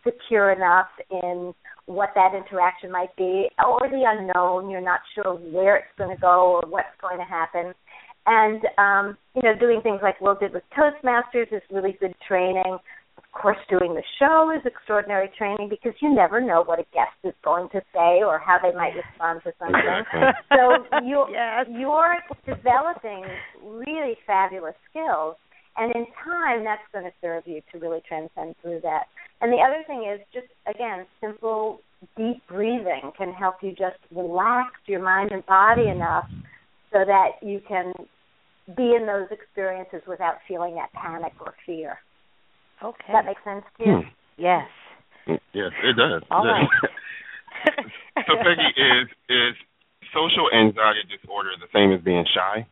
secure 0.04 0.50
enough 0.52 0.88
in 1.10 1.54
what 1.86 2.10
that 2.14 2.32
interaction 2.34 2.90
might 2.90 3.14
be 3.16 3.48
or 3.64 3.80
the 3.88 4.02
unknown. 4.06 4.70
You're 4.70 4.80
not 4.80 5.00
sure 5.14 5.34
where 5.34 5.76
it's 5.76 5.98
going 5.98 6.14
to 6.14 6.20
go 6.20 6.60
or 6.62 6.68
what's 6.68 6.94
going 7.00 7.18
to 7.18 7.24
happen. 7.24 7.72
And, 8.26 8.62
um, 8.78 9.16
you 9.34 9.42
know, 9.42 9.58
doing 9.58 9.80
things 9.82 10.00
like 10.02 10.20
Will 10.20 10.36
did 10.36 10.52
with 10.52 10.62
Toastmasters 10.78 11.52
is 11.52 11.62
really 11.70 11.96
good 12.00 12.14
training. 12.26 12.78
Of 13.18 13.24
course, 13.40 13.56
doing 13.68 13.94
the 13.94 14.02
show 14.18 14.52
is 14.54 14.64
extraordinary 14.64 15.30
training 15.36 15.68
because 15.68 15.92
you 16.00 16.14
never 16.14 16.40
know 16.40 16.62
what 16.64 16.78
a 16.78 16.84
guest 16.92 17.16
is 17.24 17.34
going 17.44 17.68
to 17.70 17.80
say 17.92 18.22
or 18.22 18.38
how 18.38 18.58
they 18.62 18.72
might 18.76 18.92
respond 18.94 19.40
to 19.44 19.52
something. 19.58 19.74
Exactly. 19.74 20.20
So 20.54 21.00
you 21.04 21.26
Yes. 21.32 21.66
you're 21.68 22.16
developing 22.46 23.24
really 23.64 24.16
fabulous 24.26 24.74
skills, 24.90 25.36
and 25.76 25.94
in 25.94 26.06
time, 26.24 26.64
that's 26.64 26.82
going 26.92 27.04
to 27.04 27.12
serve 27.20 27.44
you 27.46 27.62
to 27.72 27.78
really 27.78 28.02
transcend 28.06 28.54
through 28.62 28.80
that. 28.82 29.04
And 29.40 29.52
the 29.52 29.58
other 29.58 29.82
thing 29.86 30.08
is 30.12 30.20
just 30.32 30.46
again, 30.68 31.06
simple 31.20 31.80
deep 32.16 32.42
breathing 32.48 33.12
can 33.16 33.32
help 33.32 33.56
you 33.62 33.70
just 33.70 33.98
relax 34.14 34.70
your 34.86 35.02
mind 35.02 35.32
and 35.32 35.44
body 35.46 35.88
enough 35.88 36.28
so 36.92 37.04
that 37.06 37.40
you 37.42 37.60
can 37.66 37.92
be 38.76 38.94
in 38.94 39.06
those 39.06 39.28
experiences 39.30 40.02
without 40.06 40.36
feeling 40.46 40.74
that 40.76 40.92
panic 40.92 41.32
or 41.40 41.54
fear. 41.66 41.98
Okay. 42.82 42.98
Does 43.08 43.14
that 43.14 43.26
make 43.26 43.38
sense 43.44 43.64
to 43.78 43.84
you? 43.84 43.96
Hmm. 43.96 44.08
Yes. 44.38 44.68
Yes, 45.54 45.70
it 45.84 45.96
does. 45.96 46.22
All 46.30 46.44
It 46.44 46.50
right. 46.50 46.68
so 48.26 48.34
Peggy, 48.42 48.70
is 48.74 49.08
is 49.28 49.54
social 50.10 50.50
anxiety 50.52 51.06
disorder 51.06 51.50
the 51.60 51.70
same 51.72 51.92
as 51.92 52.02
being 52.02 52.24
shy? 52.34 52.66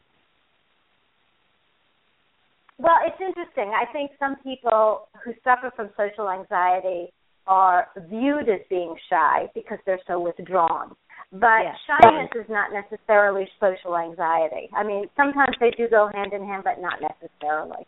Well, 2.80 2.96
it's 3.04 3.20
interesting. 3.20 3.72
I 3.76 3.84
think 3.92 4.10
some 4.18 4.36
people 4.42 5.08
who 5.22 5.32
suffer 5.44 5.70
from 5.76 5.90
social 6.00 6.30
anxiety 6.30 7.12
are 7.46 7.88
viewed 8.08 8.48
as 8.48 8.60
being 8.70 8.94
shy 9.10 9.50
because 9.54 9.76
they're 9.84 10.00
so 10.06 10.18
withdrawn. 10.18 10.96
But 11.32 11.62
Yes. 11.62 11.76
shyness 11.86 12.30
is 12.34 12.48
not 12.48 12.72
necessarily 12.72 13.50
social 13.60 13.98
anxiety. 13.98 14.70
I 14.74 14.82
mean, 14.82 15.10
sometimes 15.14 15.56
they 15.60 15.70
do 15.72 15.88
go 15.88 16.08
hand 16.14 16.32
in 16.32 16.42
hand, 16.44 16.64
but 16.64 16.80
not 16.80 17.00
necessarily. 17.02 17.86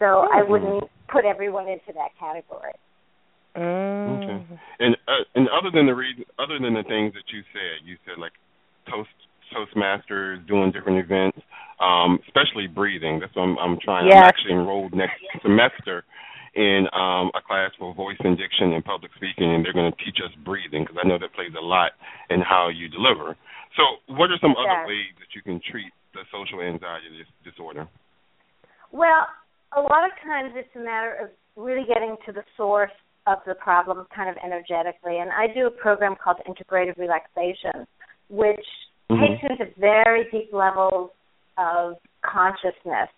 So 0.00 0.28
I 0.32 0.42
Mhm. 0.42 0.48
wouldn't 0.48 0.90
put 1.06 1.24
everyone 1.24 1.68
into 1.68 1.92
that 1.92 2.14
category. 2.18 2.74
Mm. 3.54 4.16
Okay. 4.16 4.42
And 4.80 4.96
uh, 5.06 5.24
and 5.36 5.48
other 5.50 5.70
than 5.70 5.86
the 5.86 5.94
reason, 5.94 6.24
other 6.38 6.58
than 6.58 6.74
the 6.74 6.82
things 6.82 7.14
that 7.14 7.32
you 7.32 7.42
said, 7.52 7.86
you 7.86 7.96
said 8.04 8.18
like 8.18 8.32
toast 8.86 9.14
Toastmasters, 9.52 10.46
doing 10.46 10.70
different 10.72 10.98
events, 10.98 11.38
um, 11.80 12.18
especially 12.26 12.66
breathing. 12.66 13.20
That's 13.20 13.34
what 13.34 13.42
I'm, 13.42 13.58
I'm 13.58 13.78
trying. 13.82 14.06
Yes. 14.06 14.16
I'm 14.16 14.24
actually 14.24 14.52
enrolled 14.52 14.94
next 14.94 15.20
semester 15.42 16.04
in 16.54 16.86
um, 16.94 17.34
a 17.34 17.42
class 17.42 17.72
for 17.78 17.94
voice 17.94 18.16
and 18.20 18.38
diction 18.38 18.72
and 18.72 18.84
public 18.84 19.10
speaking, 19.16 19.54
and 19.54 19.64
they're 19.64 19.74
going 19.74 19.90
to 19.90 20.04
teach 20.04 20.18
us 20.22 20.30
breathing 20.44 20.84
because 20.86 20.96
I 21.02 21.06
know 21.06 21.18
that 21.18 21.34
plays 21.34 21.50
a 21.58 21.64
lot 21.64 21.92
in 22.30 22.40
how 22.40 22.70
you 22.70 22.88
deliver. 22.88 23.36
So, 23.76 23.82
what 24.14 24.30
are 24.30 24.38
some 24.40 24.54
other 24.54 24.86
ways 24.86 25.10
that 25.18 25.34
you 25.34 25.42
can 25.42 25.60
treat 25.70 25.90
the 26.14 26.22
social 26.30 26.62
anxiety 26.62 27.10
dis- 27.18 27.52
disorder? 27.52 27.88
Well, 28.92 29.26
a 29.76 29.82
lot 29.82 30.06
of 30.06 30.14
times 30.22 30.54
it's 30.54 30.70
a 30.76 30.78
matter 30.78 31.26
of 31.26 31.30
really 31.56 31.84
getting 31.86 32.16
to 32.26 32.32
the 32.32 32.44
source 32.56 32.94
of 33.26 33.38
the 33.46 33.54
problem 33.54 34.06
kind 34.14 34.30
of 34.30 34.36
energetically. 34.44 35.18
And 35.18 35.30
I 35.32 35.52
do 35.52 35.66
a 35.66 35.70
program 35.70 36.14
called 36.22 36.36
Integrative 36.46 36.98
Relaxation, 36.98 37.86
which 38.28 38.64
Mhm. 39.14 39.28
takes 39.28 39.42
you 39.42 39.48
into 39.50 39.66
very 39.78 40.24
deep 40.30 40.52
levels 40.52 41.10
of 41.56 41.96
consciousness 42.22 43.08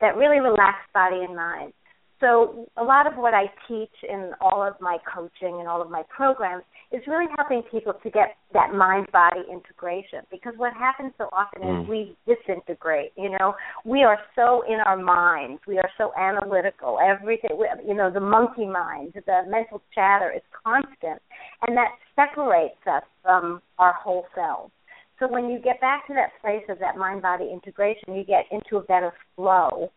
that 0.00 0.16
really 0.16 0.40
relax 0.40 0.78
body 0.92 1.22
and 1.22 1.36
mind. 1.36 1.72
So 2.20 2.66
a 2.76 2.84
lot 2.84 3.06
of 3.06 3.18
what 3.18 3.34
I 3.34 3.52
teach 3.68 3.92
in 4.02 4.32
all 4.40 4.62
of 4.62 4.80
my 4.80 4.98
coaching 5.04 5.58
and 5.60 5.68
all 5.68 5.82
of 5.82 5.90
my 5.90 6.04
programs 6.04 6.62
is 6.90 7.02
really 7.06 7.26
helping 7.36 7.62
people 7.70 7.92
to 7.92 8.10
get 8.10 8.36
that 8.52 8.72
mind 8.72 9.10
body 9.12 9.42
integration 9.50 10.20
because 10.30 10.54
what 10.56 10.72
happens 10.72 11.12
so 11.18 11.28
often 11.32 11.62
Mm. 11.62 11.82
is 11.82 11.88
we 11.88 12.16
disintegrate 12.26 13.12
you 13.16 13.28
know 13.30 13.54
we 13.84 14.04
are 14.04 14.18
so 14.36 14.62
in 14.62 14.78
our 14.80 14.96
minds 14.96 15.60
we 15.66 15.76
are 15.78 15.90
so 15.98 16.12
analytical 16.16 16.98
everything 17.02 17.50
you 17.84 17.94
know 17.94 18.10
the 18.10 18.20
monkey 18.20 18.64
mind 18.66 19.12
the 19.14 19.42
mental 19.48 19.82
chatter 19.92 20.30
is 20.30 20.42
constant 20.52 21.20
and 21.66 21.76
that 21.76 21.90
separates 22.14 22.86
us 22.86 23.02
from 23.22 23.60
our 23.78 23.92
whole 23.92 24.26
selves 24.34 24.72
so 25.18 25.28
when 25.28 25.48
you 25.48 25.58
get 25.58 25.80
back 25.80 26.06
to 26.06 26.14
that 26.14 26.30
place 26.40 26.64
of 26.68 26.78
that 26.78 26.96
mind 26.96 27.22
body 27.22 27.50
integration 27.52 28.14
you 28.14 28.24
get 28.24 28.44
into 28.50 28.76
a 28.76 28.82
better 28.82 29.12
flow 29.36 29.90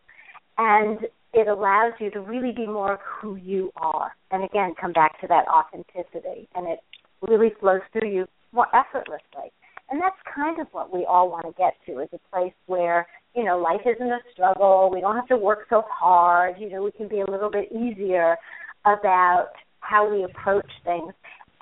and 0.58 1.00
it 1.34 1.46
allows 1.46 1.92
you 2.00 2.10
to 2.10 2.20
really 2.20 2.52
be 2.52 2.66
more 2.66 2.94
of 2.94 3.00
who 3.00 3.36
you 3.36 3.70
are. 3.76 4.12
And 4.30 4.44
again, 4.44 4.74
come 4.80 4.92
back 4.92 5.20
to 5.20 5.26
that 5.28 5.44
authenticity, 5.48 6.48
and 6.54 6.66
it 6.66 6.80
really 7.26 7.50
flows 7.60 7.80
through 7.92 8.10
you 8.10 8.26
more 8.52 8.66
effortlessly. 8.74 9.52
And 9.90 10.00
that's 10.00 10.16
kind 10.34 10.60
of 10.60 10.66
what 10.72 10.92
we 10.92 11.06
all 11.08 11.30
want 11.30 11.46
to 11.46 11.52
get 11.52 11.74
to 11.86 12.00
is 12.00 12.08
a 12.12 12.18
place 12.34 12.52
where, 12.66 13.06
you 13.34 13.44
know, 13.44 13.58
life 13.58 13.80
isn't 13.86 14.06
a 14.06 14.20
struggle. 14.32 14.90
We 14.92 15.00
don't 15.00 15.16
have 15.16 15.28
to 15.28 15.36
work 15.36 15.66
so 15.70 15.82
hard. 15.88 16.56
You 16.58 16.68
know, 16.68 16.82
we 16.82 16.92
can 16.92 17.08
be 17.08 17.20
a 17.20 17.30
little 17.30 17.50
bit 17.50 17.72
easier 17.72 18.36
about 18.84 19.50
how 19.80 20.10
we 20.10 20.24
approach 20.24 20.70
things. 20.84 21.12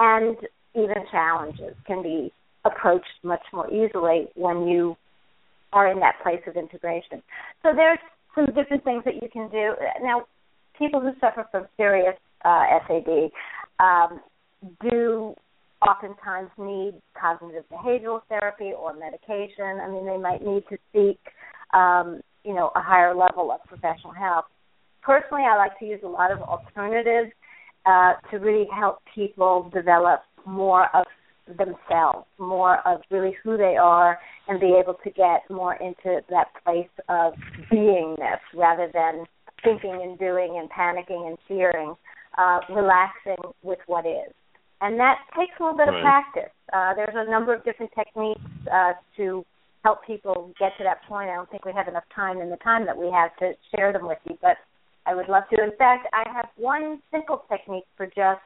And 0.00 0.36
even 0.74 0.96
challenges 1.11 1.74
can 1.86 2.02
be 2.02 2.32
approached 2.67 3.07
much 3.23 3.43
more 3.53 3.69
easily 3.71 4.27
when 4.35 4.67
you 4.67 4.97
are 5.73 5.91
in 5.91 6.01
that 6.01 6.14
place 6.23 6.41
of 6.47 6.57
integration. 6.57 7.23
So 7.62 7.71
there's 7.75 7.99
some 8.35 8.47
different 8.47 8.85
things 8.85 9.03
that 9.05 9.14
you 9.14 9.29
can 9.33 9.49
do. 9.51 9.75
Now, 10.03 10.27
people 10.79 11.01
who 11.01 11.12
suffer 11.21 11.47
from 11.51 11.67
serious 11.77 12.17
uh, 12.45 12.64
SAD 12.87 13.31
um, 13.81 14.21
do 14.83 15.35
oftentimes 15.87 16.51
need 16.59 16.95
cognitive 17.21 17.64
behavioral 17.71 18.21
therapy 18.29 18.73
or 18.77 18.95
medication. 18.95 19.81
I 19.83 19.89
mean, 19.89 20.07
they 20.07 20.19
might 20.19 20.43
need 20.43 20.64
to 20.71 20.79
seek, 20.93 21.21
um, 21.75 22.21
you 22.45 22.55
know, 22.55 22.71
a 22.75 22.81
higher 22.81 23.14
level 23.14 23.51
of 23.51 23.61
professional 23.67 24.12
help. 24.12 24.47
Personally, 25.03 25.45
I 25.45 25.57
like 25.57 25.79
to 25.79 25.85
use 25.85 26.01
a 26.05 26.09
lot 26.09 26.33
of 26.33 26.41
alternatives 26.41 27.33
uh, 27.85 28.14
to 28.31 28.39
really 28.39 28.67
help 28.75 28.99
people 29.14 29.71
develop 29.73 30.23
more 30.45 30.89
of 30.95 31.05
themselves, 31.47 32.26
more 32.38 32.86
of 32.86 33.01
really 33.11 33.36
who 33.42 33.57
they 33.57 33.76
are, 33.76 34.18
and 34.49 34.61
be 34.61 34.76
able 34.80 34.94
to 35.05 35.11
get 35.11 35.42
more 35.51 35.74
into 35.74 36.20
that 36.30 36.49
place 36.64 36.88
of 37.09 37.34
beingness 37.72 38.40
rather 38.55 38.90
than 38.92 39.24
thinking 39.64 40.01
and 40.03 40.18
doing 40.18 40.59
and 40.59 40.70
panicking 40.70 41.28
and 41.28 41.38
fearing, 41.49 41.94
uh, 42.38 42.61
relaxing 42.70 43.53
with 43.62 43.78
what 43.86 44.07
is. 44.07 44.32
And 44.80 45.01
that 45.01 45.18
takes 45.36 45.53
a 45.59 45.62
little 45.62 45.78
bit 45.78 45.88
of 45.88 45.94
practice. 46.03 46.53
Uh, 46.72 46.94
there's 46.94 47.14
a 47.14 47.30
number 47.30 47.55
of 47.55 47.64
different 47.64 47.90
techniques 47.97 48.40
uh, 48.70 48.92
to 49.16 49.44
help 49.84 50.05
people 50.07 50.53
get 50.59 50.72
to 50.78 50.84
that 50.84 50.99
point. 51.09 51.30
I 51.30 51.34
don't 51.34 51.49
think 51.51 51.64
we 51.64 51.72
have 51.72 51.88
enough 51.88 52.05
time 52.14 52.40
in 52.40 52.51
the 52.51 52.59
time 52.59 52.84
that 52.86 52.97
we 52.97 53.11
have 53.11 53.34
to 53.38 53.53
share 53.74 53.92
them 53.92 54.07
with 54.07 54.18
you, 54.24 54.36
but 54.42 54.57
I 55.07 55.14
would 55.14 55.28
love 55.28 55.44
to. 55.55 55.62
In 55.62 55.70
fact, 55.78 56.09
I 56.12 56.28
have 56.34 56.47
one 56.57 57.01
simple 57.12 57.44
technique 57.49 57.86
for 57.97 58.07
just 58.07 58.42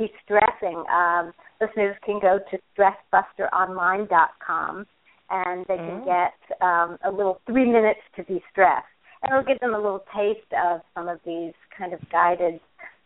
de-stressing. 0.00 0.84
Um, 0.88 1.32
listeners 1.60 1.96
can 2.04 2.18
go 2.20 2.38
to 2.50 2.58
stressbusteronline.com 2.74 4.86
and 5.30 5.64
they 5.66 5.76
can 5.76 6.00
Mm. 6.00 6.04
get 6.04 6.34
um, 6.60 6.98
a 7.04 7.10
little 7.10 7.40
three 7.46 7.70
minutes 7.70 8.00
to 8.16 8.24
de-stress. 8.24 8.84
And 9.22 9.32
it'll 9.32 9.44
give 9.44 9.60
them 9.60 9.74
a 9.74 9.78
little 9.78 10.04
taste 10.16 10.52
of 10.54 10.80
some 10.94 11.08
of 11.08 11.20
these 11.24 11.52
kind 11.76 11.92
of 11.92 12.00
guided 12.10 12.58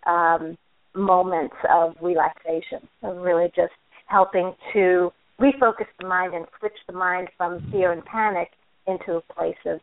um, 0.07 0.57
moments 0.95 1.57
of 1.69 1.97
relaxation, 2.01 2.89
of 3.03 3.17
really 3.19 3.51
just 3.55 3.75
helping 4.07 4.55
to 4.73 5.13
refocus 5.41 5.89
the 5.99 6.07
mind 6.07 6.35
and 6.35 6.47
switch 6.59 6.79
the 6.87 6.93
mind 6.93 7.29
from 7.37 7.61
fear 7.73 7.91
and 7.91 8.05
panic 8.05 8.51
into 8.87 9.17
a 9.17 9.21
place 9.35 9.57
of 9.67 9.81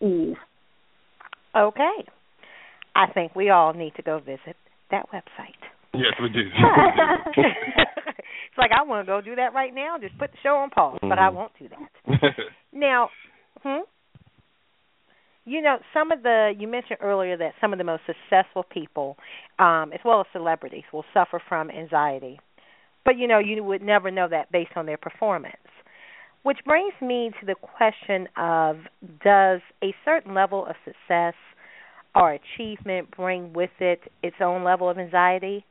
ease. 0.00 0.36
Okay. 1.56 2.04
I 2.94 3.06
think 3.12 3.34
we 3.34 3.50
all 3.50 3.72
need 3.72 3.94
to 3.96 4.02
go 4.02 4.18
visit 4.18 4.56
that 4.90 5.08
website. 5.10 5.63
Yes, 5.96 6.14
we 6.20 6.28
do. 6.28 6.40
it's 7.36 8.58
like 8.58 8.70
I 8.76 8.82
want 8.82 9.06
to 9.06 9.10
go 9.12 9.20
do 9.20 9.36
that 9.36 9.54
right 9.54 9.74
now. 9.74 9.96
Just 10.00 10.18
put 10.18 10.30
the 10.32 10.38
show 10.42 10.56
on 10.56 10.70
pause, 10.70 10.98
but 11.02 11.18
I 11.18 11.28
Mhm. 11.30 11.34
won't 11.34 11.52
do 11.58 11.68
that. 11.68 12.34
Now, 12.72 13.10
hmm? 13.62 13.82
You 15.44 15.60
know, 15.62 15.78
some 15.92 16.10
of 16.10 16.22
the 16.22 16.52
you 16.58 16.66
mentioned 16.66 16.98
earlier 17.00 17.36
that 17.36 17.52
some 17.60 17.72
of 17.72 17.78
the 17.78 17.84
most 17.84 18.02
successful 18.06 18.64
people, 18.64 19.16
um, 19.58 19.92
as 19.92 20.00
well 20.04 20.20
as 20.20 20.26
celebrities, 20.32 20.84
will 20.92 21.04
suffer 21.14 21.40
from 21.48 21.70
anxiety. 21.70 22.40
But 23.04 23.16
you 23.18 23.28
know, 23.28 23.38
you 23.38 23.62
would 23.62 23.82
never 23.82 24.10
know 24.10 24.26
that 24.28 24.50
based 24.50 24.72
on 24.76 24.86
their 24.86 24.96
performance. 24.96 25.56
Which 26.42 26.58
brings 26.66 26.94
me 27.00 27.30
to 27.40 27.46
the 27.46 27.54
question 27.54 28.28
of 28.36 28.78
does 29.22 29.60
a 29.82 29.94
certain 30.04 30.34
level 30.34 30.66
of 30.66 30.74
success 30.84 31.34
or 32.14 32.32
achievement 32.32 33.10
bring 33.16 33.52
with 33.52 33.70
it 33.80 34.00
its 34.22 34.36
own 34.40 34.64
level 34.64 34.88
of 34.90 34.98
anxiety? 34.98 35.64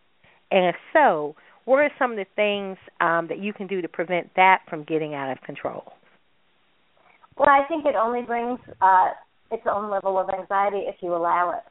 And 0.52 0.66
if 0.68 0.76
so, 0.92 1.36
what 1.66 1.78
are 1.78 1.90
some 1.98 2.12
of 2.12 2.18
the 2.18 2.26
things 2.36 2.78
um, 3.00 3.28
that 3.28 3.40
you 3.40 3.54
can 3.54 3.68
do 3.68 3.82
to 3.82 3.88
prevent 3.88 4.30
that 4.36 4.62
from 4.70 4.84
getting 4.84 5.14
out 5.14 5.32
of 5.32 5.42
control? 5.42 5.94
Well, 7.38 7.50
I 7.50 7.66
think 7.68 7.86
it 7.86 7.96
only 7.96 8.22
brings 8.22 8.60
uh, 8.82 9.10
its 9.52 9.64
own 9.66 9.90
level 9.90 10.20
of 10.20 10.30
anxiety 10.30 10.86
if 10.88 10.96
you 11.02 11.16
allow 11.16 11.52
it. 11.52 11.64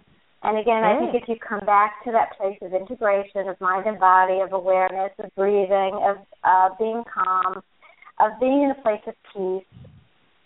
And 0.42 0.58
again, 0.58 0.82
I 0.82 0.98
think 0.98 1.12
Mm. 1.12 1.22
if 1.22 1.28
you 1.28 1.36
come 1.36 1.60
back 1.60 2.02
to 2.04 2.10
that 2.10 2.36
place 2.36 2.58
of 2.62 2.74
integration 2.74 3.48
of 3.48 3.60
mind 3.60 3.86
and 3.86 3.98
body, 4.00 4.40
of 4.40 4.52
awareness, 4.52 5.12
of 5.20 5.32
breathing, 5.36 5.94
of 6.02 6.18
uh, 6.42 6.70
being 6.80 7.04
calm, 7.04 7.62
of 8.18 8.32
being 8.40 8.62
in 8.62 8.70
a 8.70 8.82
place 8.82 9.02
of 9.06 9.14
peace, 9.32 9.64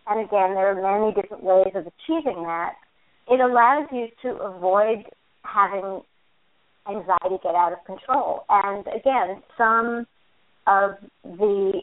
and 0.06 0.20
again, 0.20 0.54
there 0.54 0.70
are 0.70 1.00
many 1.00 1.14
different 1.14 1.42
ways 1.42 1.72
of 1.74 1.86
achieving 1.86 2.42
that, 2.44 2.74
it 3.28 3.40
allows 3.40 3.88
you 3.90 4.08
to 4.22 4.36
avoid 4.36 5.04
having 5.42 6.02
anxiety 6.88 7.38
get 7.42 7.54
out 7.54 7.72
of 7.72 7.84
control. 7.84 8.44
And 8.48 8.86
again, 8.86 9.42
some 9.58 10.06
of 10.66 10.92
the 11.24 11.80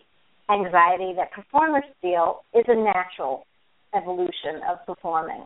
anxiety 0.49 1.13
that 1.15 1.31
performers 1.31 1.83
feel 2.01 2.43
is 2.53 2.65
a 2.67 2.75
natural 2.75 3.45
evolution 3.95 4.61
of 4.69 4.85
performing. 4.85 5.45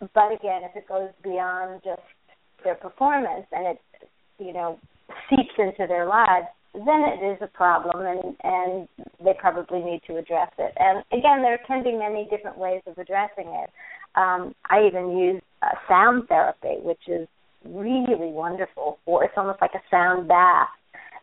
But 0.00 0.32
again, 0.32 0.62
if 0.64 0.74
it 0.76 0.88
goes 0.88 1.10
beyond 1.22 1.82
just 1.84 2.00
their 2.64 2.74
performance 2.74 3.46
and 3.52 3.76
it, 3.76 3.78
you 4.38 4.52
know, 4.52 4.78
seeps 5.28 5.52
into 5.58 5.86
their 5.86 6.06
lives, 6.06 6.46
then 6.72 7.02
it 7.04 7.24
is 7.24 7.38
a 7.42 7.48
problem 7.48 8.06
and 8.06 8.36
and 8.42 8.88
they 9.22 9.32
probably 9.38 9.80
need 9.80 10.00
to 10.06 10.16
address 10.16 10.50
it. 10.58 10.72
And 10.78 11.02
again, 11.12 11.42
there 11.42 11.58
can 11.66 11.82
be 11.82 11.92
many 11.92 12.28
different 12.30 12.58
ways 12.58 12.80
of 12.86 12.96
addressing 12.96 13.48
it. 13.48 13.70
Um, 14.14 14.54
I 14.70 14.86
even 14.86 15.18
use 15.18 15.42
uh, 15.62 15.74
sound 15.88 16.28
therapy, 16.28 16.80
which 16.82 17.02
is 17.08 17.28
really 17.64 18.32
wonderful 18.32 18.98
for 19.04 19.24
it's 19.24 19.34
almost 19.36 19.60
like 19.60 19.74
a 19.74 19.82
sound 19.90 20.28
bath 20.28 20.68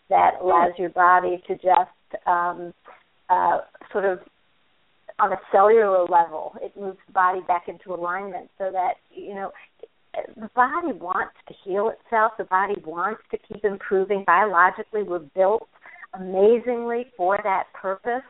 that 0.10 0.36
allows 0.42 0.72
your 0.78 0.90
body 0.90 1.42
to 1.48 1.56
just 1.56 2.28
um, 2.28 2.74
uh, 3.30 3.60
sort 3.92 4.06
of 4.06 4.20
on 5.20 5.34
a 5.34 5.40
cellular 5.52 6.06
level, 6.06 6.54
it 6.62 6.72
moves 6.80 6.98
the 7.08 7.14
body 7.14 7.40
back 7.48 7.68
into 7.68 7.94
alignment 7.94 8.50
so 8.58 8.70
that 8.72 8.94
you 9.14 9.34
know 9.34 9.52
the 10.36 10.50
body 10.56 10.94
wants 10.94 11.36
to 11.48 11.54
heal 11.64 11.90
itself. 11.90 12.34
The 12.38 12.46
body 12.46 12.76
wants 12.86 13.22
to 13.32 13.38
keep 13.38 13.66
improving. 13.66 14.24
Biologically, 14.26 15.04
we're 15.04 15.20
built 15.36 15.68
amazingly 16.14 17.08
for 17.16 17.40
that 17.44 17.66
purpose, 17.74 18.24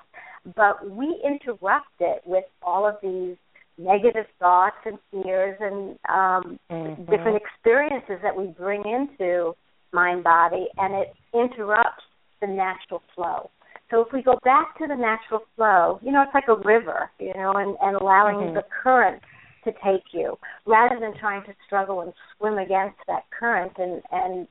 but 0.55 0.89
we 0.89 1.21
interrupt 1.25 1.87
it 1.99 2.21
with 2.25 2.45
all 2.61 2.87
of 2.87 2.95
these 3.01 3.35
negative 3.77 4.25
thoughts 4.39 4.77
and 4.85 4.97
fears 5.11 5.57
and 5.59 5.97
um, 6.09 6.59
mm-hmm. 6.71 7.03
different 7.11 7.41
experiences 7.41 8.17
that 8.23 8.35
we 8.35 8.47
bring 8.47 8.83
into 8.85 9.53
mind 9.93 10.23
body, 10.23 10.67
and 10.77 10.93
it 10.95 11.13
interrupts 11.33 12.03
the 12.41 12.47
natural 12.47 13.01
flow. 13.15 13.49
So 13.89 14.01
if 14.01 14.07
we 14.11 14.21
go 14.21 14.37
back 14.43 14.77
to 14.79 14.87
the 14.87 14.95
natural 14.95 15.43
flow, 15.55 15.99
you 16.03 16.11
know, 16.11 16.21
it's 16.21 16.33
like 16.33 16.49
a 16.49 16.67
river, 16.67 17.09
you 17.19 17.33
know, 17.35 17.53
and, 17.55 17.77
and 17.81 17.95
allowing 17.95 18.37
mm-hmm. 18.37 18.55
the 18.55 18.63
current 18.83 19.21
to 19.63 19.71
take 19.83 20.03
you 20.11 20.37
rather 20.65 20.99
than 20.99 21.13
trying 21.19 21.43
to 21.43 21.53
struggle 21.65 22.01
and 22.01 22.13
swim 22.37 22.57
against 22.57 22.97
that 23.07 23.23
current 23.37 23.73
and, 23.77 24.01
and 24.11 24.47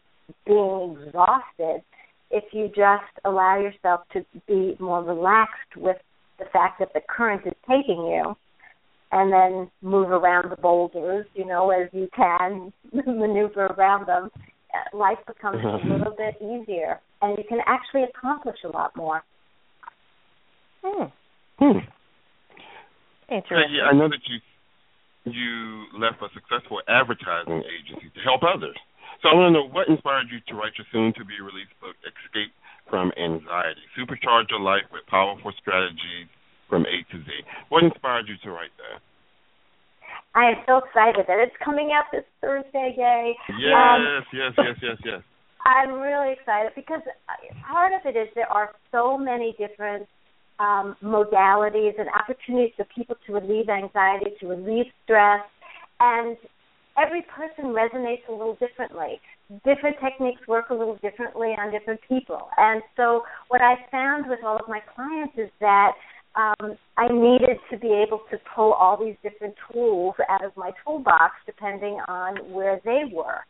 being 0.47 0.97
exhausted, 1.07 1.83
if 2.31 2.45
you 2.53 2.69
just 2.69 3.13
allow 3.25 3.59
yourself 3.61 4.01
to 4.13 4.25
be 4.49 4.77
more 4.81 5.03
relaxed 5.03 5.77
with 5.77 5.97
the 6.39 6.45
fact 6.53 6.79
that 6.79 6.93
the 6.93 7.01
current 7.09 7.47
is 7.47 7.55
taking 7.69 8.07
you 8.07 8.37
and 9.17 9.33
then 9.33 9.71
move 9.81 10.11
around 10.11 10.51
the 10.51 10.61
boulders, 10.61 11.25
you 11.35 11.47
know, 11.47 11.71
as 11.71 11.89
you 11.93 12.07
can 12.15 12.71
maneuver 12.93 13.73
around 13.73 14.07
them, 14.07 14.29
life 14.93 15.17
becomes 15.27 15.57
a 15.65 15.67
mm-hmm. 15.67 15.93
little 15.93 16.13
bit 16.13 16.37
easier 16.37 17.01
and 17.23 17.39
you 17.39 17.45
can 17.49 17.61
actually 17.65 18.05
accomplish 18.05 18.61
a 18.65 18.69
lot 18.69 18.95
more. 18.95 19.25
Hmm. 20.85 21.09
Hmm. 21.57 21.81
Interesting. 23.33 23.73
Yeah, 23.73 23.89
I 23.89 23.97
know 23.97 24.09
that 24.13 24.21
you 24.29 24.39
you 25.27 25.91
left 25.99 26.23
a 26.23 26.29
successful 26.37 26.79
advertising 26.87 27.65
agency 27.67 28.13
to 28.15 28.21
help 28.23 28.47
others. 28.47 28.77
So 29.19 29.27
I 29.27 29.35
want 29.35 29.51
to 29.51 29.55
know 29.59 29.67
what 29.67 29.89
inspired 29.89 30.31
you 30.31 30.39
to 30.47 30.55
write 30.55 30.79
your 30.79 30.87
soon-to-be 30.95 31.43
released 31.43 31.75
book, 31.83 31.99
Escape 32.07 32.55
from 32.87 33.11
Anxiety, 33.19 33.83
supercharge 33.99 34.55
your 34.55 34.63
life 34.63 34.87
with 34.95 35.03
powerful 35.11 35.51
strategies 35.59 36.31
from 36.69 36.83
A 36.83 37.03
to 37.13 37.19
Z. 37.25 37.31
What 37.69 37.85
inspired 37.85 38.27
you 38.29 38.37
to 38.45 38.51
write 38.51 38.75
that? 38.79 39.01
I 40.35 40.51
am 40.51 40.57
so 40.67 40.79
excited 40.85 41.25
that 41.29 41.39
it's 41.39 41.57
coming 41.65 41.93
out 41.97 42.05
this 42.13 42.25
Thursday, 42.41 42.93
Gay. 42.95 43.35
Yes, 43.59 43.73
um, 43.73 44.25
yes, 44.33 44.53
yes, 44.59 44.77
yes, 44.83 44.99
yes. 45.05 45.23
I'm 45.67 45.95
really 45.95 46.33
excited 46.33 46.73
because 46.77 47.01
part 47.67 47.93
of 47.93 48.01
it 48.05 48.17
is 48.17 48.29
there 48.35 48.51
are 48.53 48.71
so 48.93 49.19
many 49.19 49.57
different 49.59 50.07
um, 50.61 50.97
modalities 51.03 51.99
and 51.99 52.09
opportunities 52.09 52.73
for 52.77 52.87
people 52.95 53.17
to 53.27 53.33
relieve 53.33 53.69
anxiety, 53.69 54.31
to 54.41 54.47
relieve 54.47 54.87
stress, 55.05 55.41
and 56.01 56.37
every 56.97 57.23
person 57.23 57.75
resonates 57.75 58.29
a 58.29 58.33
little 58.33 58.57
differently. 58.57 59.21
Different 59.65 59.97
techniques 60.03 60.41
work 60.47 60.71
a 60.71 60.75
little 60.75 60.99
differently 61.03 61.55
on 61.59 61.71
different 61.71 62.01
people. 62.09 62.49
And 62.57 62.83
so, 62.97 63.23
what 63.49 63.61
I 63.61 63.75
found 63.91 64.29
with 64.29 64.41
all 64.45 64.57
of 64.57 64.69
my 64.69 64.81
clients 64.95 65.35
is 65.37 65.51
that 65.61 65.93
um, 66.37 66.77
I 66.97 67.09
needed 67.09 67.59
to 67.71 67.79
be 67.79 67.89
able 67.89 68.21
to 68.31 68.39
pull 68.55 68.73
all 68.73 69.03
these 69.03 69.17
different 69.23 69.55
tools 69.73 70.15
out 70.29 70.45
of 70.45 70.53
my 70.57 70.71
toolbox 70.85 71.35
depending 71.47 71.99
on 72.09 72.37
where 72.53 72.81
they 72.85 73.03
were 73.11 73.41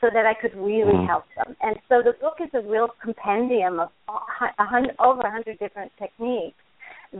so 0.00 0.08
that 0.12 0.26
I 0.26 0.34
could 0.34 0.54
really 0.54 0.92
mm. 0.92 1.06
help 1.06 1.24
them. 1.36 1.56
And 1.62 1.76
so 1.88 2.02
the 2.04 2.12
book 2.20 2.34
is 2.40 2.50
a 2.52 2.60
real 2.60 2.88
compendium 3.02 3.80
of 3.80 3.88
a 4.08 4.64
hundred, 4.64 4.94
over 4.98 5.20
a 5.20 5.30
hundred 5.30 5.58
different 5.58 5.90
techniques 5.98 6.56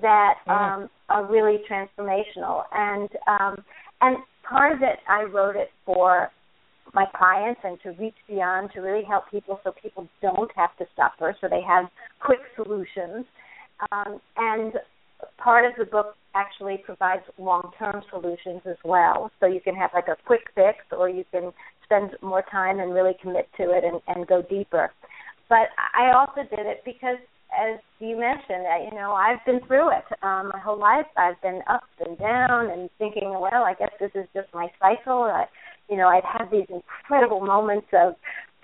that 0.03 0.35
um, 0.47 0.91
are 1.09 1.25
really 1.27 1.59
transformational. 1.71 2.65
And 2.73 3.09
um, 3.27 3.65
and 4.01 4.19
part 4.49 4.73
of 4.73 4.83
it, 4.83 4.99
I 5.09 5.23
wrote 5.23 5.57
it 5.57 5.71
for 5.87 6.31
my 6.93 7.07
clients 7.17 7.61
and 7.65 7.79
to 7.83 7.91
reach 7.93 8.15
beyond 8.29 8.71
to 8.75 8.81
really 8.81 9.05
help 9.05 9.31
people 9.31 9.61
so 9.65 9.73
people 9.83 10.07
don't 10.21 10.51
have 10.55 10.77
to 10.79 10.85
suffer, 10.95 11.35
so 11.41 11.49
they 11.49 11.63
have 11.67 11.87
quick 12.21 12.41
solutions. 12.57 13.25
Um, 13.91 14.21
and 14.37 14.75
part 15.39 15.65
of 15.65 15.73
the 15.79 15.85
book 15.85 16.17
actually 16.35 16.79
provides 16.85 17.23
long-term 17.39 18.03
solutions 18.11 18.63
as 18.67 18.77
well. 18.85 19.31
So 19.41 19.47
you 19.47 19.61
can 19.61 19.75
have 19.77 19.91
like 19.95 20.09
a 20.09 20.17
quick 20.27 20.43
fix, 20.55 20.79
or 20.91 21.09
you 21.09 21.25
can 21.31 21.53
spend 21.85 22.11
more 22.23 22.43
time 22.51 22.81
and 22.81 22.93
really 22.93 23.17
commit 23.21 23.49
to 23.57 23.65
it 23.71 23.85
and, 23.85 24.01
and 24.09 24.27
go 24.27 24.43
deeper. 24.43 24.91
But 25.49 25.69
I 25.95 26.13
also 26.13 26.49
did 26.49 26.67
it 26.67 26.83
because, 26.85 27.19
as 27.53 27.79
you 28.01 28.19
mentioned, 28.19 28.65
you 28.91 28.99
know, 28.99 29.13
I've 29.13 29.45
been 29.45 29.61
through 29.67 29.91
it 29.91 30.05
um, 30.23 30.51
my 30.53 30.59
whole 30.59 30.79
life. 30.79 31.07
I've 31.17 31.41
been 31.43 31.61
up 31.69 31.85
and 32.05 32.19
down 32.19 32.71
and 32.71 32.91
thinking, 32.99 33.31
well, 33.39 33.63
I 33.65 33.75
guess 33.79 33.93
this 34.01 34.11
is 34.15 34.27
just 34.35 34.49
my 34.55 34.69
cycle. 34.81 35.23
I, 35.23 35.45
you 35.89 35.97
know, 35.97 36.09
I've 36.09 36.25
had 36.25 36.51
these 36.51 36.67
incredible 36.71 37.41
moments 37.41 37.89
of 37.93 38.15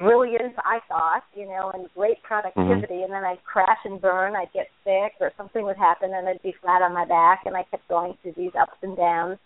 brilliance, 0.00 0.54
I 0.64 0.80
thought, 0.88 1.22
you 1.34 1.46
know, 1.46 1.70
and 1.74 1.86
great 1.94 2.22
productivity, 2.22 2.94
mm-hmm. 2.94 3.04
and 3.04 3.12
then 3.12 3.24
I'd 3.24 3.44
crash 3.44 3.78
and 3.84 4.00
burn, 4.00 4.34
I'd 4.34 4.52
get 4.52 4.66
sick, 4.82 5.12
or 5.20 5.30
something 5.36 5.64
would 5.64 5.76
happen, 5.76 6.10
and 6.14 6.26
I'd 6.26 6.42
be 6.42 6.54
flat 6.60 6.82
on 6.82 6.94
my 6.94 7.04
back, 7.04 7.42
and 7.44 7.56
I 7.56 7.62
kept 7.70 7.86
going 7.88 8.14
through 8.22 8.34
these 8.36 8.52
ups 8.58 8.80
and 8.82 8.96
downs. 8.96 9.38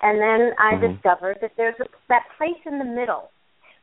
And 0.00 0.20
then 0.20 0.52
I 0.58 0.74
mm-hmm. 0.74 0.94
discovered 0.94 1.38
that 1.42 1.52
there's 1.56 1.74
a, 1.80 1.84
that 2.08 2.22
place 2.38 2.60
in 2.64 2.78
the 2.78 2.84
middle, 2.84 3.30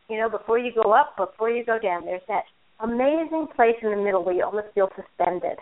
you 0.09 0.17
know, 0.17 0.29
before 0.29 0.57
you 0.57 0.71
go 0.73 0.93
up, 0.93 1.15
before 1.17 1.49
you 1.49 1.65
go 1.65 1.79
down, 1.79 2.05
there's 2.05 2.25
that 2.27 2.43
amazing 2.79 3.47
place 3.55 3.75
in 3.81 3.91
the 3.91 3.97
middle 3.97 4.23
where 4.23 4.35
you 4.35 4.43
almost 4.43 4.67
feel 4.73 4.89
suspended. 4.95 5.57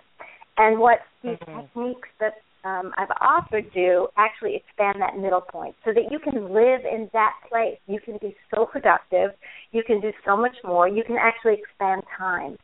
And 0.58 0.80
what 0.80 1.00
these 1.24 1.38
mm-hmm. 1.38 1.62
techniques 1.62 2.10
that 2.20 2.36
um, 2.64 2.92
I've 2.98 3.12
offered 3.20 3.66
you 3.74 4.08
actually 4.18 4.56
expand 4.56 5.02
that 5.02 5.18
middle 5.18 5.42
point 5.42 5.76
so 5.84 5.92
that 5.94 6.12
you 6.12 6.20
can 6.20 6.54
live 6.54 6.82
in 6.86 7.10
that 7.14 7.34
place. 7.50 7.78
You 7.88 8.00
can 8.00 8.18
be 8.22 8.36
so 8.54 8.66
productive. 8.66 9.32
You 9.72 9.84
can 9.84 10.00
do 10.00 10.12
so 10.26 10.38
much 10.38 10.56
more. 10.64 10.88
You 10.88 11.04
can 11.04 11.18
actually 11.20 11.54
expand 11.54 12.04
time 12.18 12.58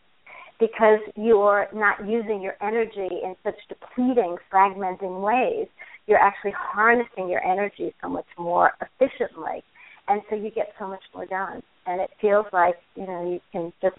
because 0.60 1.00
you're 1.16 1.68
not 1.74 2.08
using 2.08 2.42
your 2.42 2.56
energy 2.62 3.10
in 3.24 3.36
such 3.44 3.56
depleting, 3.70 4.38
fragmenting 4.52 5.22
ways. 5.22 5.68
You're 6.08 6.20
actually 6.20 6.54
harnessing 6.58 7.30
your 7.30 7.44
energy 7.46 7.94
so 8.02 8.10
much 8.10 8.26
more 8.38 8.72
efficiently. 8.82 9.64
And 10.08 10.22
so 10.30 10.36
you 10.36 10.52
get 10.52 10.74
so 10.80 10.88
much 10.88 11.04
more 11.14 11.26
done. 11.26 11.62
And 11.86 12.02
it 12.02 12.10
feels 12.22 12.46
like, 12.54 12.76
you 12.96 13.06
know, 13.06 13.30
you 13.30 13.40
can 13.52 13.74
just 13.82 13.98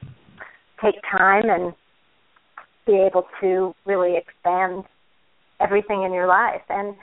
take 0.83 0.95
time 1.11 1.45
and 1.49 1.75
be 2.87 2.95
able 2.95 3.27
to 3.41 3.75
really 3.85 4.17
expand 4.17 4.85
everything 5.61 6.03
in 6.03 6.13
your 6.13 6.27
life. 6.27 6.63
And 6.69 6.95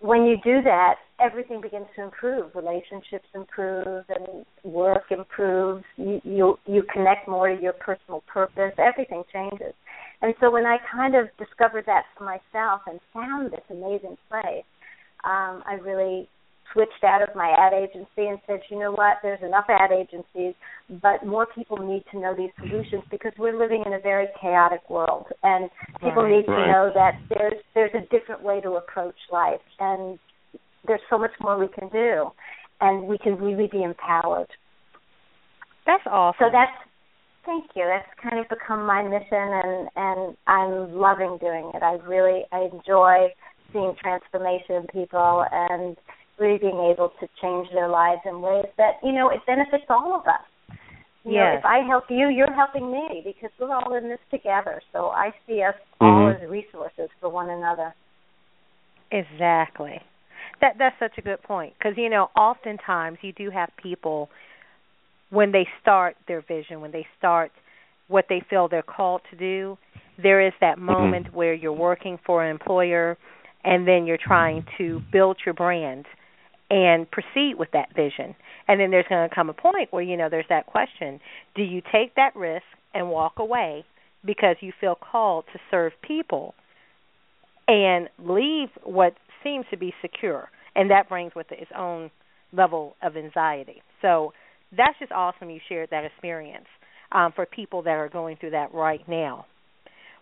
when 0.00 0.24
you 0.24 0.36
do 0.44 0.62
that, 0.62 0.96
everything 1.20 1.60
begins 1.60 1.86
to 1.96 2.02
improve. 2.02 2.54
Relationships 2.54 3.26
improve, 3.34 4.04
and 4.08 4.44
work 4.64 5.04
improves. 5.10 5.84
You 5.96 6.20
you 6.24 6.58
you 6.66 6.82
connect 6.92 7.28
more 7.28 7.48
to 7.54 7.60
your 7.60 7.72
personal 7.72 8.22
purpose. 8.26 8.72
Everything 8.78 9.24
changes. 9.32 9.74
And 10.22 10.34
so 10.40 10.50
when 10.50 10.66
I 10.66 10.78
kind 10.92 11.14
of 11.14 11.28
discovered 11.38 11.84
that 11.86 12.04
for 12.16 12.24
myself 12.24 12.82
and 12.86 13.00
found 13.12 13.52
this 13.52 13.64
amazing 13.70 14.16
place, 14.28 14.64
um, 15.24 15.62
I 15.66 15.78
really 15.82 16.28
switched 16.72 17.04
out 17.04 17.22
of 17.22 17.34
my 17.34 17.54
ad 17.58 17.72
agency 17.72 18.28
and 18.28 18.38
said, 18.46 18.60
you 18.70 18.78
know 18.78 18.92
what, 18.92 19.18
there's 19.22 19.42
enough 19.42 19.66
ad 19.68 19.90
agencies, 19.92 20.54
but 21.02 21.24
more 21.26 21.46
people 21.54 21.76
need 21.76 22.04
to 22.12 22.18
know 22.18 22.34
these 22.36 22.50
solutions 22.58 23.02
because 23.10 23.32
we're 23.38 23.58
living 23.58 23.82
in 23.86 23.92
a 23.92 24.00
very 24.00 24.26
chaotic 24.40 24.88
world, 24.88 25.26
and 25.42 25.70
people 26.02 26.22
right, 26.22 26.30
need 26.30 26.48
right. 26.48 26.66
to 26.66 26.72
know 26.72 26.90
that 26.94 27.12
there's 27.28 27.60
there's 27.74 27.94
a 27.94 28.06
different 28.08 28.42
way 28.42 28.60
to 28.60 28.72
approach 28.72 29.16
life, 29.32 29.60
and 29.78 30.18
there's 30.86 31.00
so 31.10 31.18
much 31.18 31.32
more 31.40 31.58
we 31.58 31.68
can 31.68 31.88
do, 31.88 32.30
and 32.80 33.06
we 33.06 33.18
can 33.18 33.36
really 33.36 33.68
be 33.70 33.82
empowered. 33.82 34.48
That's 35.86 36.04
awesome. 36.06 36.38
So 36.40 36.46
that's 36.52 36.72
thank 37.44 37.64
you. 37.74 37.84
That's 37.86 38.08
kind 38.22 38.40
of 38.40 38.48
become 38.48 38.86
my 38.86 39.02
mission, 39.02 39.26
and 39.32 39.88
and 39.96 40.36
I'm 40.46 40.94
loving 40.94 41.38
doing 41.40 41.70
it. 41.74 41.82
I 41.82 41.94
really 42.06 42.42
I 42.52 42.68
enjoy 42.72 43.28
seeing 43.72 43.94
transformation 44.00 44.76
in 44.76 44.86
people 44.92 45.44
and 45.50 45.96
really 46.38 46.58
being 46.58 46.80
able 46.92 47.10
to 47.20 47.28
change 47.42 47.68
their 47.72 47.88
lives 47.88 48.20
in 48.26 48.40
ways 48.42 48.66
that 48.76 48.94
you 49.02 49.12
know 49.12 49.30
it 49.30 49.40
benefits 49.46 49.84
all 49.88 50.14
of 50.14 50.26
us 50.26 50.44
You 51.24 51.32
yes. 51.32 51.54
know, 51.54 51.58
if 51.58 51.64
I 51.64 51.78
help 51.86 52.04
you, 52.08 52.28
you're 52.28 52.52
helping 52.54 52.90
me 52.92 53.22
because 53.24 53.50
we're 53.58 53.74
all 53.74 53.94
in 53.94 54.08
this 54.08 54.20
together. 54.30 54.80
So 54.92 55.08
I 55.08 55.32
see 55.46 55.62
us 55.62 55.74
all 56.00 56.28
Mhm. 56.28 56.42
as 56.42 56.48
resources 56.48 57.10
for 57.20 57.28
one 57.28 57.50
another. 57.50 57.94
Exactly. 59.10 60.00
That 60.60 60.78
that's 60.78 60.98
such 60.98 61.18
a 61.18 61.22
good 61.22 61.42
point 61.42 61.74
because 61.78 61.96
you 61.96 62.08
know 62.08 62.30
oftentimes 62.36 63.18
you 63.22 63.32
do 63.32 63.50
have 63.50 63.70
people 63.76 64.30
when 65.30 65.52
they 65.52 65.68
start 65.80 66.16
their 66.28 66.40
vision, 66.42 66.80
when 66.80 66.92
they 66.92 67.06
start 67.18 67.50
what 68.08 68.26
they 68.28 68.40
feel 68.48 68.68
they're 68.68 68.82
called 68.82 69.20
to 69.30 69.36
do, 69.36 69.76
there 70.22 70.40
is 70.40 70.52
that 70.60 70.78
moment 70.78 71.34
where 71.34 71.52
you're 71.54 71.72
working 71.72 72.18
for 72.24 72.44
an 72.44 72.50
employer 72.50 73.18
and 73.64 73.86
then 73.86 74.06
you're 74.06 74.18
trying 74.18 74.62
to 74.78 75.02
build 75.12 75.36
your 75.44 75.54
brand 75.54 76.06
and 76.70 77.10
proceed 77.10 77.54
with 77.58 77.70
that 77.72 77.94
vision. 77.94 78.34
And 78.68 78.80
then 78.80 78.90
there's 78.90 79.06
going 79.08 79.28
to 79.28 79.34
come 79.34 79.48
a 79.48 79.54
point 79.54 79.92
where 79.92 80.02
you 80.02 80.16
know 80.16 80.28
there's 80.28 80.46
that 80.48 80.66
question, 80.66 81.20
do 81.54 81.62
you 81.62 81.80
take 81.92 82.14
that 82.16 82.34
risk 82.34 82.64
and 82.94 83.08
walk 83.08 83.34
away 83.38 83.84
because 84.24 84.56
you 84.60 84.72
feel 84.80 84.96
called 84.96 85.44
to 85.52 85.58
serve 85.70 85.92
people 86.02 86.54
and 87.68 88.08
leave 88.18 88.68
what 88.82 89.14
seems 89.44 89.66
to 89.70 89.76
be 89.76 89.94
secure 90.02 90.48
and 90.76 90.90
that 90.90 91.08
brings 91.08 91.34
with 91.34 91.50
it 91.50 91.58
its 91.60 91.70
own 91.76 92.10
level 92.52 92.94
of 93.02 93.16
anxiety. 93.16 93.82
So 94.02 94.32
that's 94.76 94.96
just 95.00 95.10
awesome 95.10 95.50
you 95.50 95.58
shared 95.68 95.88
that 95.90 96.04
experience 96.04 96.66
um, 97.10 97.32
for 97.34 97.46
people 97.46 97.82
that 97.82 97.90
are 97.92 98.08
going 98.08 98.36
through 98.36 98.50
that 98.50 98.72
right 98.72 99.00
now. 99.08 99.46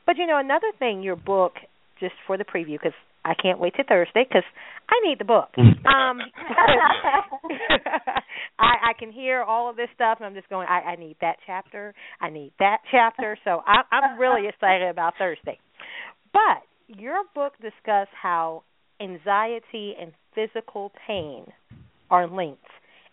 But 0.06 0.16
you 0.16 0.26
know, 0.26 0.38
another 0.38 0.70
thing, 0.78 1.02
your 1.02 1.16
book, 1.16 1.54
just 2.00 2.14
for 2.26 2.38
the 2.38 2.44
preview, 2.44 2.74
because 2.74 2.92
I 3.24 3.34
can't 3.34 3.58
wait 3.58 3.74
to 3.76 3.84
Thursday 3.84 4.24
because 4.28 4.44
I 4.88 5.00
need 5.08 5.18
the 5.18 5.24
book. 5.24 5.48
Um, 5.56 5.74
I, 8.58 8.90
I 8.90 8.92
can 8.98 9.10
hear 9.10 9.42
all 9.42 9.70
of 9.70 9.76
this 9.76 9.88
stuff, 9.94 10.18
and 10.18 10.26
I'm 10.26 10.34
just 10.34 10.48
going. 10.48 10.66
I, 10.68 10.80
I 10.92 10.96
need 10.96 11.16
that 11.20 11.36
chapter. 11.46 11.94
I 12.20 12.30
need 12.30 12.52
that 12.58 12.78
chapter. 12.90 13.38
So 13.44 13.62
I, 13.66 13.82
I'm 13.94 14.18
really 14.18 14.48
excited 14.48 14.88
about 14.88 15.14
Thursday. 15.18 15.58
But 16.32 16.62
your 16.88 17.22
book 17.34 17.54
discuss 17.60 18.08
how 18.20 18.64
anxiety 19.00 19.94
and 20.00 20.12
physical 20.34 20.92
pain 21.06 21.46
are 22.10 22.28
linked, 22.28 22.62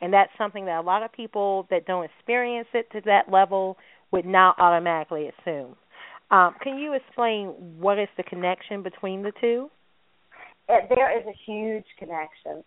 and 0.01 0.12
that's 0.14 0.32
something 0.38 0.66
that 0.66 0.80
a 0.80 0.82
lot 0.82 1.03
of 1.03 1.12
people 1.14 1.68
that 1.70 1.86
don't 1.86 2.05
experience 2.05 2.68
it 2.74 2.91
to 2.91 3.01
that 3.05 3.32
level 3.32 3.78
would 4.12 4.26
not 4.26 4.59
automatically 4.59 5.30
assume. 5.30 5.76
Um, 6.32 6.55
can 6.62 6.78
you 6.78 6.93
explain 6.93 7.47
what 7.80 7.99
is 7.99 8.07
the 8.18 8.24
connection 8.24 8.84
between 8.84 9.22
the 9.22 9.32
two? 9.39 9.70
It, 10.72 10.88
there 10.89 11.11
is 11.17 11.26
a 11.28 11.36
huge 11.45 11.86
connection. 11.99 12.63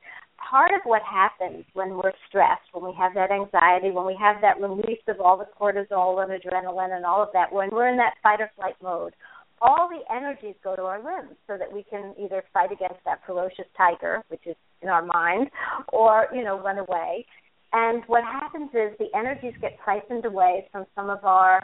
Part 0.51 0.73
of 0.73 0.81
what 0.85 1.01
happens 1.03 1.65
when 1.73 1.97
we're 1.97 2.13
stressed, 2.29 2.69
when 2.73 2.85
we 2.85 2.95
have 2.99 3.15
that 3.15 3.31
anxiety, 3.31 3.91
when 3.91 4.05
we 4.05 4.17
have 4.21 4.43
that 4.43 4.61
release 4.61 5.01
of 5.09 5.21
all 5.21 5.39
the 5.39 5.49
cortisol 5.59 6.23
and 6.23 6.31
adrenaline 6.31 6.95
and 6.95 7.07
all 7.07 7.23
of 7.23 7.31
that, 7.33 7.51
when 7.51 7.71
we're 7.71 7.89
in 7.89 7.97
that 7.97 8.15
fight 8.23 8.41
or 8.41 8.51
flight 8.57 8.77
mode, 8.83 9.15
all 9.63 9.89
the 9.89 10.03
energies 10.15 10.55
go 10.63 10.77
to 10.77 10.83
our 10.83 10.99
limbs 10.99 11.35
so 11.47 11.57
that 11.57 11.73
we 11.73 11.83
can 11.85 12.15
either 12.23 12.45
fight 12.53 12.71
against 12.71 13.03
that 13.07 13.21
ferocious 13.25 13.65
tiger, 13.75 14.23
which 14.29 14.43
is 14.45 14.57
in 14.83 14.89
our 14.91 15.05
mind, 15.07 15.49
or, 15.93 16.27
you 16.35 16.45
know, 16.45 16.61
run 16.61 16.79
away. 16.79 17.25
And 17.73 18.03
what 18.07 18.23
happens 18.23 18.69
is 18.75 18.93
the 18.99 19.09
energies 19.17 19.55
get 19.63 19.79
siphoned 19.87 20.27
away 20.27 20.69
from 20.71 20.85
some 20.95 21.09
of 21.09 21.25
our 21.25 21.63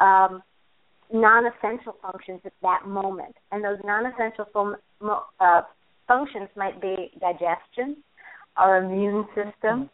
um, 0.00 0.42
non-essential 1.12 1.96
functions 2.02 2.40
at 2.44 2.52
that 2.62 2.86
moment, 2.86 3.36
and 3.52 3.62
those 3.62 3.78
non-essential 3.84 4.46
fun- 4.52 4.76
uh, 5.02 5.62
functions 6.06 6.48
might 6.56 6.80
be 6.80 7.10
digestion, 7.20 7.96
our 8.56 8.82
immune 8.82 9.26
system, 9.34 9.88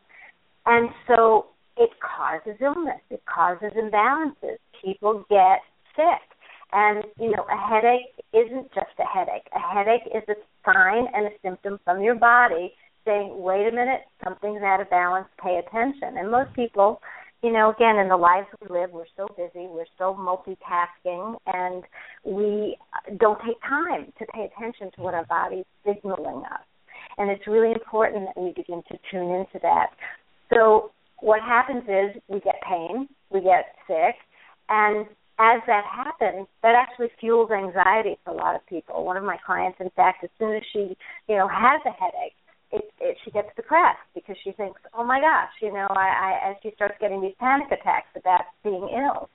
and 0.67 0.89
so 1.07 1.47
it 1.77 1.91
causes 2.01 2.59
illness, 2.61 3.01
it 3.11 3.23
causes 3.27 3.71
imbalances. 3.77 4.59
People 4.83 5.25
get 5.29 5.61
sick, 5.95 6.25
and 6.73 7.05
you 7.21 7.31
know 7.31 7.45
a 7.51 7.57
headache 7.57 8.15
isn't 8.33 8.73
just 8.75 8.97
a 8.99 9.05
headache. 9.05 9.47
A 9.55 9.75
headache 9.75 10.07
is 10.15 10.23
a 10.29 10.35
sign 10.65 11.07
and 11.15 11.27
a 11.27 11.31
symptom 11.43 11.79
from 11.85 12.03
your 12.03 12.17
body 12.17 12.75
saying, 13.05 13.41
"Wait 13.41 13.69
a 13.69 13.73
minute, 13.73 14.03
something's 14.25 14.63
out 14.63 14.81
of 14.81 14.91
balance. 14.91 15.29
Pay 15.43 15.59
attention." 15.59 16.17
And 16.17 16.31
most 16.31 16.53
people 16.55 17.01
you 17.43 17.53
know, 17.53 17.71
again, 17.71 17.97
in 17.97 18.09
the 18.09 18.17
lives 18.17 18.47
we 18.61 18.69
live, 18.75 18.91
we're 18.91 19.05
so 19.17 19.27
busy, 19.37 19.67
we're 19.67 19.85
so 19.99 20.15
multitasking, 20.15 21.37
and 21.47 21.85
we 22.25 22.77
don't 23.19 23.39
take 23.47 23.61
time 23.63 24.13
to 24.19 24.27
pay 24.33 24.49
attention 24.53 24.91
to 24.97 25.03
what 25.03 25.15
our 25.15 25.27
body's 25.27 25.65
signaling 25.85 26.43
us. 26.45 26.65
And 27.19 27.31
it's 27.31 27.47
really 27.47 27.73
important 27.73 28.27
that 28.27 28.41
we 28.41 28.53
begin 28.53 28.83
to 28.89 28.99
tune 29.11 29.31
into 29.31 29.59
that. 29.63 29.89
So, 30.53 30.93
what 31.21 31.41
happens 31.41 31.85
is 31.85 32.21
we 32.29 32.41
get 32.41 32.57
pain, 32.69 33.09
we 33.31 33.41
get 33.41 33.75
sick, 33.87 34.17
and 34.69 35.07
as 35.39 35.61
that 35.67 35.85
happens, 35.85 36.47
that 36.63 36.75
actually 36.75 37.09
fuels 37.21 37.51
anxiety 37.51 38.17
for 38.25 38.33
a 38.33 38.37
lot 38.37 38.55
of 38.55 38.67
people. 38.67 39.05
One 39.05 39.17
of 39.17 39.25
my 39.25 39.37
clients, 39.45 39.79
in 39.81 39.91
fact, 39.91 40.25
as 40.25 40.31
soon 40.39 40.55
as 40.57 40.63
she, 40.73 40.97
you 41.29 41.37
know, 41.37 41.49
has 41.49 41.81
a 41.85 41.91
headache, 41.91 42.37
it, 42.73 42.91
it 43.01 43.17
she 43.25 43.31
gets 43.31 43.49
depressed 43.57 43.99
because 44.15 44.37
she 44.43 44.53
thinks, 44.53 44.81
oh 44.97 45.05
my 45.05 45.21
gosh, 45.21 45.51
you 45.61 45.73
know, 45.73 45.87
I, 45.91 46.39
I 46.43 46.49
and 46.49 46.57
she 46.63 46.73
starts 46.75 46.95
getting 47.01 47.21
these 47.21 47.35
panic 47.39 47.69
attacks 47.69 48.09
about 48.17 48.43
being 48.65 48.89
ill, 48.93 49.29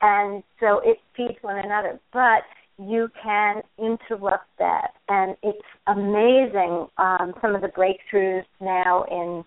and 0.00 0.42
so 0.58 0.80
it 0.84 0.98
feeds 1.16 1.38
one 1.42 1.58
another. 1.58 2.00
But 2.12 2.42
you 2.78 3.08
can 3.22 3.62
interrupt 3.78 4.48
that, 4.58 4.92
and 5.08 5.36
it's 5.42 5.58
amazing. 5.86 6.86
Um, 6.98 7.34
some 7.42 7.54
of 7.54 7.62
the 7.62 7.68
breakthroughs 7.68 8.44
now 8.60 9.04
in 9.10 9.44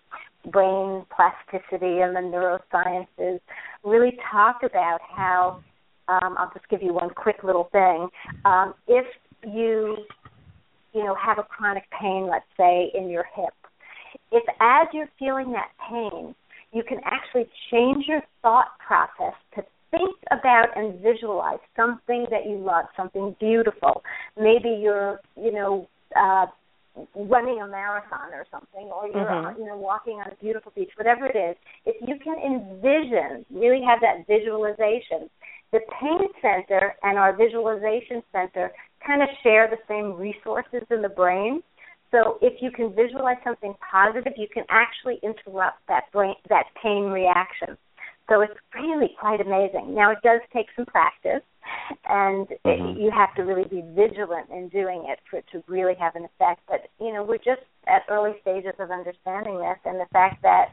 brain 0.50 1.04
plasticity 1.14 2.00
and 2.00 2.14
the 2.14 2.20
neurosciences 2.20 3.40
really 3.84 4.16
talk 4.30 4.60
about 4.62 4.98
how. 5.14 5.62
Um, 6.06 6.36
I'll 6.36 6.52
just 6.52 6.68
give 6.68 6.82
you 6.82 6.92
one 6.92 7.08
quick 7.08 7.36
little 7.42 7.70
thing. 7.72 8.08
Um, 8.44 8.74
if 8.86 9.06
you 9.42 9.96
you 10.94 11.04
know, 11.04 11.14
have 11.14 11.38
a 11.38 11.42
chronic 11.42 11.84
pain, 12.00 12.28
let's 12.30 12.46
say, 12.56 12.90
in 12.94 13.08
your 13.08 13.26
hip, 13.34 13.54
if 14.30 14.44
as 14.60 14.86
you're 14.92 15.08
feeling 15.18 15.52
that 15.52 15.70
pain, 15.90 16.34
you 16.72 16.82
can 16.82 16.98
actually 17.04 17.46
change 17.70 18.06
your 18.06 18.22
thought 18.42 18.78
process 18.84 19.34
to 19.54 19.64
think 19.90 20.16
about 20.30 20.76
and 20.76 21.00
visualize 21.00 21.58
something 21.76 22.26
that 22.30 22.46
you 22.46 22.56
love, 22.56 22.86
something 22.96 23.34
beautiful. 23.38 24.02
Maybe 24.36 24.70
you're, 24.80 25.20
you 25.36 25.52
know, 25.52 25.88
uh, 26.16 26.46
running 27.16 27.60
a 27.60 27.66
marathon 27.66 28.32
or 28.32 28.46
something, 28.50 28.86
or 28.86 29.08
you're, 29.08 29.24
Mhm. 29.24 29.58
you 29.58 29.66
know, 29.66 29.76
walking 29.76 30.20
on 30.20 30.28
a 30.28 30.34
beautiful 30.36 30.72
beach, 30.76 30.96
whatever 30.96 31.26
it 31.26 31.36
is. 31.36 31.56
If 31.84 31.96
you 32.08 32.18
can 32.18 32.38
envision, 32.38 33.44
really 33.50 33.82
have 33.82 34.00
that 34.00 34.26
visualization, 34.26 35.28
the 35.72 35.80
pain 35.90 36.32
center 36.40 36.94
and 37.02 37.18
our 37.18 37.32
visualization 37.32 38.22
center 38.30 38.72
kind 39.06 39.22
of 39.22 39.28
share 39.42 39.68
the 39.68 39.78
same 39.88 40.14
resources 40.14 40.82
in 40.90 41.02
the 41.02 41.08
brain. 41.08 41.62
So 42.10 42.38
if 42.40 42.62
you 42.62 42.70
can 42.70 42.94
visualize 42.94 43.38
something 43.42 43.74
positive, 43.90 44.34
you 44.36 44.46
can 44.52 44.64
actually 44.70 45.18
interrupt 45.22 45.78
that 45.88 46.12
brain 46.12 46.34
that 46.48 46.66
pain 46.80 47.10
reaction. 47.10 47.76
So 48.28 48.40
it's 48.40 48.54
really 48.74 49.10
quite 49.20 49.40
amazing. 49.40 49.94
Now 49.94 50.10
it 50.10 50.18
does 50.22 50.40
take 50.52 50.66
some 50.76 50.86
practice, 50.86 51.42
and 52.06 52.48
Mhm. 52.64 52.96
you 52.96 53.10
have 53.10 53.34
to 53.34 53.42
really 53.42 53.64
be 53.64 53.82
vigilant 53.82 54.48
in 54.50 54.68
doing 54.68 55.04
it 55.06 55.20
for 55.28 55.38
it 55.38 55.46
to 55.48 55.62
really 55.66 55.94
have 55.94 56.16
an 56.16 56.24
effect. 56.24 56.60
But 56.66 56.88
you 56.98 57.12
know, 57.12 57.22
we're 57.22 57.38
just 57.38 57.62
at 57.86 58.04
early 58.08 58.38
stages 58.40 58.74
of 58.78 58.90
understanding 58.90 59.58
this, 59.58 59.78
and 59.84 60.00
the 60.00 60.06
fact 60.06 60.40
that 60.42 60.70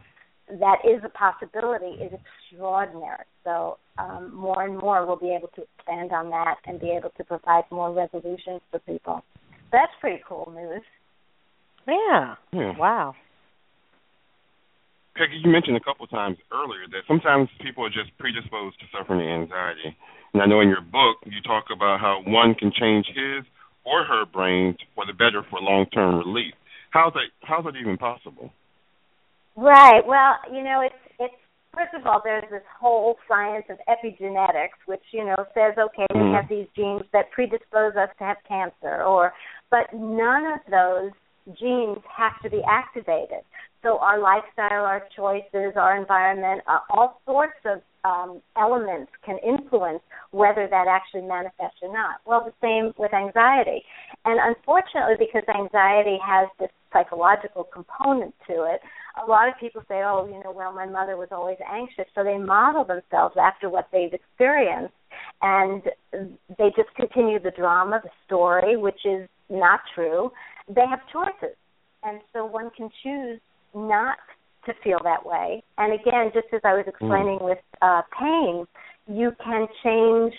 that 0.60 0.78
is 0.84 1.02
a 1.04 1.10
possibility 1.10 2.02
is 2.04 2.12
extraordinary. 2.14 3.26
So 3.44 3.78
um, 3.98 4.34
more 4.34 4.64
and 4.64 4.78
more 4.78 5.06
we'll 5.06 5.18
be 5.18 5.36
able 5.36 5.50
to 5.56 5.64
expand 5.64 6.12
on 6.12 6.30
that 6.30 6.56
and 6.66 6.80
be 6.80 6.92
able 6.92 7.12
to 7.18 7.24
provide 7.24 7.64
more 7.72 7.94
resolutions 7.94 8.62
for 8.70 8.80
people. 8.80 9.24
That's 9.72 9.92
pretty 10.00 10.22
cool 10.28 10.52
news. 10.54 10.84
Yeah. 11.88 12.36
Yeah. 12.54 12.78
Wow. 12.78 13.16
Peggy, 15.16 15.42
you 15.44 15.52
mentioned 15.52 15.76
a 15.76 15.82
couple 15.84 16.08
times 16.08 16.38
earlier 16.52 16.88
that 16.92 17.04
sometimes 17.08 17.50
people 17.62 17.86
are 17.86 17.90
just 17.90 18.16
predisposed 18.18 18.80
to 18.80 18.86
suffering 18.96 19.28
anxiety. 19.28 19.96
And 20.34 20.42
I 20.42 20.46
know 20.46 20.62
in 20.62 20.70
your 20.70 20.82
book 20.82 21.18
you 21.26 21.42
talk 21.44 21.66
about 21.74 22.00
how 22.00 22.24
one 22.26 22.56
can 22.56 22.72
change 22.72 23.08
his 23.08 23.44
or 23.84 24.04
her 24.04 24.26
brain 24.26 24.78
for 24.96 25.06
the 25.06 25.14
better 25.14 25.44
for 25.50 25.60
long 25.60 25.86
term 25.94 26.20
relief. 26.20 26.54
How's 26.92 27.14
that 27.14 27.28
how's 27.42 27.66
that 27.66 27.76
even 27.76 27.98
possible? 27.98 28.52
Right. 29.56 30.02
Well, 30.06 30.36
you 30.52 30.64
know, 30.64 30.82
it's 30.82 30.96
it's 31.20 31.34
first 31.74 31.94
of 31.94 32.06
all 32.06 32.22
there's 32.24 32.50
this 32.50 32.64
whole 32.80 33.18
science 33.28 33.66
of 33.70 33.78
epigenetics 33.88 34.80
which, 34.86 35.04
you 35.12 35.26
know, 35.26 35.36
says 35.54 35.74
okay, 35.78 36.08
we 36.14 36.22
Mhm. 36.22 36.34
have 36.36 36.48
these 36.48 36.68
genes 36.76 37.04
that 37.12 37.32
predispose 37.32 37.96
us 37.96 38.10
to 38.18 38.24
have 38.24 38.38
cancer 38.48 39.04
or 39.04 39.34
but 39.70 39.92
none 39.94 40.46
of 40.46 40.60
those 40.70 41.12
genes 41.54 42.00
have 42.06 42.40
to 42.44 42.50
be 42.50 42.64
activated. 42.64 43.44
So 43.82 43.98
our 43.98 44.20
lifestyle, 44.20 44.86
our 44.86 45.02
choices, 45.16 45.76
our 45.76 45.96
environment, 45.98 46.62
uh, 46.68 46.80
all 46.92 47.20
sorts 47.26 47.58
of 47.66 47.82
um, 48.04 48.42
elements 48.56 49.12
can 49.24 49.38
influence 49.40 50.02
whether 50.32 50.68
that 50.68 50.88
actually 50.88 51.22
manifests 51.24 51.82
or 51.82 51.92
not. 51.92 52.18
Well, 52.26 52.44
the 52.46 52.54
same 52.62 52.94
with 52.98 53.14
anxiety. 53.14 53.84
And 54.24 54.40
unfortunately, 54.40 55.16
because 55.18 55.44
anxiety 55.50 56.18
has 56.24 56.48
this 56.60 56.70
psychological 56.94 57.64
component 57.64 58.36
to 58.48 58.64
it, 58.64 58.82
a 59.22 59.30
lot 59.30 59.48
of 59.48 59.56
people 59.60 59.82
say, 59.88 60.02
oh, 60.04 60.26
you 60.28 60.42
know, 60.44 60.52
well, 60.52 60.74
my 60.74 60.86
mother 60.86 61.18
was 61.18 61.30
always 61.32 61.58
anxious. 61.68 62.06
So 62.14 62.24
they 62.24 62.38
model 62.38 62.84
themselves 62.86 63.36
after 63.42 63.70
what 63.70 63.88
they've 63.92 64.14
experienced. 64.14 64.94
And 65.42 65.82
they 66.58 66.72
just 66.76 66.94
continue 66.96 67.40
the 67.40 67.52
drama, 67.52 68.00
the 68.04 68.10
story, 68.26 68.78
which 68.78 69.06
is 69.06 69.28
not 69.50 69.80
true. 69.96 70.32
They 70.68 70.86
have 70.88 71.00
choices. 71.12 71.58
And 72.04 72.22
so 72.32 72.46
one 72.46 72.70
can 72.78 72.90
choose 73.04 73.40
not 73.74 74.18
to 74.66 74.74
feel 74.84 75.00
that 75.04 75.26
way. 75.26 75.64
And 75.78 75.94
again, 75.94 76.32
just 76.34 76.48
as 76.54 76.62
I 76.64 76.74
was 76.74 76.86
explaining 76.88 77.40
mm. 77.40 77.46
with 77.46 77.58
uh, 77.82 78.02
pain, 78.20 78.66
you 79.08 79.32
can 79.44 79.68
change 79.84 80.34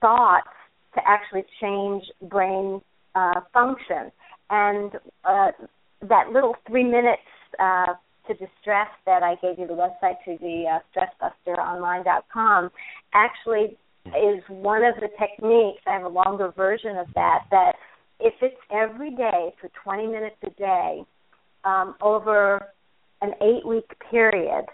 thoughts 0.00 0.48
to 0.94 1.00
actually 1.06 1.44
change 1.60 2.04
brain 2.22 2.80
uh, 3.14 3.40
function. 3.52 4.10
And 4.50 4.92
uh, 5.24 5.52
that 6.08 6.30
little 6.32 6.54
three 6.68 6.84
minutes 6.84 7.22
uh, 7.58 7.94
to 8.26 8.32
distress 8.34 8.88
that 9.06 9.22
I 9.22 9.36
gave 9.42 9.58
you 9.58 9.66
the 9.66 9.74
website 9.74 10.16
to 10.24 10.38
the 10.40 10.64
uh, 10.70 11.46
stressbusteronline.com 11.46 12.70
actually 13.12 13.76
is 14.06 14.42
one 14.48 14.84
of 14.84 14.94
the 14.96 15.08
techniques. 15.18 15.82
I 15.86 15.94
have 15.94 16.04
a 16.04 16.08
longer 16.08 16.52
version 16.54 16.96
of 16.96 17.06
that. 17.14 17.44
That 17.50 17.72
if 18.20 18.34
it's 18.42 18.56
every 18.70 19.10
day 19.10 19.54
for 19.60 19.70
20 19.82 20.06
minutes 20.06 20.36
a 20.42 20.50
day 20.50 21.04
um, 21.64 21.94
over 22.02 22.66
an 23.22 23.32
eight 23.42 23.66
week 23.66 23.90
period, 24.10 24.66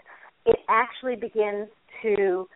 it 0.45 0.57
actually 0.67 1.15
begins 1.15 1.67
to 2.01 2.47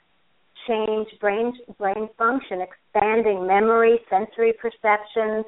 change 0.68 1.08
brain 1.20 1.54
brain 1.78 2.10
function, 2.18 2.62
expanding 2.96 3.46
memory, 3.46 4.00
sensory 4.10 4.54
perceptions, 4.54 5.46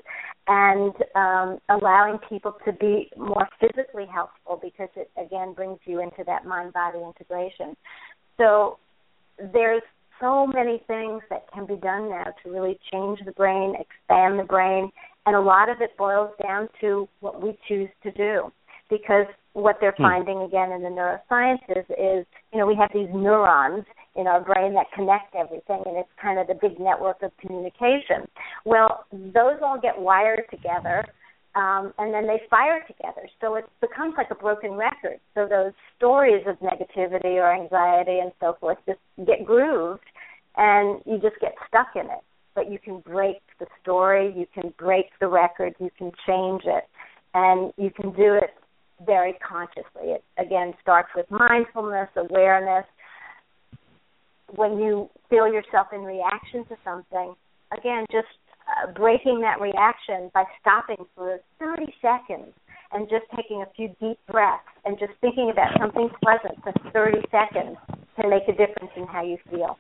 and 0.48 0.94
um, 1.16 1.60
allowing 1.70 2.18
people 2.30 2.56
to 2.66 2.72
be 2.74 3.10
more 3.18 3.48
physically 3.60 4.06
healthful 4.06 4.60
because 4.62 4.90
it 4.96 5.10
again 5.18 5.54
brings 5.54 5.80
you 5.86 6.02
into 6.02 6.24
that 6.26 6.46
mind 6.46 6.74
body 6.74 7.00
integration. 7.00 7.76
So 8.38 8.78
there's 9.54 9.82
so 10.20 10.48
many 10.48 10.82
things 10.88 11.22
that 11.30 11.46
can 11.54 11.66
be 11.66 11.76
done 11.76 12.10
now 12.10 12.26
to 12.44 12.52
really 12.52 12.80
change 12.92 13.20
the 13.26 13.34
brain, 13.34 13.76
expand 13.76 14.40
the 14.40 14.44
brain, 14.44 14.90
and 15.26 15.36
a 15.36 15.42
lot 15.42 15.70
of 15.70 15.82
it 15.82 15.96
boils 15.98 16.32
down 16.42 16.70
to 16.82 17.08
what 17.20 17.42
we 17.42 17.58
choose 17.68 17.90
to 18.04 18.12
do. 18.12 18.52
Because 18.90 19.26
what 19.52 19.78
they're 19.82 19.94
hmm. 19.98 20.04
finding 20.04 20.42
again 20.42 20.72
in 20.72 20.82
the 20.82 20.90
neurosciences 20.90 21.86
is, 21.90 22.26
you 22.54 22.60
know, 22.60 22.66
we 22.66 22.76
have 22.76 22.90
these 22.94 23.10
neurons 23.14 23.84
in 24.18 24.26
our 24.28 24.42
brain 24.42 24.74
that 24.74 24.88
connect 24.94 25.36
everything, 25.36 25.84
and 25.86 25.96
it's 25.96 26.10
kind 26.22 26.40
of 26.40 26.48
the 26.48 26.56
big 26.56 26.80
network 26.80 27.22
of 27.22 27.32
communication. 27.38 28.28
Well, 28.66 29.06
those 29.12 29.62
all 29.64 29.80
get 29.80 29.98
wired 29.98 30.46
together, 30.50 31.06
um, 31.56 31.94
and 31.98 32.14
then 32.14 32.26
they 32.26 32.42
fire 32.50 32.84
together. 32.88 33.30
So 33.40 33.56
it 33.56 33.66
becomes 33.80 34.16
like 34.18 34.32
a 34.32 34.36
broken 34.36 34.74
record. 34.74 35.20
So 35.36 35.48
those 35.48 35.74
stories 35.96 36.44
of 36.48 36.58
negativity 36.60 37.36
or 37.36 37.54
anxiety 37.54 38.20
and 38.20 38.32
so 38.40 38.58
forth 38.60 38.80
just 38.88 39.00
get 39.26 39.46
grooved, 39.46 40.06
and 40.58 41.00
you 41.06 41.20
just 41.20 41.40
get 41.40 41.54
stuck 41.68 41.96
in 41.96 42.06
it. 42.06 42.24
But 42.56 42.72
you 42.72 42.80
can 42.80 43.00
break 43.02 43.38
the 43.60 43.68
story, 43.82 44.34
you 44.36 44.48
can 44.52 44.74
break 44.80 45.06
the 45.20 45.28
record, 45.28 45.76
you 45.80 45.92
can 45.96 46.12
change 46.26 46.64
it, 46.66 46.86
and 47.36 47.72
you 47.78 47.92
can 47.92 48.12
do 48.14 48.34
it 48.34 48.50
very 49.06 49.34
consciously. 49.48 50.16
It 50.16 50.24
again 50.40 50.74
starts 50.82 51.10
with 51.16 51.28
mindfulness, 51.30 52.10
awareness, 52.16 52.86
when 54.56 54.78
you 54.78 55.10
feel 55.30 55.48
yourself 55.52 55.88
in 55.94 56.02
reaction 56.02 56.66
to 56.66 56.76
something, 56.84 57.36
again, 57.78 58.06
just 58.12 58.28
uh, 58.68 58.92
breaking 58.92 59.42
that 59.42 59.60
reaction 59.62 60.32
by 60.34 60.44
stopping 60.62 61.06
for 61.16 61.40
30 61.60 61.86
seconds 62.02 62.54
and 62.94 63.10
just 63.10 63.26
taking 63.36 63.62
a 63.62 63.66
few 63.76 63.90
deep 64.00 64.18
breaths 64.30 64.64
and 64.86 64.98
just 65.00 65.12
thinking 65.22 65.50
about 65.52 65.72
something 65.80 66.10
pleasant 66.24 66.58
for 66.64 66.74
30 66.92 67.20
seconds 67.32 67.78
can 68.16 68.30
make 68.30 68.44
a 68.48 68.52
difference 68.52 68.92
in 68.96 69.06
how 69.06 69.24
you 69.24 69.38
feel. 69.50 69.78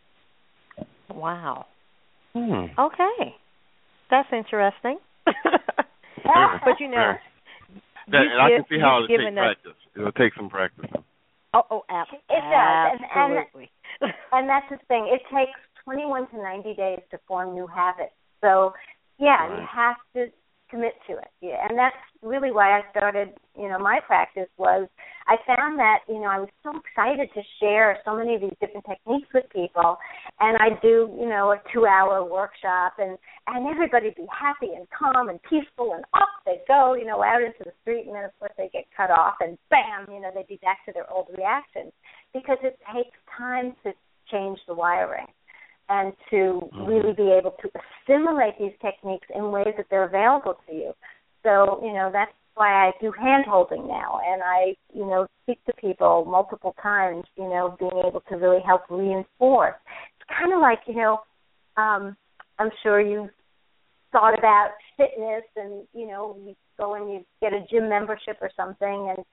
Wow. 1.10 1.66
Hmm. 2.34 2.66
Okay. 2.78 3.36
That's 4.12 4.28
interesting. 4.32 4.98
but 5.26 6.80
you 6.80 6.90
know, 6.90 7.14
that, 8.12 8.22
and 8.22 8.42
I 8.42 8.50
can 8.50 8.66
see 8.70 8.80
how 8.80 9.04
it'll 9.04 9.18
take 9.18 9.36
practice. 9.36 9.72
It'll 9.96 10.12
take 10.12 10.34
some 10.36 10.50
practice. 10.50 10.86
Oh, 11.58 11.66
oh, 11.72 11.84
ab- 11.90 12.08
it 12.12 12.22
does. 12.30 13.02
absolutely. 13.10 13.72
And, 14.02 14.12
and, 14.12 14.14
and 14.34 14.50
that's 14.50 14.70
the 14.70 14.78
thing. 14.88 15.10
It 15.10 15.22
takes 15.34 15.58
21 15.86 16.30
to 16.30 16.38
90 16.38 16.74
days 16.76 17.00
to 17.10 17.20
form 17.28 17.56
new 17.56 17.66
habits. 17.66 18.14
So, 18.42 18.74
yeah, 19.18 19.48
right. 19.48 19.60
you 19.60 19.66
have 19.66 19.96
to 20.16 20.32
commit 20.70 20.94
to 21.08 21.18
it. 21.18 21.30
Yeah, 21.42 21.66
and 21.68 21.78
that's 21.78 21.96
really 22.22 22.52
why 22.52 22.78
I 22.78 22.82
started, 22.92 23.30
you 23.58 23.70
know, 23.70 23.80
my 23.80 24.00
practice 24.06 24.50
was 24.58 24.88
I 25.28 25.36
found 25.46 25.78
that, 25.80 26.00
you 26.08 26.20
know, 26.20 26.28
I 26.28 26.40
was 26.40 26.50
so 26.64 26.72
excited 26.78 27.30
to 27.34 27.42
share 27.60 27.98
so 28.06 28.16
many 28.16 28.36
of 28.36 28.42
these 28.42 28.56
different 28.60 28.86
techniques 28.86 29.28
with 29.34 29.46
people 29.52 29.98
and 30.40 30.58
I 30.58 30.80
do, 30.82 31.14
you 31.20 31.28
know, 31.28 31.52
a 31.52 31.60
2-hour 31.76 32.24
workshop 32.24 32.94
and 32.98 33.18
and 33.48 33.68
everybody 33.68 34.10
be 34.16 34.28
happy 34.32 34.74
and 34.76 34.88
calm 34.90 35.30
and 35.30 35.42
peaceful 35.44 35.94
and 35.94 36.04
off 36.14 36.30
they 36.46 36.60
go, 36.68 36.96
you 36.96 37.06
know, 37.06 37.24
out 37.24 37.42
into 37.42 37.64
the 37.64 37.74
street 37.82 38.08
and 38.08 38.16
then 38.16 38.26
of 38.26 38.32
course 38.40 38.54
they 38.58 38.70
get 38.72 38.86
cut 38.96 39.12
off 39.12 39.36
and 39.42 39.58
bam, 39.70 40.08
you 40.14 40.22
know, 40.22 40.32
they'd 40.34 40.48
be 40.48 40.60
back 40.62 40.86
to 40.86 40.94
their 40.94 41.10
old 41.12 41.28
reactions 41.38 41.92
because 42.34 42.58
it 42.64 42.80
takes 42.94 43.18
time 43.38 43.76
to 43.84 43.92
change 44.32 44.60
the 44.68 44.74
wiring 44.74 45.28
and 45.90 46.14
to 46.30 46.36
mm-hmm. 46.36 46.86
really 46.86 47.14
be 47.14 47.32
able 47.32 47.56
to 47.62 47.70
assimilate 48.08 48.60
these 48.60 48.74
techniques 48.82 49.28
in 49.34 49.52
ways 49.52 49.74
that 49.78 49.88
they're 49.90 50.06
available 50.06 50.56
to 50.68 50.76
you. 50.76 50.94
So, 51.44 51.80
you 51.84 51.94
know, 51.94 52.10
that's 52.12 52.32
why 52.56 52.88
I 52.88 52.92
do 53.00 53.12
hand 53.12 53.46
holding 53.48 53.88
now 53.88 54.20
and 54.26 54.42
I, 54.44 54.76
you 54.94 55.06
know, 55.06 55.28
speak 55.44 55.64
to 55.66 55.74
people 55.74 56.26
multiple 56.26 56.76
times, 56.82 57.26
you 57.38 57.46
know, 57.46 57.76
being 57.80 58.04
able 58.06 58.22
to 58.30 58.36
really 58.36 58.62
help 58.66 58.82
reinforce. 58.90 59.76
It's 60.20 60.40
kind 60.40 60.54
of 60.54 60.60
like, 60.60 60.80
you 60.88 60.96
know, 60.96 61.20
um, 61.78 62.18
I'm 62.60 62.72
sure 62.82 63.00
you've 63.00 63.30
thought 64.12 64.38
about 64.38 64.72
fitness 64.98 65.44
and, 65.56 65.86
you 65.94 66.08
know, 66.08 66.36
you 66.44 66.56
go 66.78 66.96
and 66.96 67.12
you 67.12 67.24
get 67.42 67.54
a 67.54 67.66
gym 67.70 67.88
membership 67.90 68.38
or 68.42 68.50
something 68.58 69.14
and 69.16 69.26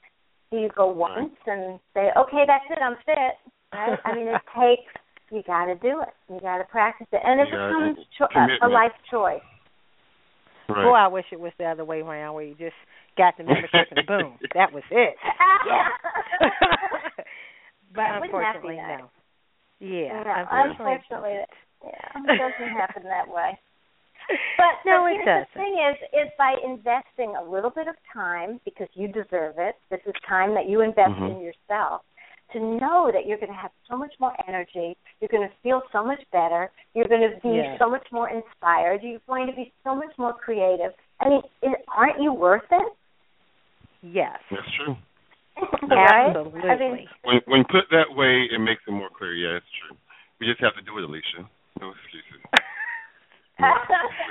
you 0.53 0.69
go 0.77 0.87
once 0.87 1.35
and 1.47 1.81
say, 1.95 2.11
okay, 2.17 2.45
that's 2.47 2.65
it, 2.71 2.79
I'm 2.83 2.97
fit. 3.07 3.53
Right? 3.73 3.99
I 4.05 4.15
mean, 4.15 4.29
it 4.29 4.43
takes 4.61 4.93
you 5.35 5.43
got 5.43 5.67
to 5.67 5.75
do 5.75 6.01
it. 6.01 6.15
You 6.33 6.41
got 6.41 6.59
to 6.59 6.65
practice 6.65 7.07
it, 7.13 7.21
and 7.23 7.41
it 7.41 7.49
becomes 7.51 7.99
cho- 8.17 8.31
a, 8.35 8.67
a 8.67 8.69
life 8.69 8.95
choice. 9.11 9.43
Right. 10.69 10.85
Boy, 10.85 10.95
I 10.95 11.09
wish 11.09 11.27
it 11.33 11.41
was 11.41 11.53
the 11.59 11.67
other 11.67 11.85
way 11.85 12.01
around, 12.01 12.35
where 12.35 12.45
you 12.45 12.55
just 12.55 12.79
got 13.19 13.37
the 13.37 13.45
membership 13.45 13.91
and 13.91 14.07
boom, 14.07 14.39
that 14.55 14.73
was 14.73 14.85
it. 14.91 15.15
But 17.95 18.11
that 18.11 18.23
unfortunately, 18.25 18.75
no. 18.75 19.07
Yeah, 19.79 20.27
no, 20.27 20.35
unfortunately, 20.51 20.99
unfortunately 20.99 21.47
yeah, 21.87 22.35
it 22.35 22.39
doesn't 22.43 22.75
happen 22.75 23.03
that 23.05 23.29
way. 23.31 23.55
But 24.59 24.83
no, 24.83 25.05
but 25.05 25.13
it 25.13 25.25
doesn't. 25.25 25.53
The 25.53 25.61
thing 25.61 25.77
is, 25.79 25.97
is 26.11 26.33
by 26.39 26.57
investing 26.65 27.37
a 27.39 27.45
little 27.45 27.71
bit 27.71 27.87
of 27.87 27.95
time 28.11 28.59
because 28.65 28.89
you 28.95 29.07
deserve 29.07 29.57
it. 29.59 29.77
This 29.91 30.01
is 30.07 30.15
time 30.27 30.55
that 30.55 30.67
you 30.67 30.81
invest 30.81 31.13
mm-hmm. 31.13 31.39
in 31.39 31.41
yourself 31.45 32.03
to 32.55 32.61
know 32.61 33.11
that 33.13 33.27
you're 33.27 33.39
going 33.39 33.53
to 33.53 33.59
have 33.59 33.71
so 33.89 33.97
much 33.97 34.13
more 34.19 34.33
energy, 34.49 34.97
you're 35.21 35.31
going 35.31 35.47
to 35.47 35.55
feel 35.63 35.83
so 35.93 36.05
much 36.05 36.21
better, 36.33 36.71
you're 36.95 37.09
going 37.09 37.29
to 37.29 37.37
be 37.43 37.57
yes. 37.57 37.77
so 37.79 37.91
much 37.91 38.07
more 38.11 38.31
inspired, 38.31 39.01
you're 39.03 39.21
going 39.27 39.47
to 39.47 39.53
be 39.53 39.73
so 39.85 39.95
much 39.95 40.11
more 40.19 40.33
creative. 40.33 40.93
I 41.21 41.29
mean, 41.29 41.43
aren't 41.95 42.23
you 42.23 42.33
worth 42.33 42.67
it? 42.71 42.93
Yes. 44.03 44.39
That's 44.51 44.69
true. 44.77 44.97
right? 45.89 46.35
Absolutely. 46.35 46.69
I 46.69 46.77
mean, 46.79 47.07
when 47.23 47.39
when 47.47 47.63
put 47.71 47.87
that 47.95 48.11
way, 48.11 48.51
it 48.51 48.59
makes 48.59 48.83
it 48.89 48.91
more 48.91 49.11
clear. 49.11 49.35
Yeah, 49.35 49.59
it's 49.59 49.73
true. 49.79 49.97
We 50.41 50.51
just 50.51 50.61
have 50.61 50.75
to 50.75 50.83
do 50.83 50.99
it, 50.99 51.07
Alicia. 51.07 51.47
No 51.79 51.95
excuses. 51.95 52.43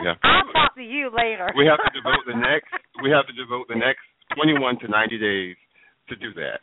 yeah. 0.03 0.19
I'll 0.19 0.51
talk 0.51 0.75
to 0.75 0.83
you 0.83 1.09
later. 1.15 1.47
we 1.55 1.65
have 1.65 1.79
to 1.79 1.91
devote 1.95 2.27
the 2.27 2.35
next. 2.35 2.75
We 3.01 3.09
have 3.11 3.23
to 3.27 3.35
devote 3.35 3.71
the 3.71 3.79
next 3.79 4.03
21 4.35 4.79
to 4.83 4.87
90 4.91 5.17
days 5.17 5.55
to 6.09 6.15
do 6.15 6.33
that. 6.35 6.59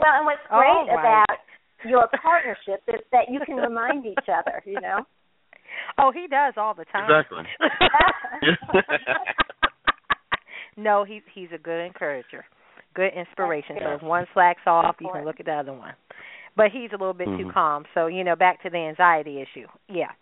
Well, 0.00 0.12
and 0.16 0.26
what's 0.26 0.40
great 0.48 0.94
right. 0.94 1.24
about 1.24 1.38
your 1.84 2.08
partnership 2.22 2.82
is 2.88 3.00
that 3.12 3.28
you 3.30 3.40
can 3.44 3.56
remind 3.56 4.06
each 4.06 4.28
other, 4.28 4.62
you 4.64 4.80
know. 4.80 5.04
Oh, 5.98 6.12
he 6.12 6.28
does 6.28 6.54
all 6.56 6.72
the 6.74 6.84
time. 6.86 7.10
Exactly. 7.10 7.42
no, 10.76 11.04
he's 11.04 11.22
he's 11.34 11.48
a 11.52 11.58
good 11.58 11.84
encourager, 11.84 12.44
good 12.94 13.12
inspiration. 13.12 13.76
So 13.82 13.94
if 13.96 14.02
one 14.02 14.26
slacks 14.34 14.62
off, 14.66 14.96
you 15.00 15.08
can 15.12 15.24
look 15.24 15.40
at 15.40 15.46
the 15.46 15.52
other 15.52 15.72
one. 15.72 15.94
But 16.56 16.66
he's 16.72 16.90
a 16.92 16.96
little 16.96 17.14
bit 17.14 17.26
Mhm. 17.26 17.38
too 17.38 17.50
calm. 17.52 17.84
So 17.92 18.06
you 18.06 18.22
know, 18.22 18.36
back 18.36 18.62
to 18.62 18.70
the 18.70 18.78
anxiety 18.78 19.40
issue. 19.42 19.66
Yeah, 19.88 20.12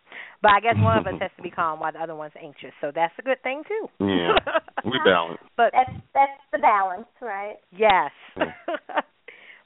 but 0.40 0.52
I 0.52 0.60
guess 0.60 0.76
one 0.78 0.96
of 0.98 1.06
us 1.06 1.14
has 1.20 1.30
to 1.36 1.42
be 1.42 1.50
calm 1.50 1.80
while 1.80 1.92
the 1.92 2.00
other 2.02 2.14
one's 2.14 2.32
anxious. 2.42 2.72
So 2.80 2.90
that's 2.94 3.14
a 3.18 3.22
good 3.22 3.42
thing 3.42 3.62
too. 3.68 3.88
Yeah, 4.00 4.38
we 4.84 4.98
balance. 5.04 5.40
But 5.56 5.72
That's 5.72 5.90
that's 6.14 6.40
the 6.50 6.58
balance, 6.58 7.08
right? 7.20 7.56
Yes. 7.70 8.10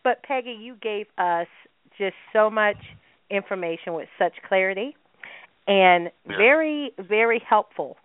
But 0.06 0.22
Peggy, 0.22 0.56
you 0.60 0.76
gave 0.80 1.06
us 1.18 1.48
just 1.98 2.14
so 2.32 2.48
much 2.48 2.76
information 3.28 3.92
with 3.92 4.08
such 4.20 4.34
clarity. 4.48 4.94
and 5.66 6.10
very 6.28 6.92
very 7.08 7.42
helpful 7.48 7.96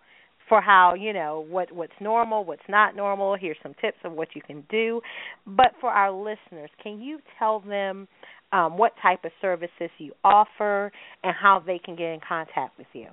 for 0.48 0.60
how 0.60 0.94
you 0.94 1.12
know 1.12 1.46
what 1.48 1.70
what's 1.70 1.92
normal, 2.00 2.44
what's 2.44 2.68
not 2.68 2.96
normal. 2.96 3.36
Here's 3.40 3.56
some 3.62 3.74
tips 3.80 3.98
of 4.02 4.10
what 4.14 4.34
you 4.34 4.42
can 4.42 4.64
do. 4.68 5.00
But 5.46 5.74
for 5.80 5.90
our 5.90 6.10
listeners, 6.10 6.70
can 6.82 7.00
you 7.00 7.20
tell 7.38 7.60
them 7.60 8.08
um, 8.50 8.76
what 8.76 8.94
type 9.00 9.24
of 9.24 9.30
services 9.40 9.90
you 9.98 10.12
offer 10.24 10.90
and 11.22 11.32
how 11.40 11.62
they 11.64 11.78
can 11.78 11.94
get 11.94 12.06
in 12.06 12.18
contact 12.28 12.78
with 12.78 12.88
you? 12.94 13.06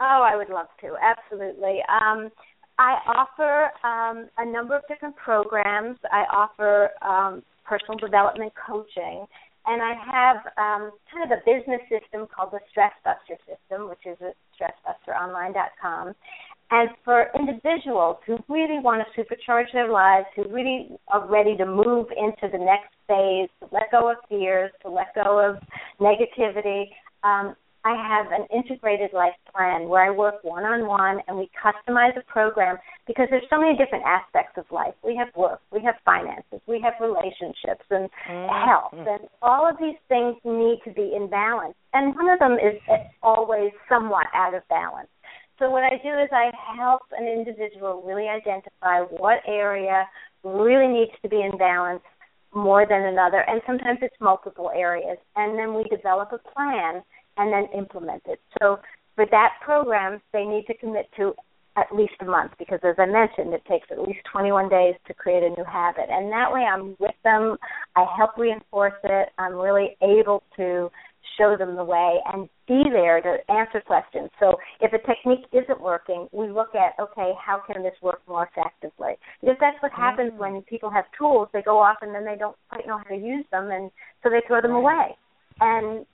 Oh, 0.00 0.28
I 0.30 0.36
would 0.36 0.50
love 0.50 0.66
to. 0.82 0.96
Absolutely. 1.02 1.78
Um, 1.88 2.30
I 2.78 2.98
offer 3.06 3.70
um, 3.86 4.28
a 4.36 4.44
number 4.44 4.76
of 4.76 4.82
different 4.86 5.16
programs. 5.16 5.96
I 6.12 6.24
offer 6.30 6.90
um, 7.00 7.42
personal 7.64 7.98
development 7.98 8.52
coaching, 8.54 9.26
and 9.66 9.80
I 9.80 9.94
have 9.94 10.36
um, 10.58 10.90
kind 11.12 11.30
of 11.30 11.38
a 11.38 11.40
business 11.46 11.80
system 11.88 12.26
called 12.34 12.50
the 12.52 12.60
Stress 12.70 12.92
Buster 13.04 13.38
System, 13.46 13.88
which 13.88 14.04
is 14.06 14.16
at 14.20 14.34
stressbusteronline.com. 14.58 16.14
And 16.72 16.88
for 17.04 17.26
individuals 17.38 18.16
who 18.26 18.38
really 18.48 18.80
want 18.80 19.04
to 19.06 19.22
supercharge 19.22 19.70
their 19.72 19.92
lives, 19.92 20.26
who 20.34 20.48
really 20.48 20.88
are 21.08 21.28
ready 21.28 21.56
to 21.58 21.66
move 21.66 22.06
into 22.16 22.48
the 22.50 22.58
next 22.58 22.90
phase, 23.06 23.50
to 23.60 23.68
let 23.70 23.90
go 23.92 24.10
of 24.10 24.16
fears, 24.28 24.72
to 24.82 24.90
let 24.90 25.14
go 25.14 25.38
of 25.38 25.56
negativity, 26.00 26.86
um, 27.24 27.54
I 27.84 27.94
have 27.96 28.30
an 28.30 28.46
integrated 28.54 29.12
life 29.12 29.34
plan 29.52 29.88
where 29.88 30.04
I 30.04 30.10
work 30.10 30.42
one 30.42 30.64
on 30.64 30.86
one 30.86 31.18
and 31.26 31.36
we 31.36 31.50
customize 31.58 32.16
a 32.16 32.22
program 32.22 32.78
because 33.06 33.26
there's 33.30 33.46
so 33.50 33.58
many 33.58 33.76
different 33.76 34.04
aspects 34.06 34.56
of 34.56 34.64
life. 34.70 34.94
We 35.04 35.16
have 35.16 35.28
work, 35.36 35.60
we 35.72 35.82
have 35.82 35.96
finances, 36.04 36.60
we 36.66 36.80
have 36.80 36.94
relationships 37.00 37.84
and 37.90 38.08
mm-hmm. 38.28 38.68
health 38.68 38.94
and 38.94 39.28
all 39.42 39.68
of 39.68 39.76
these 39.80 39.98
things 40.08 40.36
need 40.44 40.78
to 40.84 40.92
be 40.92 41.12
in 41.16 41.28
balance. 41.28 41.74
And 41.92 42.14
one 42.14 42.28
of 42.28 42.38
them 42.38 42.52
is 42.54 42.78
always 43.22 43.72
somewhat 43.88 44.26
out 44.32 44.54
of 44.54 44.62
balance. 44.68 45.08
So 45.58 45.70
what 45.70 45.82
I 45.82 45.98
do 46.02 46.10
is 46.18 46.28
I 46.32 46.50
help 46.76 47.02
an 47.16 47.26
individual 47.26 48.02
really 48.06 48.28
identify 48.28 49.00
what 49.00 49.40
area 49.46 50.08
really 50.44 50.88
needs 50.88 51.12
to 51.22 51.28
be 51.28 51.40
in 51.40 51.56
balance 51.58 52.02
more 52.54 52.86
than 52.86 53.02
another, 53.02 53.44
and 53.48 53.62
sometimes 53.66 53.98
it's 54.02 54.14
multiple 54.20 54.70
areas. 54.74 55.16
And 55.36 55.58
then 55.58 55.74
we 55.74 55.84
develop 55.84 56.32
a 56.32 56.38
plan 56.38 57.02
and 57.36 57.52
then 57.52 57.66
implement 57.78 58.22
it. 58.26 58.40
So 58.60 58.78
for 59.14 59.26
that 59.30 59.50
program, 59.64 60.20
they 60.32 60.44
need 60.44 60.66
to 60.66 60.74
commit 60.74 61.08
to 61.16 61.34
at 61.76 61.94
least 61.94 62.12
a 62.20 62.24
month 62.24 62.52
because, 62.58 62.80
as 62.84 62.96
I 62.98 63.06
mentioned, 63.06 63.54
it 63.54 63.62
takes 63.68 63.88
at 63.90 63.98
least 63.98 64.20
21 64.30 64.68
days 64.68 64.94
to 65.06 65.14
create 65.14 65.42
a 65.42 65.48
new 65.48 65.64
habit. 65.64 66.06
And 66.10 66.30
that 66.30 66.52
way, 66.52 66.60
I'm 66.60 66.96
with 66.98 67.14
them. 67.24 67.56
I 67.96 68.04
help 68.16 68.36
reinforce 68.36 68.92
it. 69.04 69.28
I'm 69.38 69.54
really 69.54 69.96
able 70.02 70.42
to 70.56 70.90
show 71.38 71.56
them 71.56 71.76
the 71.76 71.84
way 71.84 72.18
and 72.32 72.48
be 72.68 72.82
there 72.90 73.20
to 73.20 73.36
answer 73.50 73.80
questions. 73.80 74.30
So 74.38 74.56
if 74.80 74.92
a 74.92 74.98
technique 75.06 75.46
isn't 75.52 75.80
working, 75.80 76.28
we 76.32 76.48
look 76.48 76.74
at 76.74 77.00
okay, 77.02 77.32
how 77.42 77.62
can 77.66 77.82
this 77.82 77.94
work 78.02 78.20
more 78.28 78.48
effectively? 78.54 79.14
Because 79.40 79.56
that's 79.60 79.80
what 79.82 79.92
happens 79.92 80.32
when 80.36 80.62
people 80.62 80.90
have 80.90 81.04
tools, 81.18 81.48
they 81.52 81.62
go 81.62 81.78
off 81.78 81.98
and 82.02 82.14
then 82.14 82.24
they 82.24 82.36
don't 82.36 82.56
quite 82.68 82.86
know 82.86 82.98
how 82.98 83.04
to 83.04 83.16
use 83.16 83.46
them 83.50 83.70
and 83.70 83.90
so 84.22 84.30
they 84.30 84.42
throw 84.46 84.60
them 84.60 84.72
away. 84.72 85.16
And 85.60 86.06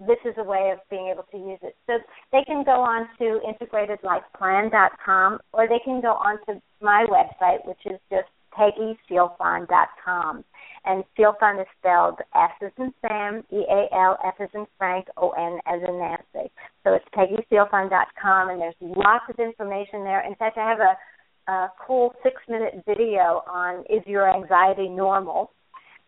this 0.00 0.18
is 0.24 0.34
a 0.38 0.44
way 0.44 0.70
of 0.72 0.78
being 0.90 1.08
able 1.12 1.24
to 1.30 1.36
use 1.36 1.58
it. 1.62 1.76
So 1.86 1.98
they 2.32 2.44
can 2.44 2.64
go 2.64 2.80
on 2.80 3.08
to 3.18 3.40
integratedlifeplan.com 3.46 5.38
or 5.52 5.68
they 5.68 5.80
can 5.84 6.00
go 6.00 6.12
on 6.12 6.38
to 6.46 6.60
my 6.80 7.06
website, 7.08 7.66
which 7.66 7.80
is 7.86 7.98
just 8.10 8.28
peggysealfon.com. 8.56 10.44
And 10.84 11.04
Sealfon 11.16 11.60
is 11.60 11.66
spelled 11.78 12.20
S 12.34 12.50
as 12.62 12.72
in 12.78 12.92
Sam, 13.02 13.44
E 13.50 13.64
A 13.70 13.94
L 13.94 14.18
F 14.24 14.34
as 14.40 14.48
in 14.54 14.66
Frank, 14.78 15.06
O 15.18 15.30
N 15.30 15.58
as 15.66 15.80
in 15.86 15.98
Nancy. 15.98 16.50
So 16.84 16.94
it's 16.94 17.04
peggysealfon.com, 17.14 18.48
and 18.48 18.60
there's 18.60 18.74
lots 18.80 19.24
of 19.28 19.38
information 19.38 20.04
there. 20.04 20.26
In 20.26 20.34
fact, 20.36 20.56
I 20.56 20.68
have 20.68 20.80
a, 20.80 21.52
a 21.52 21.72
cool 21.86 22.14
six 22.22 22.36
minute 22.48 22.82
video 22.86 23.42
on 23.46 23.84
Is 23.90 24.02
Your 24.06 24.34
Anxiety 24.34 24.88
Normal? 24.88 25.52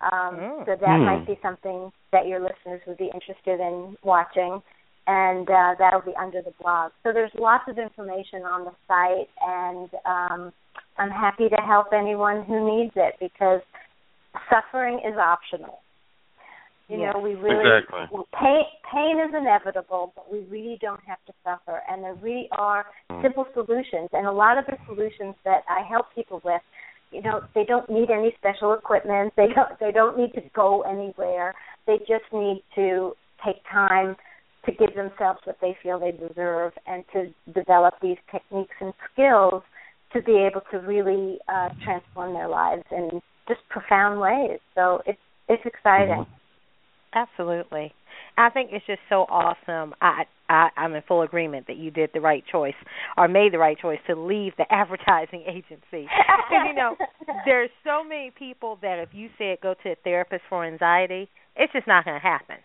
Um, 0.02 0.34
mm. 0.34 0.66
So 0.66 0.72
that 0.72 0.98
mm. 0.98 1.04
might 1.06 1.26
be 1.26 1.38
something 1.42 1.92
that 2.10 2.26
your 2.26 2.40
listeners 2.40 2.80
would 2.86 2.98
be 2.98 3.10
interested 3.14 3.60
in 3.60 3.96
watching. 4.02 4.60
And 5.06 5.48
uh, 5.50 5.74
that'll 5.78 6.02
be 6.02 6.14
under 6.18 6.42
the 6.42 6.52
blog. 6.60 6.92
So 7.02 7.12
there's 7.12 7.32
lots 7.36 7.64
of 7.68 7.76
information 7.76 8.42
on 8.42 8.64
the 8.64 8.70
site, 8.86 9.28
and 9.44 9.90
um, 10.06 10.52
I'm 10.96 11.10
happy 11.10 11.48
to 11.48 11.56
help 11.56 11.88
anyone 11.92 12.44
who 12.44 12.78
needs 12.78 12.92
it 12.94 13.14
because 13.18 13.62
suffering 14.48 15.00
is 15.04 15.18
optional. 15.18 15.80
You 16.88 17.00
yes. 17.00 17.14
know, 17.14 17.20
we 17.20 17.34
really 17.34 17.64
exactly. 17.82 18.20
pain 18.38 18.62
pain 18.92 19.18
is 19.18 19.34
inevitable, 19.34 20.12
but 20.14 20.30
we 20.30 20.40
really 20.50 20.78
don't 20.80 21.00
have 21.06 21.18
to 21.26 21.32
suffer. 21.42 21.80
And 21.88 22.04
there 22.04 22.14
really 22.14 22.48
are 22.52 22.84
mm. 23.10 23.22
simple 23.22 23.46
solutions. 23.54 24.10
And 24.12 24.26
a 24.26 24.32
lot 24.32 24.58
of 24.58 24.66
the 24.66 24.76
solutions 24.86 25.34
that 25.44 25.62
I 25.68 25.82
help 25.88 26.06
people 26.14 26.42
with, 26.44 26.60
you 27.12 27.22
know, 27.22 27.42
they 27.54 27.64
don't 27.64 27.88
need 27.90 28.10
any 28.10 28.34
special 28.38 28.72
equipment. 28.74 29.32
They 29.36 29.48
don't 29.54 29.78
they 29.78 29.92
don't 29.92 30.18
need 30.18 30.32
to 30.34 30.42
go 30.54 30.82
anywhere. 30.82 31.54
They 31.86 31.98
just 31.98 32.24
need 32.32 32.62
to 32.74 33.12
take 33.44 33.56
time 33.70 34.16
to 34.64 34.72
give 34.72 34.94
themselves 34.94 35.40
what 35.44 35.58
they 35.60 35.76
feel 35.82 35.98
they 35.98 36.12
deserve 36.12 36.72
and 36.86 37.04
to 37.12 37.26
develop 37.52 37.94
these 38.00 38.16
techniques 38.30 38.74
and 38.80 38.92
skills 39.12 39.62
to 40.12 40.22
be 40.22 40.32
able 40.32 40.62
to 40.70 40.78
really 40.78 41.38
uh, 41.48 41.68
transform 41.84 42.34
their 42.34 42.48
lives 42.48 42.84
in 42.90 43.20
just 43.48 43.60
profound 43.68 44.20
ways. 44.20 44.58
So 44.74 45.02
it's 45.06 45.18
it's 45.48 45.62
exciting. 45.66 46.24
Mm-hmm. 46.24 46.32
Absolutely. 47.14 47.92
I 48.36 48.50
think 48.50 48.70
it's 48.72 48.86
just 48.86 49.00
so 49.08 49.26
awesome. 49.28 49.94
I, 50.00 50.24
I 50.48 50.68
I'm 50.76 50.94
in 50.94 51.02
full 51.06 51.22
agreement 51.22 51.66
that 51.66 51.76
you 51.76 51.90
did 51.90 52.10
the 52.14 52.20
right 52.20 52.44
choice 52.50 52.74
or 53.16 53.28
made 53.28 53.52
the 53.52 53.58
right 53.58 53.78
choice 53.78 53.98
to 54.06 54.14
leave 54.14 54.52
the 54.56 54.64
advertising 54.70 55.44
agency. 55.46 56.08
Because 56.08 56.66
you 56.66 56.74
know, 56.74 56.96
there's 57.44 57.70
so 57.84 58.02
many 58.02 58.32
people 58.36 58.78
that 58.82 58.98
if 58.98 59.10
you 59.12 59.28
said 59.38 59.58
go 59.62 59.74
to 59.82 59.90
a 59.90 59.96
therapist 60.04 60.42
for 60.48 60.64
anxiety, 60.64 61.28
it's 61.56 61.72
just 61.72 61.86
not 61.86 62.04
going 62.04 62.16
to 62.16 62.26
happen. 62.26 62.56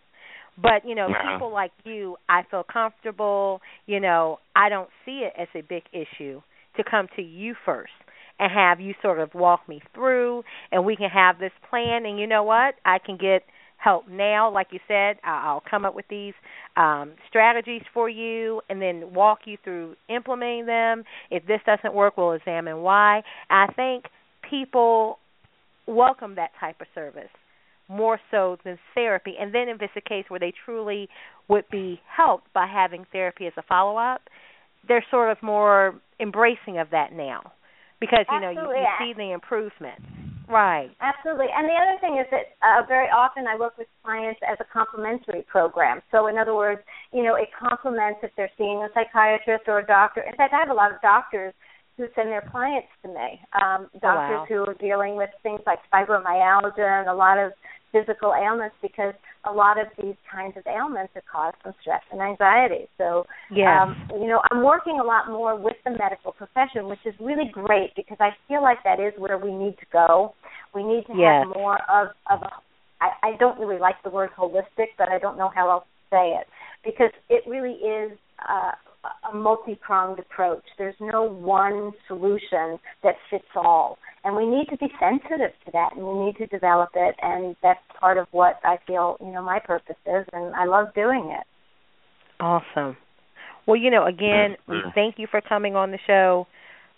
But 0.62 0.88
you 0.88 0.96
know, 0.96 1.08
no. 1.08 1.34
people 1.34 1.52
like 1.52 1.72
you, 1.84 2.18
I 2.30 2.44
feel 2.50 2.64
comfortable. 2.64 3.62
You 3.86 4.00
know, 4.00 4.40
I 4.56 4.70
don't 4.70 4.90
see 5.06 5.26
it 5.26 5.34
as 5.38 5.48
a 5.54 5.62
big 5.62 5.84
issue 5.92 6.42
to 6.78 6.84
come 6.90 7.08
to 7.16 7.22
you 7.22 7.56
first 7.66 7.92
and 8.40 8.52
have 8.52 8.80
you 8.80 8.94
sort 9.02 9.20
of 9.20 9.34
walk 9.34 9.68
me 9.68 9.82
through 9.94 10.44
and 10.72 10.86
we 10.86 10.96
can 10.96 11.10
have 11.10 11.40
this 11.40 11.52
plan 11.70 12.06
and 12.06 12.20
you 12.20 12.28
know 12.28 12.44
what 12.44 12.76
i 12.86 12.98
can 13.04 13.18
get 13.18 13.42
help 13.78 14.08
now 14.10 14.52
like 14.52 14.68
you 14.72 14.80
said 14.88 15.18
i'll 15.24 15.64
come 15.70 15.86
up 15.86 15.96
with 15.96 16.06
these 16.10 16.34
um, 16.76 17.14
strategies 17.30 17.82
for 17.94 18.10
you 18.10 18.62
and 18.70 18.82
then 18.82 19.14
walk 19.14 19.40
you 19.46 19.58
through 19.64 19.96
implementing 20.10 20.68
them. 20.68 21.04
If 21.32 21.46
this 21.48 21.60
doesn't 21.66 21.94
work 21.94 22.18
we'll 22.18 22.34
examine 22.34 22.82
why. 22.82 23.24
I 23.50 23.68
think 23.76 24.06
people 24.48 25.18
welcome 25.88 26.36
that 26.36 26.52
type 26.60 26.80
of 26.82 26.88
service 26.94 27.30
more 27.90 28.20
so 28.30 28.58
than 28.64 28.78
therapy. 28.94 29.34
And 29.40 29.56
then 29.56 29.70
if 29.70 29.82
it's 29.82 29.94
a 29.96 30.08
case 30.08 30.26
where 30.28 30.40
they 30.40 30.54
truly 30.66 31.08
would 31.48 31.66
be 31.72 32.00
helped 32.16 32.54
by 32.54 32.68
having 32.68 33.06
therapy 33.12 33.48
as 33.48 33.54
a 33.58 33.64
follow 33.64 33.98
up 33.98 34.22
they're 34.88 35.06
sort 35.12 35.32
of 35.32 35.38
more 35.42 36.00
embracing 36.20 36.78
of 36.80 36.90
that 36.92 37.14
now. 37.14 37.52
Because 38.00 38.26
you 38.32 38.40
know 38.40 38.52
you, 38.52 38.60
you 38.60 38.88
see 39.00 39.14
the 39.18 39.32
improvement. 39.32 40.00
Right. 40.48 40.90
Absolutely. 41.02 41.48
And 41.54 41.68
the 41.68 41.76
other 41.76 42.00
thing 42.00 42.18
is 42.20 42.28
that 42.32 42.56
uh, 42.64 42.86
very 42.88 43.08
often 43.08 43.48
I 43.48 43.58
work 43.58 43.78
with 43.78 43.88
clients 44.04 44.40
as 44.48 44.58
a 44.62 44.66
complementary 44.72 45.44
program. 45.44 46.02
So 46.12 46.28
in 46.28 46.38
other 46.38 46.56
words, 46.56 46.82
you 47.12 47.24
know, 47.24 47.36
it 47.36 47.50
complements 47.52 48.20
if 48.24 48.32
they're 48.38 48.52
seeing 48.58 48.80
a 48.80 48.88
psychiatrist 48.94 49.66
or 49.68 49.80
a 49.80 49.86
doctor. 49.86 50.22
In 50.22 50.36
fact, 50.36 50.54
I 50.54 50.60
have 50.60 50.70
a 50.70 50.74
lot 50.74 50.94
of 50.94 51.02
doctors 51.02 51.54
who 51.98 52.06
send 52.16 52.30
their 52.30 52.48
clients 52.50 52.88
to 53.04 53.10
me. 53.10 53.42
Um, 53.60 53.90
doctors 54.00 54.40
oh, 54.40 54.42
wow. 54.42 54.46
who 54.48 54.60
are 54.72 54.76
dealing 54.76 55.18
with 55.18 55.30
things 55.44 55.62
like 55.66 55.80
fibromyalgia 55.94 57.02
and 57.02 57.10
a 57.10 57.14
lot 57.14 57.38
of 57.38 57.52
physical 57.92 58.34
ailments 58.34 58.76
because 58.82 59.14
a 59.46 59.52
lot 59.52 59.80
of 59.80 59.88
these 60.02 60.16
kinds 60.32 60.58
of 60.58 60.64
ailments 60.68 61.14
are 61.16 61.24
caused 61.32 61.58
from 61.62 61.74
stress 61.82 62.02
and 62.12 62.22
anxiety. 62.22 62.88
So, 62.98 63.26
yes. 63.52 63.68
um, 63.68 64.10
you 64.20 64.28
know, 64.28 64.42
I'm 64.52 64.64
working 64.64 65.00
a 65.00 65.04
lot 65.04 65.30
more 65.30 65.56
with 65.56 65.78
the 65.86 65.92
medical 65.92 66.32
profession, 66.32 66.88
which 66.88 67.00
is 67.06 67.14
really 67.20 67.50
great 67.52 67.92
because 67.96 68.18
I 68.20 68.30
feel 68.48 68.62
like 68.62 68.78
that 68.84 69.00
is 69.00 69.14
where 69.18 69.38
we 69.38 69.52
need 69.52 69.78
to 69.80 69.86
go. 69.92 70.34
We 70.74 70.84
need 70.84 71.06
to 71.08 71.14
yes. 71.16 71.46
have 71.46 71.56
more 71.56 71.80
of 71.90 72.08
of 72.30 72.42
a. 72.42 72.50
I, 73.00 73.10
I 73.24 73.38
don't 73.40 73.60
really 73.60 73.80
like 73.80 73.96
the 74.04 74.10
word 74.10 74.32
holistic, 74.38 74.98
but 74.98 75.10
I 75.10 75.20
don't 75.20 75.38
know 75.38 75.52
how 75.54 75.70
else 75.70 75.84
to 75.84 76.16
say 76.16 76.36
it 76.40 76.48
because 76.84 77.12
it 77.30 77.44
really 77.48 77.74
is 77.74 78.18
uh, 78.50 78.72
a 79.32 79.36
multi-pronged 79.36 80.20
approach. 80.20 80.64
There's 80.78 80.96
no 81.00 81.24
one 81.24 81.92
solution 82.08 82.80
that 83.04 83.16
fits 83.30 83.46
all 83.56 83.98
and 84.28 84.36
we 84.36 84.46
need 84.46 84.68
to 84.68 84.76
be 84.78 84.92
sensitive 85.00 85.52
to 85.66 85.72
that 85.72 85.96
and 85.96 86.06
we 86.06 86.26
need 86.26 86.36
to 86.36 86.48
develop 86.48 86.90
it 86.96 87.16
and 87.22 87.56
that's 87.64 87.80
part 87.98 88.18
of 88.18 88.28
what 88.32 88.60
I 88.66 88.76
feel, 88.86 89.16
you 89.22 89.32
know, 89.32 89.42
my 89.42 89.60
purpose 89.60 89.96
is 90.06 90.26
and 90.34 90.54
I 90.54 90.66
love 90.66 90.88
doing 90.94 91.34
it. 91.40 91.46
Awesome. 92.42 92.98
Well, 93.66 93.78
you 93.78 93.90
know, 93.90 94.06
again, 94.06 94.58
we 94.68 94.78
thank 94.94 95.16
you 95.18 95.28
for 95.32 95.40
coming 95.42 95.76
on 95.76 95.92
the 95.92 96.00
show. 96.06 96.46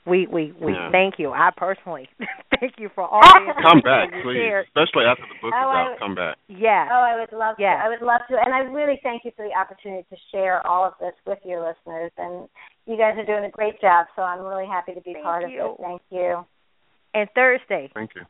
we 0.06 0.26
we 0.28 0.54
we 0.60 0.74
Yeah. 0.74 0.90
thank 0.92 1.20
you. 1.20 1.30
I 1.32 1.52
personally 1.56 2.10
thank 2.60 2.74
you 2.80 2.90
for 2.96 3.04
all 3.06 3.22
the 3.22 3.54
Come 3.62 3.78
information 3.78 3.82
back, 3.84 4.10
you 4.16 4.22
please. 4.24 4.38
shared. 4.42 4.66
Especially 4.68 5.06
after 5.06 5.24
the 5.30 5.38
book 5.42 5.54
Oh, 5.54 5.70
is 5.70 5.76
out. 5.78 5.90
would- 5.92 6.00
Come 6.00 6.16
back. 6.16 6.36
yeah 6.48 6.88
Oh, 6.92 7.04
I 7.12 7.20
would 7.20 7.32
love 7.38 7.56
Yes. 7.60 7.78
to. 7.78 7.86
I 7.86 7.90
would 7.90 8.02
love 8.02 8.22
to. 8.30 8.36
And 8.40 8.54
I 8.54 8.60
really 8.60 9.00
thank 9.04 9.24
you 9.26 9.32
for 9.36 9.46
the 9.48 9.54
opportunity 9.54 10.06
to 10.10 10.18
share 10.32 10.66
all 10.66 10.84
of 10.86 10.94
this 11.00 11.14
with 11.28 11.40
your 11.46 11.60
listeners. 11.62 12.12
And 12.18 12.50
you 12.88 12.98
guys 12.98 13.18
are 13.18 13.26
doing 13.26 13.46
a 13.46 13.50
great 13.52 13.80
job, 13.82 14.08
so 14.16 14.24
I'm 14.24 14.42
really 14.42 14.66
happy 14.68 14.94
to 14.94 15.02
be 15.02 15.14
Thank 15.14 15.26
part 15.26 15.50
you. 15.50 15.62
of 15.62 15.72
it. 15.80 15.82
Thank 15.84 16.02
you. 16.10 16.46
And 17.14 17.28
Thursday, 17.34 17.90
Thank 17.94 18.14
you. 18.16 18.22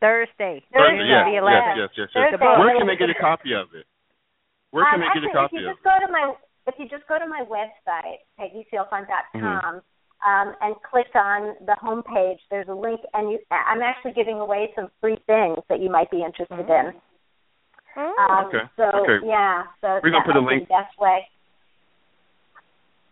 Thursday, 0.00 0.62
Thursday, 0.70 0.98
June 0.98 1.10
yes, 1.10 1.26
the 1.26 1.34
yes, 1.34 1.42
11th. 1.42 1.76
yes, 1.76 1.90
yes, 1.98 2.08
Thursday, 2.14 2.38
yes. 2.38 2.58
Where 2.58 2.78
can 2.78 2.86
they 2.86 2.96
get 2.96 3.10
a 3.10 3.18
copy 3.18 3.50
of 3.54 3.74
it? 3.74 3.84
Where 4.70 4.84
can 4.86 4.94
um, 4.94 5.00
they 5.00 5.06
actually, 5.10 5.26
get 5.26 5.34
a 5.34 5.42
copy 5.42 5.56
if 5.56 5.62
you 5.62 5.68
of 5.70 5.74
just 5.74 5.82
it? 5.82 5.88
go 5.90 5.94
to 6.06 6.12
my 6.12 6.24
if 6.68 6.74
you 6.78 6.86
just 6.86 7.08
go 7.08 7.18
to 7.18 7.26
my 7.26 7.42
website, 7.48 8.20
peggysealfon.com, 8.38 9.40
Mhm. 9.40 9.82
um, 10.22 10.54
and 10.60 10.76
click 10.82 11.08
on 11.16 11.56
the 11.64 11.74
home 11.80 12.02
page, 12.04 12.38
there's 12.50 12.68
a 12.68 12.74
link, 12.74 13.00
and 13.14 13.32
you 13.32 13.40
I'm 13.50 13.82
actually 13.82 14.12
giving 14.12 14.38
away 14.38 14.70
some 14.76 14.90
free 15.00 15.16
things 15.26 15.58
that 15.68 15.80
you 15.80 15.90
might 15.90 16.10
be 16.10 16.22
interested 16.22 16.68
in. 16.68 16.94
Mm. 17.96 18.18
Um, 18.30 18.46
Okay, 18.46 18.62
So 18.76 18.84
okay. 19.02 19.26
yeah, 19.26 19.64
so 19.80 19.98
We're 20.04 20.10
gonna 20.10 20.24
put 20.24 20.36
a 20.36 20.40
link- 20.40 20.68
the 20.68 20.74
best 20.74 20.96
way. 21.00 21.26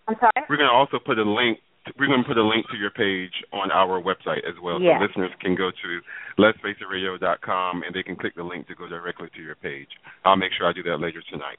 I'm 0.07 0.17
sorry. 0.21 0.47
We're 0.49 0.57
going 0.57 0.69
to 0.69 0.75
also 0.75 1.01
put 1.01 1.19
a 1.19 1.25
link. 1.25 1.59
We're 1.99 2.07
going 2.09 2.23
to 2.23 2.27
put 2.29 2.37
a 2.37 2.43
link 2.47 2.67
to 2.71 2.77
your 2.77 2.91
page 2.91 3.33
on 3.53 3.71
our 3.71 4.03
website 4.03 4.43
as 4.49 4.55
well, 4.63 4.81
Yes. 4.81 4.99
so 5.01 5.07
listeners 5.07 5.31
can 5.41 5.55
go 5.55 5.71
to 5.71 6.01
let'sfaceitradio.com 6.43 7.83
and 7.83 7.95
they 7.95 8.03
can 8.03 8.17
click 8.17 8.35
the 8.35 8.43
link 8.43 8.67
to 8.69 8.75
go 8.75 8.89
directly 8.89 9.29
to 9.37 9.43
your 9.43 9.55
page. 9.55 9.89
I'll 10.25 10.37
make 10.37 10.53
sure 10.59 10.67
I 10.69 10.73
do 10.73 10.83
that 10.85 10.99
later 10.99 11.23
tonight. 11.31 11.59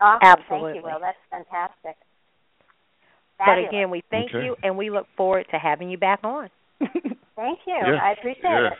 Awesome. 0.00 0.20
Absolutely. 0.22 0.72
Thank 0.72 0.76
you, 0.76 0.82
Will. 0.90 1.00
That's 1.00 1.18
fantastic. 1.30 1.96
But 3.38 3.58
again, 3.58 3.90
we 3.90 4.02
thank 4.10 4.30
Okay. 4.30 4.44
you 4.44 4.56
and 4.62 4.76
we 4.78 4.90
look 4.90 5.06
forward 5.16 5.46
to 5.50 5.58
having 5.58 5.90
you 5.90 5.98
back 5.98 6.20
on. 6.22 6.48
Thank 7.36 7.58
you. 7.66 7.74
Yes, 7.74 7.98
I 8.00 8.12
appreciate 8.12 8.42
yes. 8.44 8.72
it. 8.72 8.78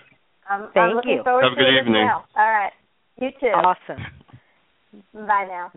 I'm, 0.49 0.71
Thank 0.73 0.95
I'm 1.05 1.09
you. 1.09 1.23
forward 1.25 1.43
Have 1.43 1.53
a 1.53 1.57
good 1.57 1.75
it 1.75 1.81
evening. 1.83 2.09
All 2.09 2.25
right. 2.37 2.73
You 3.21 3.31
too. 3.41 3.47
awesome. 3.49 4.03
Bye 5.13 5.47
now. 5.49 5.73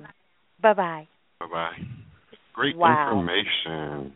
Bye 0.62 0.74
bye. 0.74 1.08
Bye 1.40 1.48
bye. 1.52 1.78
Great 2.54 2.78
Wow. 2.78 3.10
information. 3.10 4.14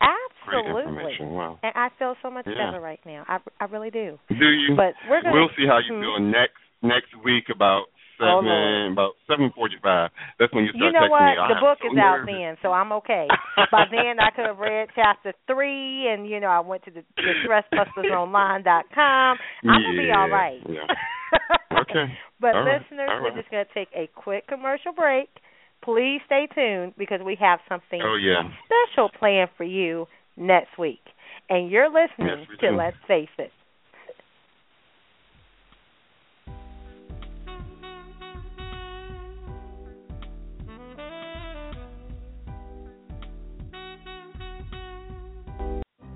Great 0.00 0.62
Absolutely. 0.64 0.82
information. 0.82 1.30
Wow. 1.34 1.58
And 1.62 1.72
I 1.74 1.88
feel 1.98 2.14
so 2.22 2.30
much 2.30 2.46
Yeah. 2.46 2.66
better 2.70 2.80
right 2.80 3.00
now. 3.04 3.24
I 3.26 3.38
I 3.60 3.64
really 3.66 3.90
do. 3.90 4.18
Do 4.28 4.48
you? 4.48 4.76
But 4.76 4.94
we're 5.10 5.22
gonna 5.22 5.34
We'll 5.34 5.48
see 5.56 5.66
how 5.66 5.78
you 5.78 5.94
Hmm. 5.94 6.00
feel 6.00 6.18
next 6.20 6.60
next 6.82 7.14
week 7.24 7.48
about 7.48 7.86
Oh, 8.18 8.40
seven 8.40 8.46
Lord. 8.46 8.92
about 8.92 9.12
seven 9.26 9.50
forty 9.50 9.76
five. 9.82 10.10
That's 10.38 10.52
when 10.54 10.64
you 10.64 10.70
start 10.70 10.84
You 10.84 10.92
know 10.92 11.06
texting 11.06 11.10
what? 11.10 11.36
me. 11.36 11.36
The 11.36 11.54
am 11.56 11.60
book 11.60 11.78
so 11.82 11.92
is 11.92 11.98
out 11.98 12.26
then, 12.26 12.56
so 12.62 12.72
I'm 12.72 12.92
okay. 12.92 13.28
By 13.70 13.84
then, 13.90 14.20
I 14.20 14.30
could 14.30 14.46
have 14.46 14.58
read 14.58 14.88
chapter 14.94 15.32
three, 15.46 16.08
and 16.08 16.28
you 16.28 16.38
know, 16.40 16.48
I 16.48 16.60
went 16.60 16.84
to 16.84 16.90
the, 16.92 17.02
the 17.16 17.34
stressbustersonline.com. 17.44 19.38
I'm 19.64 19.82
gonna 19.82 19.96
be 19.96 20.12
all 20.12 20.28
Yeah, 20.28 20.34
right. 20.34 20.62
yeah. 20.68 20.86
Okay. 21.80 22.06
But 22.40 22.54
All 22.54 22.62
right, 22.64 22.80
listeners, 22.80 23.10
all 23.10 23.20
we're 23.20 23.28
right. 23.30 23.36
just 23.36 23.50
gonna 23.50 23.64
take 23.74 23.88
a 23.94 24.06
quick 24.14 24.46
commercial 24.46 24.92
break. 24.92 25.28
Please 25.86 26.20
stay 26.26 26.48
tuned 26.52 26.94
because 26.98 27.20
we 27.24 27.36
have 27.36 27.60
something 27.68 28.00
Oh 28.02 28.16
yeah. 28.16 28.42
special 28.66 29.08
planned 29.08 29.50
for 29.56 29.62
you 29.62 30.06
next 30.36 30.76
week. 30.76 30.98
And 31.48 31.70
you're 31.70 31.86
listening 31.88 32.40
Yes, 32.40 32.58
to 32.60 32.70
do. 32.70 32.76
Let's 32.76 32.96
Face 33.06 33.28
It. 33.38 33.52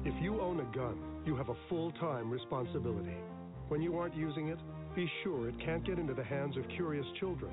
If 0.04 0.14
you 0.22 0.40
own 0.40 0.60
a 0.60 0.76
gun, 0.76 0.96
you 1.24 1.36
have 1.36 1.48
a 1.48 1.54
full 1.68 1.92
time 1.92 2.30
responsibility. 2.30 3.14
When 3.68 3.80
you 3.82 3.96
aren't 3.98 4.16
using 4.16 4.48
it, 4.48 4.58
be 4.96 5.08
sure 5.22 5.48
it 5.48 5.54
can't 5.64 5.84
get 5.86 5.98
into 5.98 6.14
the 6.14 6.24
hands 6.24 6.56
of 6.56 6.64
curious 6.74 7.06
children, 7.20 7.52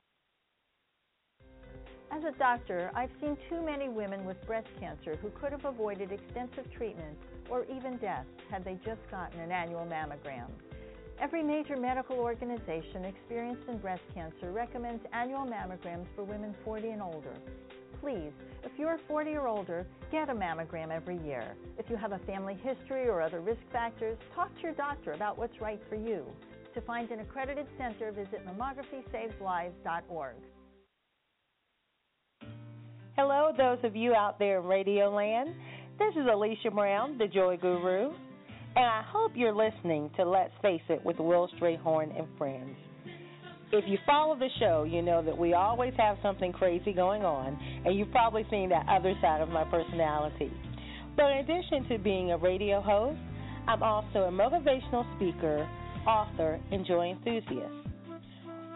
As 2.13 2.25
a 2.25 2.31
doctor, 2.37 2.91
I've 2.93 3.09
seen 3.21 3.37
too 3.49 3.61
many 3.61 3.87
women 3.87 4.25
with 4.25 4.45
breast 4.45 4.67
cancer 4.81 5.15
who 5.21 5.29
could 5.29 5.53
have 5.53 5.63
avoided 5.63 6.11
extensive 6.11 6.69
treatment 6.75 7.17
or 7.49 7.63
even 7.73 7.95
death 7.97 8.25
had 8.49 8.65
they 8.65 8.77
just 8.85 8.99
gotten 9.09 9.39
an 9.39 9.49
annual 9.49 9.85
mammogram. 9.85 10.49
Every 11.21 11.41
major 11.41 11.77
medical 11.77 12.17
organization 12.17 13.05
experienced 13.05 13.65
in 13.69 13.77
breast 13.77 14.01
cancer 14.13 14.51
recommends 14.51 15.05
annual 15.13 15.45
mammograms 15.45 16.05
for 16.13 16.25
women 16.25 16.53
40 16.65 16.89
and 16.89 17.01
older. 17.01 17.33
Please, 18.01 18.33
if 18.65 18.73
you're 18.77 18.99
40 19.07 19.31
or 19.35 19.47
older, 19.47 19.87
get 20.11 20.29
a 20.29 20.33
mammogram 20.33 20.91
every 20.91 21.17
year. 21.25 21.55
If 21.77 21.89
you 21.89 21.95
have 21.95 22.11
a 22.11 22.19
family 22.19 22.55
history 22.55 23.07
or 23.07 23.21
other 23.21 23.39
risk 23.39 23.61
factors, 23.71 24.17
talk 24.35 24.53
to 24.55 24.61
your 24.61 24.73
doctor 24.73 25.13
about 25.13 25.37
what's 25.37 25.61
right 25.61 25.79
for 25.87 25.95
you. 25.95 26.25
To 26.73 26.81
find 26.81 27.09
an 27.11 27.21
accredited 27.21 27.67
center, 27.77 28.11
visit 28.11 28.45
mammography-saves-lives.org. 28.45 30.35
Hello, 33.23 33.51
those 33.55 33.77
of 33.83 33.95
you 33.95 34.15
out 34.15 34.39
there 34.39 34.61
in 34.61 34.65
Radio 34.65 35.13
Land. 35.13 35.49
This 35.99 36.11
is 36.15 36.27
Alicia 36.27 36.71
Brown, 36.71 37.19
the 37.19 37.27
Joy 37.27 37.55
Guru, 37.55 38.09
and 38.75 38.83
I 38.83 39.03
hope 39.05 39.33
you're 39.35 39.53
listening 39.53 40.09
to 40.17 40.27
Let's 40.27 40.53
Face 40.63 40.81
It 40.89 41.05
with 41.05 41.19
Will 41.19 41.47
Strayhorn 41.59 42.17
and 42.17 42.27
Friends. 42.39 42.75
If 43.71 43.85
you 43.87 43.99
follow 44.07 44.35
the 44.39 44.49
show, 44.59 44.87
you 44.89 45.03
know 45.03 45.21
that 45.23 45.37
we 45.37 45.53
always 45.53 45.93
have 45.97 46.17
something 46.23 46.51
crazy 46.51 46.93
going 46.93 47.23
on, 47.23 47.59
and 47.85 47.95
you've 47.95 48.09
probably 48.09 48.43
seen 48.49 48.69
that 48.69 48.87
other 48.89 49.13
side 49.21 49.41
of 49.41 49.49
my 49.49 49.65
personality. 49.65 50.51
But 51.15 51.25
in 51.25 51.37
addition 51.47 51.89
to 51.89 51.99
being 51.99 52.31
a 52.31 52.37
radio 52.39 52.81
host, 52.81 53.19
I'm 53.67 53.83
also 53.83 54.21
a 54.21 54.31
motivational 54.31 55.05
speaker, 55.17 55.69
author, 56.07 56.59
and 56.71 56.87
joy 56.87 57.11
enthusiast. 57.11 57.87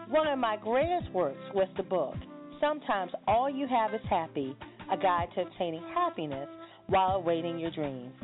One 0.08 0.28
of 0.28 0.38
my 0.38 0.56
greatest 0.56 1.10
works 1.10 1.42
was 1.52 1.66
the 1.76 1.82
book, 1.82 2.14
Sometimes 2.60 3.12
All 3.28 3.50
You 3.50 3.66
Have 3.66 3.92
Is 3.92 4.00
Happy 4.08 4.56
A 4.90 4.96
Guide 4.96 5.28
to 5.34 5.42
Obtaining 5.42 5.82
Happiness 5.94 6.48
While 6.86 7.16
Awaiting 7.16 7.58
Your 7.58 7.70
Dreams. 7.70 8.14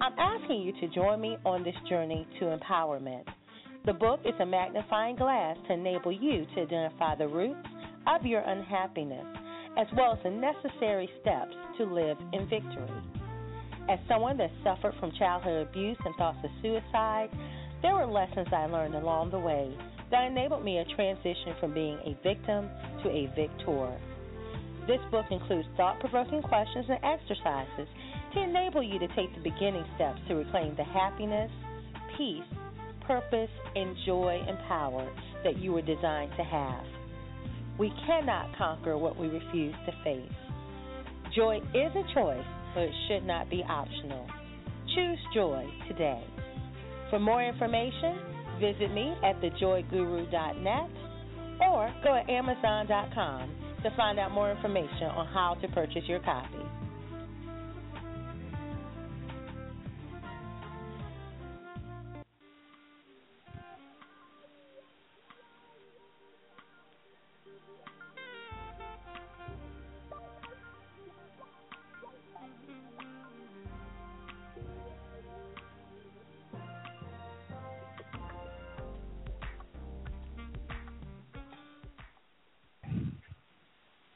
I'm 0.00 0.18
asking 0.18 0.62
you 0.62 0.72
to 0.80 0.94
join 0.94 1.20
me 1.20 1.36
on 1.44 1.62
this 1.62 1.74
journey 1.88 2.26
to 2.40 2.56
empowerment. 2.56 3.24
The 3.84 3.92
book 3.92 4.20
is 4.24 4.32
a 4.40 4.46
magnifying 4.46 5.16
glass 5.16 5.58
to 5.66 5.74
enable 5.74 6.10
you 6.10 6.46
to 6.54 6.62
identify 6.62 7.16
the 7.16 7.28
roots 7.28 7.68
of 8.06 8.24
your 8.24 8.40
unhappiness, 8.40 9.26
as 9.76 9.88
well 9.94 10.14
as 10.14 10.18
the 10.24 10.30
necessary 10.30 11.10
steps 11.20 11.54
to 11.76 11.84
live 11.84 12.16
in 12.32 12.48
victory. 12.48 12.90
As 13.90 13.98
someone 14.08 14.38
that 14.38 14.50
suffered 14.62 14.94
from 14.98 15.12
childhood 15.18 15.68
abuse 15.68 15.98
and 16.06 16.14
thoughts 16.16 16.38
of 16.42 16.50
suicide, 16.62 17.28
there 17.82 17.94
were 17.94 18.06
lessons 18.06 18.48
I 18.50 18.64
learned 18.66 18.94
along 18.94 19.32
the 19.32 19.38
way 19.38 19.76
that 20.10 20.24
enabled 20.24 20.64
me 20.64 20.82
to 20.82 20.94
transition 20.94 21.54
from 21.60 21.74
being 21.74 21.98
a 22.04 22.16
victim 22.22 22.68
to 23.04 23.08
a 23.10 23.32
victor. 23.36 23.96
This 24.86 25.00
book 25.10 25.26
includes 25.30 25.68
thought 25.76 26.00
provoking 26.00 26.42
questions 26.42 26.86
and 26.88 26.98
exercises 27.04 27.88
to 28.34 28.42
enable 28.42 28.82
you 28.82 28.98
to 28.98 29.08
take 29.08 29.32
the 29.34 29.42
beginning 29.42 29.84
steps 29.94 30.20
to 30.28 30.34
reclaim 30.34 30.74
the 30.76 30.84
happiness, 30.84 31.50
peace, 32.18 32.42
purpose, 33.06 33.50
and 33.76 33.96
joy 34.04 34.42
and 34.46 34.58
power 34.68 35.08
that 35.44 35.58
you 35.58 35.72
were 35.72 35.82
designed 35.82 36.32
to 36.36 36.44
have. 36.44 36.84
We 37.78 37.92
cannot 38.06 38.56
conquer 38.56 38.98
what 38.98 39.18
we 39.18 39.28
refuse 39.28 39.74
to 39.86 39.92
face. 40.04 40.32
Joy 41.34 41.58
is 41.74 41.92
a 41.96 42.14
choice, 42.14 42.46
but 42.74 42.84
it 42.84 42.94
should 43.08 43.26
not 43.26 43.50
be 43.50 43.64
optional. 43.68 44.26
Choose 44.94 45.18
joy 45.34 45.66
today. 45.88 46.24
For 47.10 47.18
more 47.18 47.42
information, 47.42 48.18
visit 48.60 48.92
me 48.92 49.14
at 49.24 49.40
thejoyguru.net 49.40 51.03
or 51.60 51.92
go 52.02 52.14
to 52.14 52.32
amazon.com 52.32 53.50
to 53.82 53.90
find 53.96 54.18
out 54.18 54.32
more 54.32 54.50
information 54.50 55.04
on 55.04 55.26
how 55.26 55.54
to 55.60 55.68
purchase 55.68 56.04
your 56.06 56.20
copy. 56.20 56.83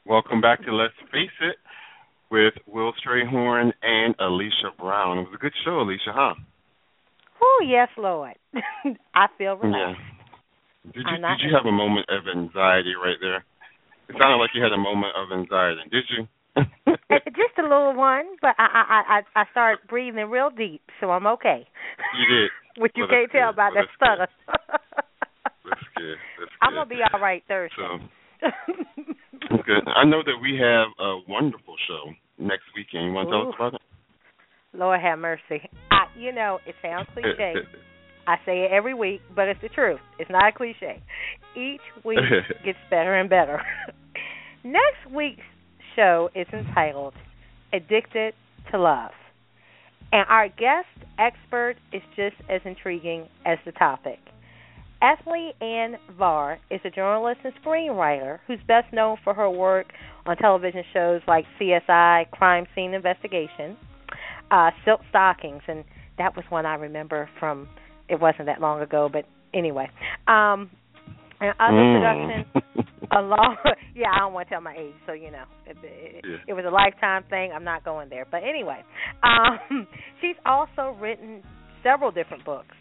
Welcome 0.09 0.41
back 0.41 0.65
to 0.65 0.73
Let's 0.73 0.97
Face 1.13 1.37
It 1.39 1.57
with 2.31 2.55
Will 2.65 2.93
Strayhorn 2.97 3.69
and 3.83 4.15
Alicia 4.17 4.73
Brown. 4.79 5.19
It 5.19 5.29
was 5.29 5.35
a 5.35 5.37
good 5.37 5.53
show, 5.63 5.81
Alicia, 5.81 6.09
huh? 6.09 6.33
Oh 7.39 7.61
yes, 7.63 7.89
Lord. 7.95 8.33
I 9.13 9.27
feel 9.37 9.53
relaxed. 9.53 10.01
Yeah. 10.81 10.91
Did 10.93 11.05
you 11.05 11.17
did 11.21 11.39
you 11.45 11.53
have 11.53 11.67
a 11.67 11.71
moment 11.71 12.07
of 12.09 12.25
anxiety 12.25 12.97
right 12.97 13.21
there? 13.21 13.45
It 14.09 14.17
sounded 14.17 14.41
like 14.41 14.49
you 14.55 14.63
had 14.63 14.73
a 14.73 14.81
moment 14.81 15.13
of 15.13 15.29
anxiety. 15.31 15.85
Did 15.91 16.05
you? 16.09 16.25
Eh, 17.11 17.17
just 17.25 17.57
a 17.57 17.61
little 17.61 17.95
one, 17.95 18.25
but 18.41 18.53
I 18.57 18.65
I 18.65 19.21
I 19.35 19.41
I 19.41 19.43
started 19.51 19.87
breathing 19.87 20.29
real 20.29 20.49
deep, 20.49 20.81
so 20.99 21.11
I'm 21.11 21.27
okay. 21.27 21.67
You 22.17 22.25
did. 22.25 22.49
Which 22.81 22.93
you 22.95 23.03
well, 23.03 23.11
can't 23.11 23.31
tell 23.31 23.49
good. 23.49 23.53
about 23.53 23.73
well, 23.75 23.85
that 23.85 23.93
stutter. 23.95 24.27
that's 25.69 25.87
good. 25.95 26.17
That's 26.39 26.49
good. 26.49 26.61
I'm 26.61 26.73
gonna 26.73 26.89
be 26.89 27.01
all 27.13 27.19
right 27.19 27.43
Thursday. 27.47 27.75
So, 27.77 27.97
good. 29.65 29.83
I 29.87 30.05
know 30.05 30.21
that 30.23 30.37
we 30.41 30.57
have 30.57 30.87
a 30.99 31.19
wonderful 31.27 31.75
show 31.87 32.11
next 32.37 32.65
weekend. 32.75 33.05
You 33.05 33.11
want 33.11 33.29
to 33.29 33.31
tell 33.31 33.49
us 33.49 33.55
about 33.55 33.73
it? 33.75 33.81
Lord 34.73 35.01
have 35.01 35.19
mercy. 35.19 35.67
I, 35.91 36.05
you 36.17 36.31
know, 36.31 36.59
it 36.65 36.75
sounds 36.81 37.07
cliche. 37.13 37.55
I 38.27 38.35
say 38.45 38.65
it 38.65 38.71
every 38.71 38.93
week, 38.93 39.21
but 39.35 39.47
it's 39.47 39.61
the 39.61 39.69
truth. 39.69 39.99
It's 40.19 40.29
not 40.29 40.49
a 40.49 40.51
cliche. 40.51 41.01
Each 41.55 41.81
week 42.05 42.19
gets 42.65 42.77
better 42.89 43.15
and 43.15 43.29
better. 43.29 43.61
Next 44.63 45.13
week's 45.13 45.41
show 45.95 46.29
is 46.35 46.47
entitled 46.53 47.13
Addicted 47.73 48.33
to 48.71 48.79
Love. 48.79 49.11
And 50.11 50.25
our 50.29 50.47
guest 50.47 50.87
expert 51.17 51.75
is 51.93 52.01
just 52.15 52.35
as 52.49 52.61
intriguing 52.65 53.27
as 53.45 53.57
the 53.65 53.71
topic. 53.71 54.19
Ethlie 55.01 55.51
Ann 55.61 55.95
Vare 56.17 56.59
is 56.69 56.81
a 56.83 56.89
journalist 56.89 57.39
and 57.43 57.53
screenwriter 57.63 58.39
who's 58.47 58.59
best 58.67 58.91
known 58.91 59.17
for 59.23 59.33
her 59.33 59.49
work 59.49 59.87
on 60.25 60.35
television 60.37 60.83
shows 60.93 61.21
like 61.27 61.45
CSI, 61.59 62.29
Crime 62.31 62.65
Scene 62.75 62.93
Investigation, 62.93 63.77
uh, 64.51 64.71
Silk 64.83 64.99
Stockings, 65.09 65.61
and 65.67 65.83
that 66.17 66.35
was 66.35 66.43
one 66.49 66.65
I 66.65 66.75
remember 66.75 67.29
from. 67.39 67.67
It 68.09 68.19
wasn't 68.19 68.47
that 68.47 68.59
long 68.59 68.81
ago, 68.81 69.07
but 69.11 69.25
anyway. 69.53 69.87
Um, 70.27 70.69
and 71.39 71.53
other 71.59 71.77
Mm. 71.77 72.43
productions 72.51 72.87
along. 73.11 73.55
yeah, 73.95 74.11
I 74.13 74.19
don't 74.19 74.33
want 74.33 74.47
to 74.49 74.55
tell 74.55 74.61
my 74.61 74.75
age, 74.75 74.93
so 75.05 75.13
you 75.13 75.31
know, 75.31 75.43
it, 75.65 75.77
it, 75.83 76.25
Yeah. 76.27 76.37
it 76.47 76.53
was 76.53 76.65
a 76.65 76.71
lifetime 76.71 77.23
thing. 77.29 77.51
I'm 77.53 77.63
not 77.63 77.85
going 77.85 78.09
there, 78.09 78.25
but 78.29 78.41
anyway, 78.43 78.83
um, 79.23 79.87
she's 80.21 80.35
also 80.45 80.97
written 80.99 81.41
several 81.83 82.11
different 82.11 82.43
books, 82.43 82.75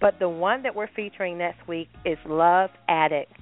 but 0.00 0.18
the 0.18 0.28
one 0.28 0.62
that 0.62 0.74
we're 0.74 0.88
featuring 0.94 1.38
next 1.38 1.66
week 1.68 1.88
is 2.04 2.18
Love 2.26 2.70
Addict: 2.88 3.32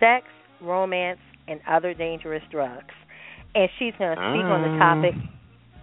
Sex, 0.00 0.26
Romance, 0.60 1.20
and 1.46 1.60
Other 1.68 1.94
Dangerous 1.94 2.42
Drugs, 2.50 2.94
and 3.54 3.68
she's 3.78 3.94
going 3.98 4.16
to 4.16 4.22
speak 4.32 4.44
on 4.44 4.62
the 4.62 4.76
Ah. 4.80 4.94
topic. 4.94 5.14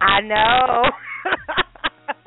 I 0.00 0.20
know. 0.20 0.82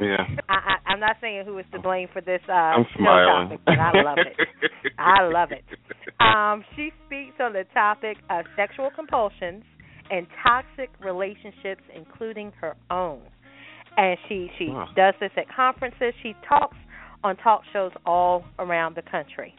Yeah. 0.01 0.23
I, 0.47 0.53
I, 0.53 0.91
I'm 0.93 0.99
not 1.01 1.17
saying 1.21 1.43
who 1.45 1.57
is 1.57 1.65
to 1.73 1.79
blame 1.79 2.07
for 2.13 2.21
this 2.21 2.39
uh, 2.47 2.51
I'm 2.53 2.85
smiling. 2.97 3.49
topic, 3.49 3.59
but 3.65 3.79
I 3.79 4.01
love 4.01 4.17
it. 4.17 4.91
I 4.97 5.23
love 5.23 5.49
it. 5.51 5.63
Um, 6.21 6.63
she 6.75 6.91
speaks 7.05 7.35
on 7.41 7.51
the 7.53 7.63
topic 7.73 8.15
of 8.29 8.45
sexual 8.55 8.89
compulsions 8.95 9.63
and 10.09 10.25
toxic 10.43 10.89
relationships, 11.03 11.81
including 11.95 12.51
her 12.61 12.75
own. 12.89 13.19
And 13.97 14.17
she 14.29 14.49
she 14.57 14.67
Wow. 14.69 14.87
does 14.95 15.15
this 15.19 15.31
at 15.35 15.49
conferences. 15.53 16.13
She 16.23 16.33
talks 16.47 16.77
on 17.23 17.35
talk 17.37 17.61
shows 17.73 17.91
all 18.05 18.43
around 18.59 18.95
the 18.95 19.01
country. 19.03 19.53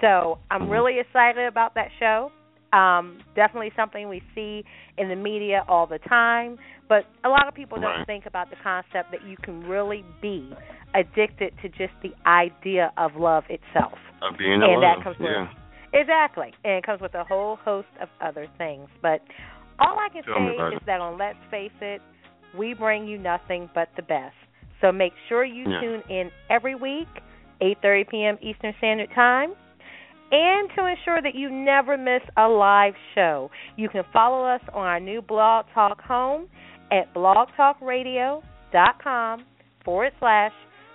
So 0.00 0.38
I'm 0.50 0.62
Mm-hmm. 0.62 0.70
really 0.70 0.98
excited 1.00 1.46
about 1.46 1.74
that 1.74 1.88
show. 1.98 2.30
Um, 2.72 3.18
definitely 3.34 3.72
something 3.76 4.08
we 4.08 4.22
see 4.34 4.62
in 4.96 5.08
the 5.08 5.16
media 5.16 5.64
all 5.68 5.86
the 5.86 5.98
time, 5.98 6.56
but 6.88 7.04
a 7.24 7.28
lot 7.28 7.48
of 7.48 7.54
people 7.54 7.80
don't 7.80 8.06
think 8.06 8.26
about 8.26 8.48
the 8.50 8.56
concept 8.62 9.10
that 9.10 9.26
you 9.26 9.36
can 9.42 9.60
really 9.64 10.04
be 10.22 10.50
addicted 10.94 11.52
to 11.62 11.68
just 11.68 11.92
the 12.02 12.12
idea 12.28 12.92
of 12.96 13.12
love 13.16 13.44
itself. 13.48 13.98
Of 14.22 14.38
being 14.38 14.54
in 14.54 14.62
and 14.62 14.80
love. 14.80 14.82
that 14.82 15.02
comes 15.04 15.16
yeah. 15.18 15.48
with 15.48 15.50
exactly, 15.94 16.52
and 16.64 16.74
it 16.74 16.86
comes 16.86 17.00
with 17.00 17.14
a 17.14 17.24
whole 17.24 17.56
host 17.56 17.88
of 18.00 18.08
other 18.20 18.46
things. 18.56 18.88
But 19.02 19.20
all 19.80 19.98
I 19.98 20.08
can 20.12 20.22
Tell 20.22 20.34
say 20.36 20.76
is 20.76 20.80
it. 20.80 20.86
that 20.86 21.00
on 21.00 21.18
Let's 21.18 21.38
Face 21.50 21.72
It, 21.80 22.00
we 22.56 22.74
bring 22.74 23.06
you 23.08 23.18
nothing 23.18 23.68
but 23.74 23.88
the 23.96 24.02
best. 24.02 24.34
So 24.80 24.92
make 24.92 25.12
sure 25.28 25.44
you 25.44 25.68
Yeah. 25.70 25.80
tune 25.80 26.02
in 26.08 26.30
every 26.48 26.74
week, 26.74 27.08
8:30 27.60 28.04
p.m. 28.04 28.38
Eastern 28.40 28.74
Standard 28.78 29.10
Time. 29.14 29.54
And 30.32 30.70
to 30.76 30.86
ensure 30.86 31.20
that 31.20 31.34
you 31.34 31.50
never 31.50 31.96
miss 31.96 32.22
a 32.36 32.48
live 32.48 32.94
show, 33.14 33.50
you 33.76 33.88
can 33.88 34.04
follow 34.12 34.44
us 34.46 34.60
on 34.72 34.86
our 34.86 35.00
new 35.00 35.20
Blog 35.20 35.66
Talk 35.74 36.00
home 36.00 36.46
at 36.92 37.12
blogtalkradio.com 37.14 39.44
forward 39.84 40.12
slash 40.20 40.52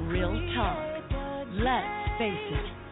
real 0.09 0.35
talk. 0.55 0.79
Let's 1.53 2.19
face 2.19 2.53
it. 2.53 2.84